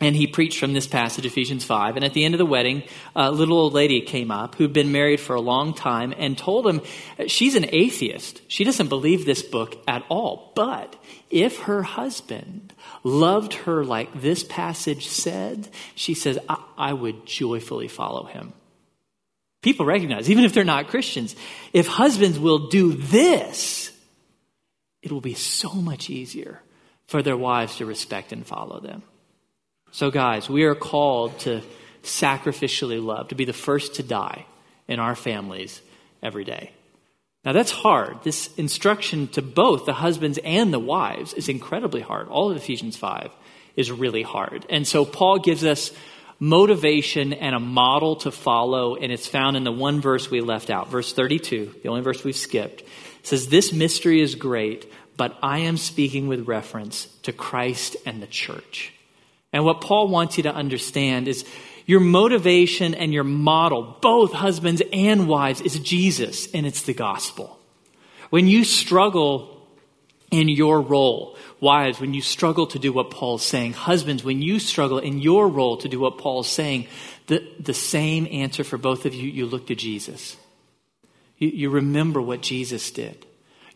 and 0.00 0.16
he 0.16 0.26
preached 0.26 0.58
from 0.58 0.72
this 0.72 0.88
passage, 0.88 1.24
Ephesians 1.24 1.64
5. 1.64 1.96
And 1.96 2.04
at 2.04 2.14
the 2.14 2.24
end 2.24 2.34
of 2.34 2.38
the 2.38 2.46
wedding, 2.46 2.82
a 3.14 3.30
little 3.30 3.58
old 3.58 3.74
lady 3.74 4.00
came 4.00 4.30
up 4.30 4.56
who'd 4.56 4.72
been 4.72 4.90
married 4.90 5.20
for 5.20 5.36
a 5.36 5.40
long 5.40 5.72
time 5.72 6.12
and 6.18 6.36
told 6.36 6.66
him 6.66 6.82
she's 7.28 7.54
an 7.54 7.66
atheist. 7.68 8.42
She 8.48 8.64
doesn't 8.64 8.88
believe 8.88 9.24
this 9.24 9.42
book 9.42 9.80
at 9.86 10.04
all. 10.08 10.52
But 10.56 10.96
if 11.30 11.60
her 11.60 11.82
husband 11.82 12.74
loved 13.04 13.54
her 13.54 13.84
like 13.84 14.20
this 14.20 14.42
passage 14.42 15.06
said, 15.06 15.68
she 15.94 16.14
says, 16.14 16.38
I, 16.48 16.62
I 16.76 16.92
would 16.92 17.24
joyfully 17.24 17.88
follow 17.88 18.24
him. 18.24 18.52
People 19.62 19.86
recognize, 19.86 20.28
even 20.28 20.44
if 20.44 20.52
they're 20.52 20.64
not 20.64 20.88
Christians, 20.88 21.36
if 21.72 21.86
husbands 21.86 22.38
will 22.38 22.68
do 22.68 22.92
this, 22.92 23.92
it 25.02 25.12
will 25.12 25.22
be 25.22 25.34
so 25.34 25.72
much 25.72 26.10
easier 26.10 26.60
for 27.06 27.22
their 27.22 27.36
wives 27.36 27.76
to 27.76 27.86
respect 27.86 28.32
and 28.32 28.44
follow 28.44 28.80
them. 28.80 29.02
So, 29.94 30.10
guys, 30.10 30.50
we 30.50 30.64
are 30.64 30.74
called 30.74 31.38
to 31.40 31.62
sacrificially 32.02 33.00
love, 33.00 33.28
to 33.28 33.36
be 33.36 33.44
the 33.44 33.52
first 33.52 33.94
to 33.94 34.02
die 34.02 34.44
in 34.88 34.98
our 34.98 35.14
families 35.14 35.80
every 36.20 36.42
day. 36.42 36.72
Now, 37.44 37.52
that's 37.52 37.70
hard. 37.70 38.16
This 38.24 38.52
instruction 38.56 39.28
to 39.28 39.40
both 39.40 39.86
the 39.86 39.92
husbands 39.92 40.40
and 40.42 40.72
the 40.72 40.80
wives 40.80 41.32
is 41.34 41.48
incredibly 41.48 42.00
hard. 42.00 42.26
All 42.26 42.50
of 42.50 42.56
Ephesians 42.56 42.96
5 42.96 43.30
is 43.76 43.92
really 43.92 44.24
hard. 44.24 44.66
And 44.68 44.84
so, 44.84 45.04
Paul 45.04 45.38
gives 45.38 45.64
us 45.64 45.92
motivation 46.40 47.32
and 47.32 47.54
a 47.54 47.60
model 47.60 48.16
to 48.16 48.32
follow, 48.32 48.96
and 48.96 49.12
it's 49.12 49.28
found 49.28 49.56
in 49.56 49.62
the 49.62 49.70
one 49.70 50.00
verse 50.00 50.28
we 50.28 50.40
left 50.40 50.70
out, 50.70 50.90
verse 50.90 51.12
32, 51.12 51.72
the 51.84 51.88
only 51.88 52.02
verse 52.02 52.24
we've 52.24 52.34
skipped. 52.34 52.82
says, 53.22 53.46
This 53.46 53.72
mystery 53.72 54.20
is 54.20 54.34
great, 54.34 54.92
but 55.16 55.38
I 55.40 55.60
am 55.60 55.76
speaking 55.76 56.26
with 56.26 56.48
reference 56.48 57.06
to 57.22 57.32
Christ 57.32 57.96
and 58.04 58.20
the 58.20 58.26
church. 58.26 58.93
And 59.54 59.64
what 59.64 59.80
Paul 59.80 60.08
wants 60.08 60.36
you 60.36 60.42
to 60.42 60.52
understand 60.52 61.28
is 61.28 61.44
your 61.86 62.00
motivation 62.00 62.92
and 62.92 63.14
your 63.14 63.22
model, 63.22 63.96
both 64.02 64.32
husbands 64.32 64.82
and 64.92 65.28
wives, 65.28 65.60
is 65.60 65.78
Jesus, 65.78 66.52
and 66.52 66.66
it's 66.66 66.82
the 66.82 66.92
gospel. 66.92 67.60
When 68.30 68.48
you 68.48 68.64
struggle 68.64 69.64
in 70.32 70.48
your 70.48 70.80
role, 70.80 71.36
wives, 71.60 72.00
when 72.00 72.14
you 72.14 72.20
struggle 72.20 72.66
to 72.66 72.80
do 72.80 72.92
what 72.92 73.12
Paul's 73.12 73.44
saying, 73.44 73.74
husbands, 73.74 74.24
when 74.24 74.42
you 74.42 74.58
struggle 74.58 74.98
in 74.98 75.20
your 75.20 75.46
role 75.46 75.76
to 75.76 75.88
do 75.88 76.00
what 76.00 76.18
Paul's 76.18 76.50
saying, 76.50 76.88
the, 77.28 77.46
the 77.60 77.74
same 77.74 78.26
answer 78.32 78.64
for 78.64 78.76
both 78.76 79.06
of 79.06 79.14
you, 79.14 79.30
you 79.30 79.46
look 79.46 79.68
to 79.68 79.76
Jesus. 79.76 80.36
You, 81.38 81.50
you 81.50 81.70
remember 81.70 82.20
what 82.20 82.40
Jesus 82.40 82.90
did. 82.90 83.24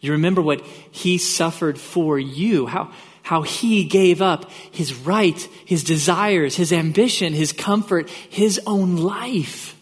You 0.00 0.12
remember 0.12 0.42
what 0.42 0.60
he 0.90 1.18
suffered 1.18 1.78
for 1.78 2.18
you, 2.18 2.66
how, 2.66 2.92
how 3.28 3.42
he 3.42 3.84
gave 3.84 4.22
up 4.22 4.50
his 4.70 4.94
right, 4.94 5.38
his 5.66 5.84
desires, 5.84 6.56
his 6.56 6.72
ambition, 6.72 7.34
his 7.34 7.52
comfort, 7.52 8.08
his 8.08 8.58
own 8.66 8.96
life 8.96 9.76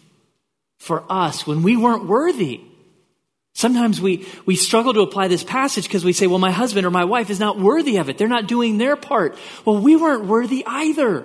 for 0.78 1.04
us 1.08 1.46
when 1.46 1.62
we 1.62 1.76
weren't 1.76 2.06
worthy. 2.06 2.60
Sometimes 3.52 4.00
we, 4.00 4.26
we 4.46 4.56
struggle 4.56 4.92
to 4.94 5.00
apply 5.02 5.28
this 5.28 5.44
passage 5.44 5.84
because 5.84 6.04
we 6.04 6.12
say, 6.12 6.26
well, 6.26 6.40
my 6.40 6.50
husband 6.50 6.88
or 6.88 6.90
my 6.90 7.04
wife 7.04 7.30
is 7.30 7.38
not 7.38 7.56
worthy 7.56 7.98
of 7.98 8.08
it. 8.08 8.18
They're 8.18 8.26
not 8.26 8.48
doing 8.48 8.78
their 8.78 8.96
part. 8.96 9.38
Well, 9.64 9.80
we 9.80 9.94
weren't 9.94 10.24
worthy 10.24 10.64
either. 10.66 11.24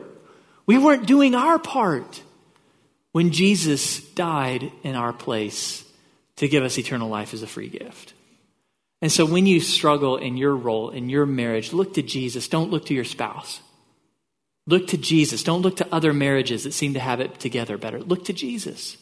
We 0.68 0.78
weren't 0.78 1.08
doing 1.08 1.34
our 1.34 1.58
part 1.58 2.22
when 3.14 3.32
Jesus 3.32 4.00
died 4.10 4.72
in 4.84 4.94
our 4.94 5.12
place 5.12 5.84
to 6.36 6.48
give 6.48 6.64
us 6.64 6.78
eternal 6.78 7.10
life 7.10 7.34
as 7.34 7.42
a 7.42 7.48
free 7.48 7.70
gift. 7.70 8.14
And 9.02 9.12
so 9.12 9.26
when 9.26 9.48
you 9.48 9.60
struggle 9.60 10.18
in 10.18 10.38
your 10.38 10.56
role, 10.56 10.92
in 10.92 11.10
your 11.10 11.26
marriage, 11.26 11.74
look 11.74 11.96
to 11.96 12.04
Jesus. 12.04 12.48
Don't 12.48 12.70
look 12.70 12.86
to 12.86 12.94
your 12.94 13.04
spouse. 13.04 13.62
Look 14.68 14.88
to 14.88 14.98
Jesus. 14.98 15.44
Don't 15.44 15.64
look 15.64 15.78
to 15.78 15.94
other 15.94 16.14
marriages 16.14 16.66
that 16.66 16.74
seem 16.74 16.94
to 16.94 17.00
have 17.00 17.20
it 17.20 17.40
together 17.40 17.78
better. 17.78 18.00
Look 18.00 18.26
to 18.26 18.34
Jesus 18.34 18.98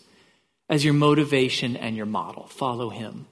as 0.70 0.86
your 0.86 0.94
motivation 0.94 1.76
and 1.76 1.98
your 1.98 2.06
model. 2.06 2.48
Follow 2.48 2.90
him. 2.90 3.28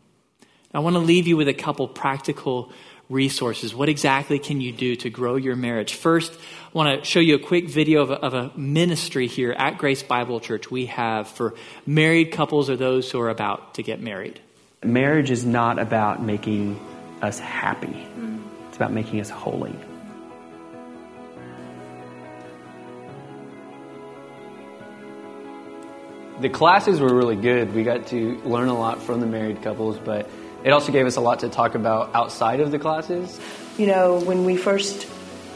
I 0.74 0.80
want 0.80 0.96
to 0.96 1.00
leave 1.00 1.28
you 1.28 1.38
with 1.38 1.48
a 1.48 1.54
couple 1.54 1.88
practical 1.88 2.72
resources. 3.10 3.74
What 3.74 3.88
exactly 3.88 4.38
can 4.38 4.60
you 4.60 4.74
do 4.74 4.98
to 4.98 5.10
grow 5.10 5.38
your 5.38 5.56
marriage? 5.56 5.94
First, 5.94 6.34
I 6.34 6.78
want 6.78 7.00
to 7.00 7.10
show 7.10 7.22
you 7.22 7.36
a 7.36 7.40
quick 7.40 7.70
video 7.70 8.02
of 8.02 8.12
a, 8.12 8.16
of 8.16 8.34
a, 8.34 8.52
ministry 8.58 9.28
here 9.28 9.54
at 9.54 9.78
Grace 9.78 10.04
Bible 10.04 10.42
Church 10.42 10.70
we 10.70 10.88
have 10.88 11.30
for 11.30 11.56
married 11.86 12.34
couples 12.34 12.70
or 12.70 12.76
those 12.76 13.10
who 13.10 13.22
are 13.22 13.30
about 13.30 13.76
to 13.76 13.84
get 13.84 14.02
married 14.02 14.42
marriage 14.84 15.32
is 15.32 15.46
not 15.46 15.80
about 15.80 16.22
making 16.22 16.80
us 17.22 17.40
happy, 17.40 17.88
mm. 17.88 18.42
it's 18.68 18.78
about 18.78 18.92
making 18.92 19.20
us 19.20 19.30
holy. 19.30 19.76
The 26.40 26.50
classes 26.50 27.00
were 27.00 27.12
really 27.12 27.36
good. 27.36 27.74
We 27.74 27.84
got 27.84 28.08
to 28.08 28.36
learn 28.46 28.68
a 28.68 28.78
lot 28.78 29.02
from 29.02 29.22
the 29.22 29.26
married 29.26 29.64
couples, 29.64 29.98
but 29.98 30.30
it 30.64 30.70
also 30.70 30.92
gave 30.92 31.08
us 31.08 31.16
a 31.16 31.22
lot 31.22 31.40
to 31.40 31.50
talk 31.50 31.74
about 31.74 32.14
outside 32.14 32.60
of 32.60 32.70
the 32.70 32.78
classes. 32.78 33.40
You 33.80 33.88
know, 33.88 34.20
when 34.20 34.46
we 34.46 34.56
first, 34.56 35.04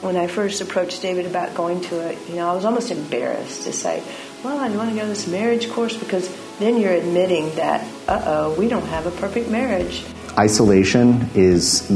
when 0.01 0.17
I 0.17 0.25
first 0.25 0.59
approached 0.59 1.03
David 1.03 1.27
about 1.27 1.53
going 1.53 1.81
to 1.81 1.99
it, 2.09 2.17
you 2.27 2.35
know, 2.35 2.49
I 2.49 2.53
was 2.55 2.65
almost 2.65 2.89
embarrassed 2.89 3.63
to 3.63 3.73
say, 3.73 4.01
well, 4.43 4.57
I 4.57 4.69
want 4.75 4.89
to 4.89 4.95
go 4.95 5.03
to 5.03 5.07
this 5.07 5.27
marriage 5.27 5.69
course 5.69 5.95
because 5.95 6.27
then 6.59 6.79
you're 6.79 6.93
admitting 6.93 7.53
that, 7.55 7.85
uh 8.07 8.21
oh, 8.25 8.55
we 8.59 8.67
don't 8.67 8.85
have 8.85 9.05
a 9.05 9.11
perfect 9.11 9.49
marriage. 9.49 10.03
Isolation 10.37 11.29
is, 11.35 11.89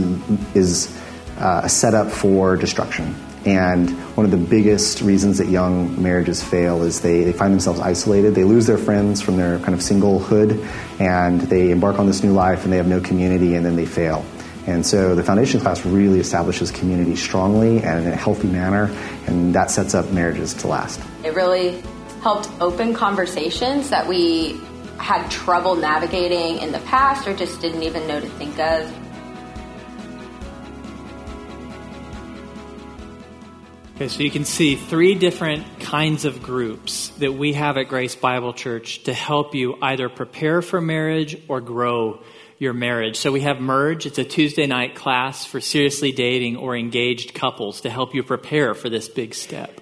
is 0.56 0.96
uh, 1.38 1.62
a 1.64 1.70
setup 1.70 2.12
for 2.12 2.56
destruction. 2.56 3.16
And 3.46 3.92
one 4.18 4.26
of 4.26 4.32
the 4.32 4.38
biggest 4.38 5.02
reasons 5.02 5.38
that 5.38 5.48
young 5.50 6.02
marriages 6.02 6.44
fail 6.44 6.82
is 6.82 7.02
they, 7.02 7.24
they 7.24 7.32
find 7.32 7.54
themselves 7.54 7.80
isolated. 7.80 8.34
They 8.34 8.44
lose 8.44 8.66
their 8.66 8.80
friends 8.80 9.22
from 9.22 9.38
their 9.38 9.60
kind 9.60 9.76
of 9.76 9.82
singlehood, 9.82 10.68
and 11.00 11.42
they 11.42 11.70
embark 11.70 12.00
on 12.00 12.08
this 12.08 12.24
new 12.24 12.34
life 12.34 12.64
and 12.64 12.74
they 12.74 12.78
have 12.78 12.88
no 12.88 13.00
community, 13.00 13.54
and 13.54 13.64
then 13.64 13.76
they 13.76 13.86
fail. 13.86 14.26
And 14.66 14.84
so 14.84 15.14
the 15.14 15.24
foundation 15.24 15.60
class 15.60 15.86
really 15.86 16.20
establishes 16.20 16.72
community 16.72 17.16
strongly 17.16 17.84
and 17.84 18.08
in 18.08 18.12
a 18.12 18.16
healthy 18.16 18.48
manner, 18.48 18.92
and 19.28 19.54
that 19.54 19.70
sets 19.70 19.94
up 19.94 20.10
marriages 20.12 20.56
to 20.56 20.68
last. 20.68 21.00
It 21.24 21.36
really 21.36 21.84
helped 22.26 22.50
open 22.60 22.92
conversations 22.92 23.92
that 23.92 24.08
we 24.08 24.60
had 24.98 25.30
trouble 25.30 25.76
navigating 25.76 26.58
in 26.58 26.72
the 26.72 26.80
past 26.80 27.28
or 27.28 27.36
just 27.36 27.62
didn't 27.62 27.84
even 27.84 28.08
know 28.08 28.20
to 28.20 28.28
think 28.30 28.58
of. 28.58 28.92
Okay, 33.94 34.08
so 34.08 34.24
you 34.24 34.32
can 34.32 34.44
see 34.44 34.76
three 34.76 35.14
different 35.14 35.80
kinds 35.80 36.26
of 36.26 36.42
groups 36.42 37.10
that 37.20 37.32
we 37.32 37.54
have 37.54 37.78
at 37.78 37.90
Grace 37.90 38.16
Bible 38.16 38.54
Church 38.54 39.04
to 39.04 39.14
help 39.14 39.54
you 39.54 39.78
either 39.80 40.10
prepare 40.10 40.64
for 40.64 40.82
marriage 40.82 41.38
or 41.48 41.62
grow 41.62 42.24
your 42.58 42.74
marriage. 42.74 43.18
So 43.18 43.32
we 43.32 43.42
have 43.42 43.62
Merge, 43.62 44.08
it's 44.08 44.18
a 44.18 44.24
Tuesday 44.24 44.66
night 44.66 44.96
class 44.96 45.46
for 45.46 45.62
seriously 45.62 46.12
dating 46.12 46.58
or 46.58 46.76
engaged 46.76 47.36
couples 47.36 47.82
to 47.82 47.92
help 47.92 48.16
you 48.16 48.24
prepare 48.24 48.74
for 48.74 48.90
this 48.90 49.08
big 49.08 49.36
step. 49.36 49.80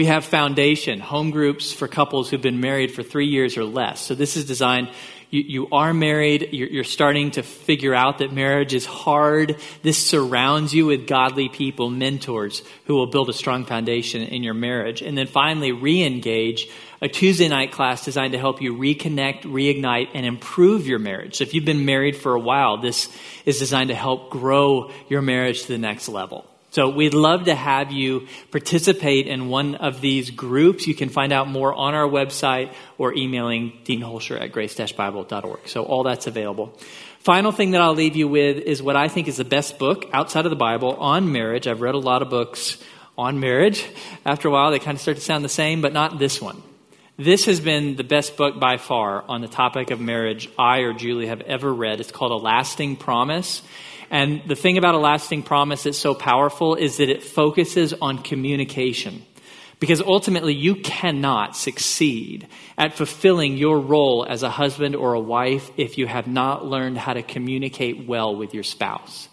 We 0.00 0.06
have 0.06 0.24
Foundation, 0.24 0.98
home 0.98 1.30
groups 1.30 1.74
for 1.74 1.86
couples 1.86 2.30
who've 2.30 2.40
been 2.40 2.58
married 2.58 2.90
for 2.90 3.02
three 3.02 3.26
years 3.26 3.58
or 3.58 3.64
less. 3.64 4.00
So 4.00 4.14
this 4.14 4.34
is 4.34 4.46
designed, 4.46 4.88
you, 5.28 5.42
you 5.42 5.68
are 5.72 5.92
married, 5.92 6.48
you're, 6.52 6.68
you're 6.68 6.84
starting 6.84 7.32
to 7.32 7.42
figure 7.42 7.94
out 7.94 8.16
that 8.16 8.32
marriage 8.32 8.72
is 8.72 8.86
hard. 8.86 9.56
This 9.82 9.98
surrounds 9.98 10.72
you 10.72 10.86
with 10.86 11.06
godly 11.06 11.50
people, 11.50 11.90
mentors, 11.90 12.62
who 12.86 12.94
will 12.94 13.08
build 13.08 13.28
a 13.28 13.34
strong 13.34 13.66
foundation 13.66 14.22
in 14.22 14.42
your 14.42 14.54
marriage. 14.54 15.02
And 15.02 15.18
then 15.18 15.26
finally, 15.26 15.70
re-engage, 15.70 16.70
a 17.02 17.08
Tuesday 17.08 17.48
night 17.48 17.70
class 17.70 18.02
designed 18.02 18.32
to 18.32 18.38
help 18.38 18.62
you 18.62 18.74
reconnect, 18.74 19.42
reignite, 19.42 20.08
and 20.14 20.24
improve 20.24 20.86
your 20.86 20.98
marriage. 20.98 21.34
So 21.34 21.42
if 21.42 21.52
you've 21.52 21.66
been 21.66 21.84
married 21.84 22.16
for 22.16 22.32
a 22.32 22.40
while, 22.40 22.78
this 22.78 23.14
is 23.44 23.58
designed 23.58 23.88
to 23.88 23.94
help 23.94 24.30
grow 24.30 24.92
your 25.10 25.20
marriage 25.20 25.64
to 25.64 25.68
the 25.68 25.76
next 25.76 26.08
level. 26.08 26.49
So 26.70 26.88
we'd 26.88 27.14
love 27.14 27.44
to 27.44 27.54
have 27.54 27.90
you 27.90 28.28
participate 28.52 29.26
in 29.26 29.48
one 29.48 29.74
of 29.74 30.00
these 30.00 30.30
groups. 30.30 30.86
You 30.86 30.94
can 30.94 31.08
find 31.08 31.32
out 31.32 31.48
more 31.48 31.74
on 31.74 31.94
our 31.94 32.08
website 32.08 32.72
or 32.96 33.12
emailing 33.12 33.78
Dean 33.84 34.00
Holscher 34.00 34.40
at 34.40 34.52
grace-bible.org. 34.52 35.68
So 35.68 35.84
all 35.84 36.04
that's 36.04 36.28
available. 36.28 36.78
Final 37.18 37.52
thing 37.52 37.72
that 37.72 37.80
I'll 37.80 37.94
leave 37.94 38.16
you 38.16 38.28
with 38.28 38.58
is 38.58 38.82
what 38.82 38.96
I 38.96 39.08
think 39.08 39.26
is 39.26 39.36
the 39.36 39.44
best 39.44 39.78
book 39.78 40.08
outside 40.12 40.46
of 40.46 40.50
the 40.50 40.56
Bible 40.56 40.94
on 40.94 41.32
marriage. 41.32 41.66
I've 41.66 41.80
read 41.80 41.94
a 41.94 41.98
lot 41.98 42.22
of 42.22 42.30
books 42.30 42.78
on 43.18 43.40
marriage. 43.40 43.84
After 44.24 44.48
a 44.48 44.50
while, 44.50 44.70
they 44.70 44.78
kind 44.78 44.94
of 44.94 45.02
start 45.02 45.16
to 45.16 45.22
sound 45.22 45.44
the 45.44 45.50
same, 45.50 45.82
but 45.82 45.92
not 45.92 46.18
this 46.18 46.40
one. 46.40 46.62
This 47.18 47.44
has 47.44 47.60
been 47.60 47.96
the 47.96 48.04
best 48.04 48.38
book 48.38 48.58
by 48.58 48.78
far 48.78 49.22
on 49.28 49.42
the 49.42 49.48
topic 49.48 49.90
of 49.90 50.00
marriage 50.00 50.48
I 50.58 50.78
or 50.78 50.94
Julie 50.94 51.26
have 51.26 51.42
ever 51.42 51.74
read. 51.74 52.00
It's 52.00 52.10
called 52.10 52.32
A 52.32 52.36
Lasting 52.36 52.96
Promise. 52.96 53.60
And 54.10 54.42
the 54.46 54.56
thing 54.56 54.76
about 54.76 54.94
a 54.94 54.98
lasting 54.98 55.44
promise 55.44 55.84
that's 55.84 55.96
so 55.96 56.14
powerful 56.14 56.74
is 56.74 56.96
that 56.96 57.08
it 57.08 57.22
focuses 57.22 57.94
on 57.94 58.18
communication. 58.18 59.24
Because 59.78 60.02
ultimately, 60.02 60.52
you 60.52 60.74
cannot 60.74 61.56
succeed 61.56 62.46
at 62.76 62.98
fulfilling 62.98 63.56
your 63.56 63.80
role 63.80 64.26
as 64.28 64.42
a 64.42 64.50
husband 64.50 64.94
or 64.94 65.14
a 65.14 65.20
wife 65.20 65.70
if 65.78 65.96
you 65.96 66.06
have 66.06 66.26
not 66.26 66.66
learned 66.66 66.98
how 66.98 67.14
to 67.14 67.22
communicate 67.22 68.06
well 68.06 68.36
with 68.36 68.52
your 68.52 68.62
spouse. 68.62 69.29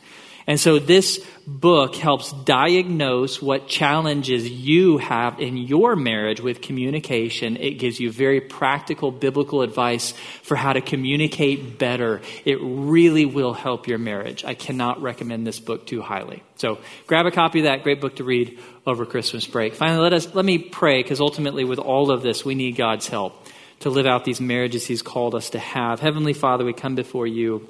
And 0.47 0.57
so 0.57 0.79
this 0.79 1.19
book 1.45 1.95
helps 1.95 2.31
diagnose 2.31 3.41
what 3.41 3.67
challenges 3.67 4.49
you 4.49 4.97
have 4.97 5.41
in 5.41 5.57
your 5.57 5.97
marriage 5.97 6.39
with 6.39 6.61
communication. 6.61 7.57
It 7.57 7.71
gives 7.71 7.99
you 7.99 8.09
very 8.09 8.39
practical 8.39 9.11
biblical 9.11 9.61
advice 9.61 10.13
for 10.43 10.55
how 10.55 10.71
to 10.71 10.79
communicate 10.79 11.77
better. 11.77 12.21
It 12.45 12.59
really 12.61 13.25
will 13.25 13.53
help 13.53 13.89
your 13.89 13.97
marriage. 13.97 14.45
I 14.45 14.53
cannot 14.53 15.01
recommend 15.01 15.45
this 15.45 15.59
book 15.59 15.85
too 15.85 16.01
highly. 16.01 16.43
So 16.55 16.79
grab 17.07 17.25
a 17.25 17.31
copy 17.31 17.59
of 17.59 17.65
that. 17.65 17.83
Great 17.83 17.99
book 17.99 18.15
to 18.15 18.23
read 18.23 18.57
over 18.85 19.05
Christmas 19.05 19.45
break. 19.45 19.75
Finally, 19.75 20.01
let 20.01 20.13
us, 20.13 20.33
let 20.33 20.45
me 20.45 20.59
pray 20.59 21.03
because 21.03 21.19
ultimately 21.19 21.65
with 21.65 21.79
all 21.79 22.09
of 22.09 22.21
this, 22.21 22.45
we 22.45 22.55
need 22.55 22.77
God's 22.77 23.07
help 23.07 23.45
to 23.81 23.89
live 23.89 24.05
out 24.05 24.23
these 24.23 24.39
marriages 24.39 24.87
he's 24.87 25.01
called 25.01 25.35
us 25.35 25.49
to 25.51 25.59
have. 25.59 25.99
Heavenly 25.99 26.33
Father, 26.33 26.63
we 26.63 26.71
come 26.71 26.95
before 26.95 27.27
you. 27.27 27.67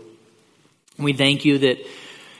We 0.99 1.13
thank 1.13 1.43
you 1.43 1.57
that 1.59 1.79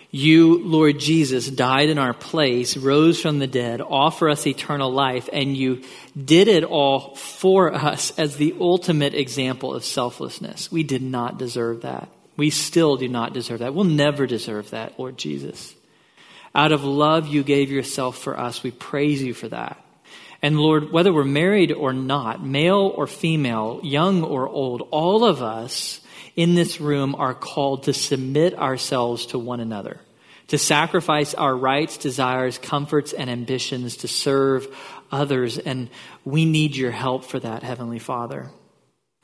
you, 0.10 0.64
Lord 0.64 0.99
Jesus, 0.99 1.49
died 1.49 1.89
in 1.89 1.97
our 1.97 2.14
place, 2.14 2.78
rose 2.78 3.20
from 3.20 3.39
the 3.39 3.47
dead, 3.47 3.82
offer 3.82 4.30
us 4.30 4.47
eternal 4.47 4.91
life, 4.91 5.28
and 5.34 5.55
you 5.55 5.84
did 6.22 6.47
it 6.47 6.64
all 6.64 7.16
for 7.16 7.74
us 7.74 8.18
as 8.18 8.38
the 8.38 8.55
ultimate 8.60 9.14
example 9.14 9.74
of 9.74 9.84
selflessness. 9.84 10.72
We 10.72 10.84
did 10.84 11.01
not 11.01 11.38
deserve 11.38 11.82
that. 11.82 12.10
We 12.38 12.51
still 12.51 12.95
do 12.95 13.10
not 13.10 13.34
deserve 13.34 13.60
that. 13.60 13.74
We'll 13.74 13.84
never 13.84 14.28
deserve 14.28 14.70
that, 14.70 14.97
Lord 14.97 15.18
Jesus. 15.18 15.76
Out 16.55 16.72
of 16.72 16.84
love, 16.84 17.28
you 17.28 17.43
gave 17.43 17.70
yourself 17.70 18.18
for 18.18 18.39
us. 18.39 18.64
We 18.64 18.72
praise 18.72 19.22
you 19.22 19.34
for 19.34 19.49
that. 19.49 19.84
And 20.41 20.60
Lord, 20.60 20.91
whether 20.91 21.12
we're 21.12 21.24
married 21.26 21.72
or 21.72 21.93
not, 21.93 22.45
male 22.45 22.93
or 22.95 23.08
female, 23.08 23.82
young 23.84 24.24
or 24.24 24.47
old, 24.47 24.88
all 24.91 25.26
of 25.26 25.41
us 25.41 25.99
in 26.38 26.53
this 26.55 26.79
room 26.79 27.15
are 27.15 27.33
called 27.33 27.83
to 27.83 27.93
submit 27.93 28.57
ourselves 28.57 29.25
to 29.27 29.39
one 29.39 29.59
another, 29.59 29.99
to 30.47 30.57
sacrifice 30.57 31.33
our 31.33 31.57
rights, 31.57 31.97
desires, 31.97 32.57
comforts, 32.57 33.11
and 33.11 33.29
ambitions 33.29 33.97
to 33.97 34.07
serve 34.07 34.73
others. 35.11 35.57
And 35.57 35.89
we 36.23 36.45
need 36.45 36.77
your 36.77 36.91
help 36.91 37.25
for 37.25 37.39
that, 37.39 37.63
Heavenly 37.63 37.99
Father. 37.99 38.51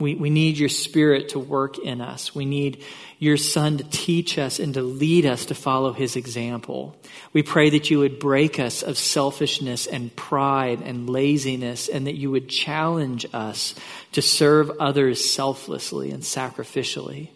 We, 0.00 0.16
we 0.16 0.28
need 0.28 0.58
your 0.58 0.68
spirit 0.68 1.28
to 1.30 1.38
work 1.38 1.78
in 1.78 2.00
us. 2.00 2.34
We 2.34 2.44
need 2.44 2.82
your 3.20 3.36
son 3.36 3.78
to 3.78 3.84
teach 3.84 4.38
us 4.38 4.58
and 4.58 4.74
to 4.74 4.82
lead 4.82 5.24
us 5.24 5.46
to 5.46 5.54
follow 5.54 5.92
his 5.92 6.16
example. 6.16 6.96
We 7.32 7.44
pray 7.44 7.70
that 7.70 7.90
you 7.90 8.00
would 8.00 8.18
break 8.18 8.58
us 8.58 8.82
of 8.82 8.98
selfishness 8.98 9.86
and 9.86 10.14
pride 10.16 10.80
and 10.80 11.08
laziness 11.08 11.88
and 11.88 12.08
that 12.08 12.16
you 12.16 12.32
would 12.32 12.48
challenge 12.48 13.24
us 13.32 13.76
to 14.12 14.20
serve 14.20 14.72
others 14.80 15.30
selflessly 15.30 16.10
and 16.10 16.24
sacrificially. 16.24 17.28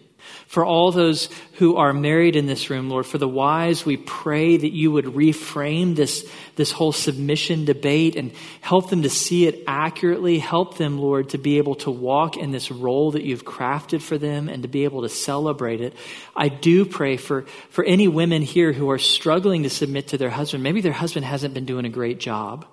For 0.47 0.64
all 0.64 0.91
those 0.91 1.29
who 1.55 1.76
are 1.76 1.93
married 1.93 2.35
in 2.35 2.47
this 2.47 2.70
room, 2.70 2.89
Lord, 2.89 3.05
for 3.05 3.18
the 3.18 3.29
wives, 3.29 3.85
we 3.85 3.99
pray 3.99 4.57
that 4.57 4.72
you 4.72 4.91
would 4.93 5.05
reframe 5.05 5.95
this, 5.95 6.26
this 6.57 6.72
whole 6.72 6.93
submission 6.93 7.66
debate 7.66 8.16
and 8.16 8.33
help 8.62 8.89
them 8.89 9.03
to 9.03 9.11
see 9.11 9.47
it 9.47 9.62
accurately. 9.66 10.39
Help 10.39 10.79
them, 10.79 10.99
Lord, 10.99 11.29
to 11.31 11.39
be 11.39 11.59
able 11.59 11.74
to 11.76 11.91
walk 11.91 12.39
in 12.39 12.51
this 12.51 12.70
role 12.70 13.11
that 13.11 13.24
you've 13.24 13.45
crafted 13.45 14.01
for 14.01 14.16
them 14.16 14.49
and 14.49 14.62
to 14.62 14.68
be 14.68 14.85
able 14.85 15.03
to 15.03 15.11
celebrate 15.11 15.83
it. 15.83 15.95
I 16.35 16.49
do 16.49 16.87
pray 16.87 17.18
for, 17.18 17.43
for 17.68 17.85
any 17.85 18.09
women 18.09 18.41
here 18.41 18.72
who 18.72 18.91
are 18.91 18.99
struggling 18.99 19.64
to 19.64 19.70
submit 19.70 20.09
to 20.09 20.18
their 20.18 20.31
husband. 20.31 20.62
Maybe 20.62 20.81
their 20.81 20.93
husband 20.93 21.26
hasn't 21.26 21.53
been 21.53 21.66
doing 21.66 21.85
a 21.85 21.91
great 21.91 22.20
job 22.20 22.64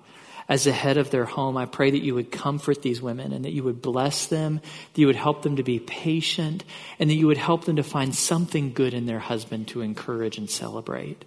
as 0.48 0.64
the 0.64 0.72
head 0.72 0.96
of 0.96 1.10
their 1.10 1.24
home. 1.24 1.56
I 1.56 1.66
pray 1.66 1.90
that 1.90 2.02
you 2.02 2.14
would 2.14 2.30
comfort 2.30 2.82
these 2.82 3.02
women 3.02 3.32
and 3.32 3.44
that 3.44 3.52
you 3.52 3.64
would 3.64 3.82
bless 3.82 4.26
them, 4.26 4.60
that 4.94 5.00
you 5.00 5.06
would 5.06 5.16
help 5.16 5.42
them 5.42 5.56
to 5.56 5.62
be 5.62 5.78
patient, 5.80 6.64
and 6.98 7.10
that 7.10 7.14
you 7.14 7.26
would 7.26 7.36
help 7.36 7.64
them 7.64 7.76
to 7.76 7.82
find 7.82 8.14
something 8.14 8.72
good 8.72 8.94
in 8.94 9.06
their 9.06 9.18
husband 9.18 9.68
to 9.68 9.80
encourage 9.80 10.38
and 10.38 10.48
celebrate. 10.48 11.24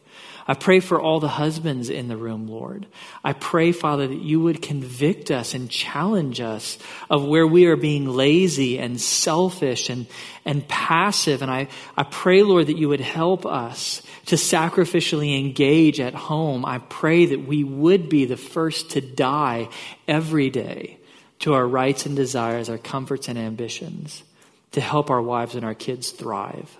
I 0.47 0.55
pray 0.55 0.80
for 0.80 0.99
all 0.99 1.20
the 1.20 1.28
husbands 1.28 1.91
in 1.91 2.07
the 2.07 2.17
room, 2.17 2.47
Lord. 2.47 2.88
I 3.24 3.34
pray, 3.34 3.72
Father, 3.72 4.07
that 4.07 4.22
you 4.22 4.39
would 4.39 4.63
convict 4.63 5.30
us 5.30 5.53
and 5.53 5.70
challenge 5.70 6.41
us 6.41 6.80
of 7.07 7.24
where 7.24 7.45
we 7.45 7.67
are 7.67 7.76
being 7.76 8.07
lazy 8.07 8.80
and 8.80 8.99
selfish 8.99 9.91
and, 9.91 10.07
and 10.45 10.67
passive. 10.67 11.43
And 11.43 11.51
I, 11.51 11.67
I 11.95 12.03
pray, 12.03 12.41
Lord, 12.41 12.65
that 12.65 12.78
you 12.78 12.89
would 12.89 12.99
help 12.99 13.45
us 13.45 14.01
to 14.26 14.36
sacrificially 14.36 15.39
engage 15.39 15.99
at 15.99 16.15
home. 16.15 16.65
I 16.65 16.80
pray 16.80 17.28
that 17.28 17.45
we 17.47 17.63
would 17.63 18.09
be 18.09 18.26
the 18.26 18.38
first 18.38 18.91
to 18.91 19.01
die 19.16 19.70
every 20.07 20.49
day 20.49 20.97
to 21.39 21.53
our 21.53 21.68
rights 21.68 22.05
and 22.05 22.16
desires, 22.16 22.70
our 22.70 22.78
comforts 22.78 23.28
and 23.28 23.38
ambitions, 23.38 24.24
to 24.72 24.82
help 24.82 25.10
our 25.10 25.22
wives 25.22 25.55
and 25.55 25.66
our 25.66 25.74
kids 25.74 26.12
thrive. 26.12 26.78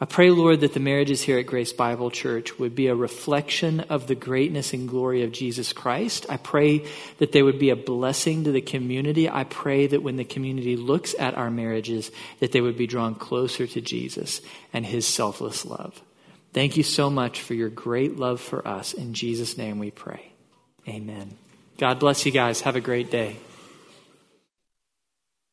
I 0.00 0.04
pray, 0.04 0.30
Lord, 0.30 0.60
that 0.60 0.74
the 0.74 0.80
marriages 0.80 1.22
here 1.22 1.38
at 1.38 1.46
Grace 1.46 1.72
Bible 1.72 2.12
Church 2.12 2.56
would 2.60 2.76
be 2.76 2.86
a 2.86 2.94
reflection 2.94 3.80
of 3.80 4.06
the 4.06 4.14
greatness 4.14 4.72
and 4.72 4.88
glory 4.88 5.24
of 5.24 5.32
Jesus 5.32 5.72
Christ. 5.72 6.24
I 6.28 6.36
pray 6.36 6.86
that 7.18 7.32
they 7.32 7.42
would 7.42 7.58
be 7.58 7.70
a 7.70 7.76
blessing 7.76 8.44
to 8.44 8.52
the 8.52 8.60
community. 8.60 9.28
I 9.28 9.42
pray 9.42 9.88
that 9.88 10.02
when 10.04 10.16
the 10.16 10.24
community 10.24 10.76
looks 10.76 11.16
at 11.18 11.34
our 11.34 11.50
marriages, 11.50 12.12
that 12.38 12.52
they 12.52 12.60
would 12.60 12.78
be 12.78 12.86
drawn 12.86 13.16
closer 13.16 13.66
to 13.66 13.80
Jesus 13.80 14.40
and 14.72 14.86
his 14.86 15.04
selfless 15.04 15.66
love. 15.66 16.00
Thank 16.52 16.76
you 16.76 16.84
so 16.84 17.10
much 17.10 17.42
for 17.42 17.54
your 17.54 17.68
great 17.68 18.16
love 18.16 18.40
for 18.40 18.66
us. 18.66 18.92
In 18.92 19.14
Jesus' 19.14 19.58
name 19.58 19.80
we 19.80 19.90
pray. 19.90 20.32
Amen. 20.86 21.36
God 21.78 22.00
bless 22.00 22.26
you 22.26 22.32
guys. 22.32 22.62
Have 22.62 22.74
a 22.76 22.80
great 22.80 23.10
day. 23.10 23.36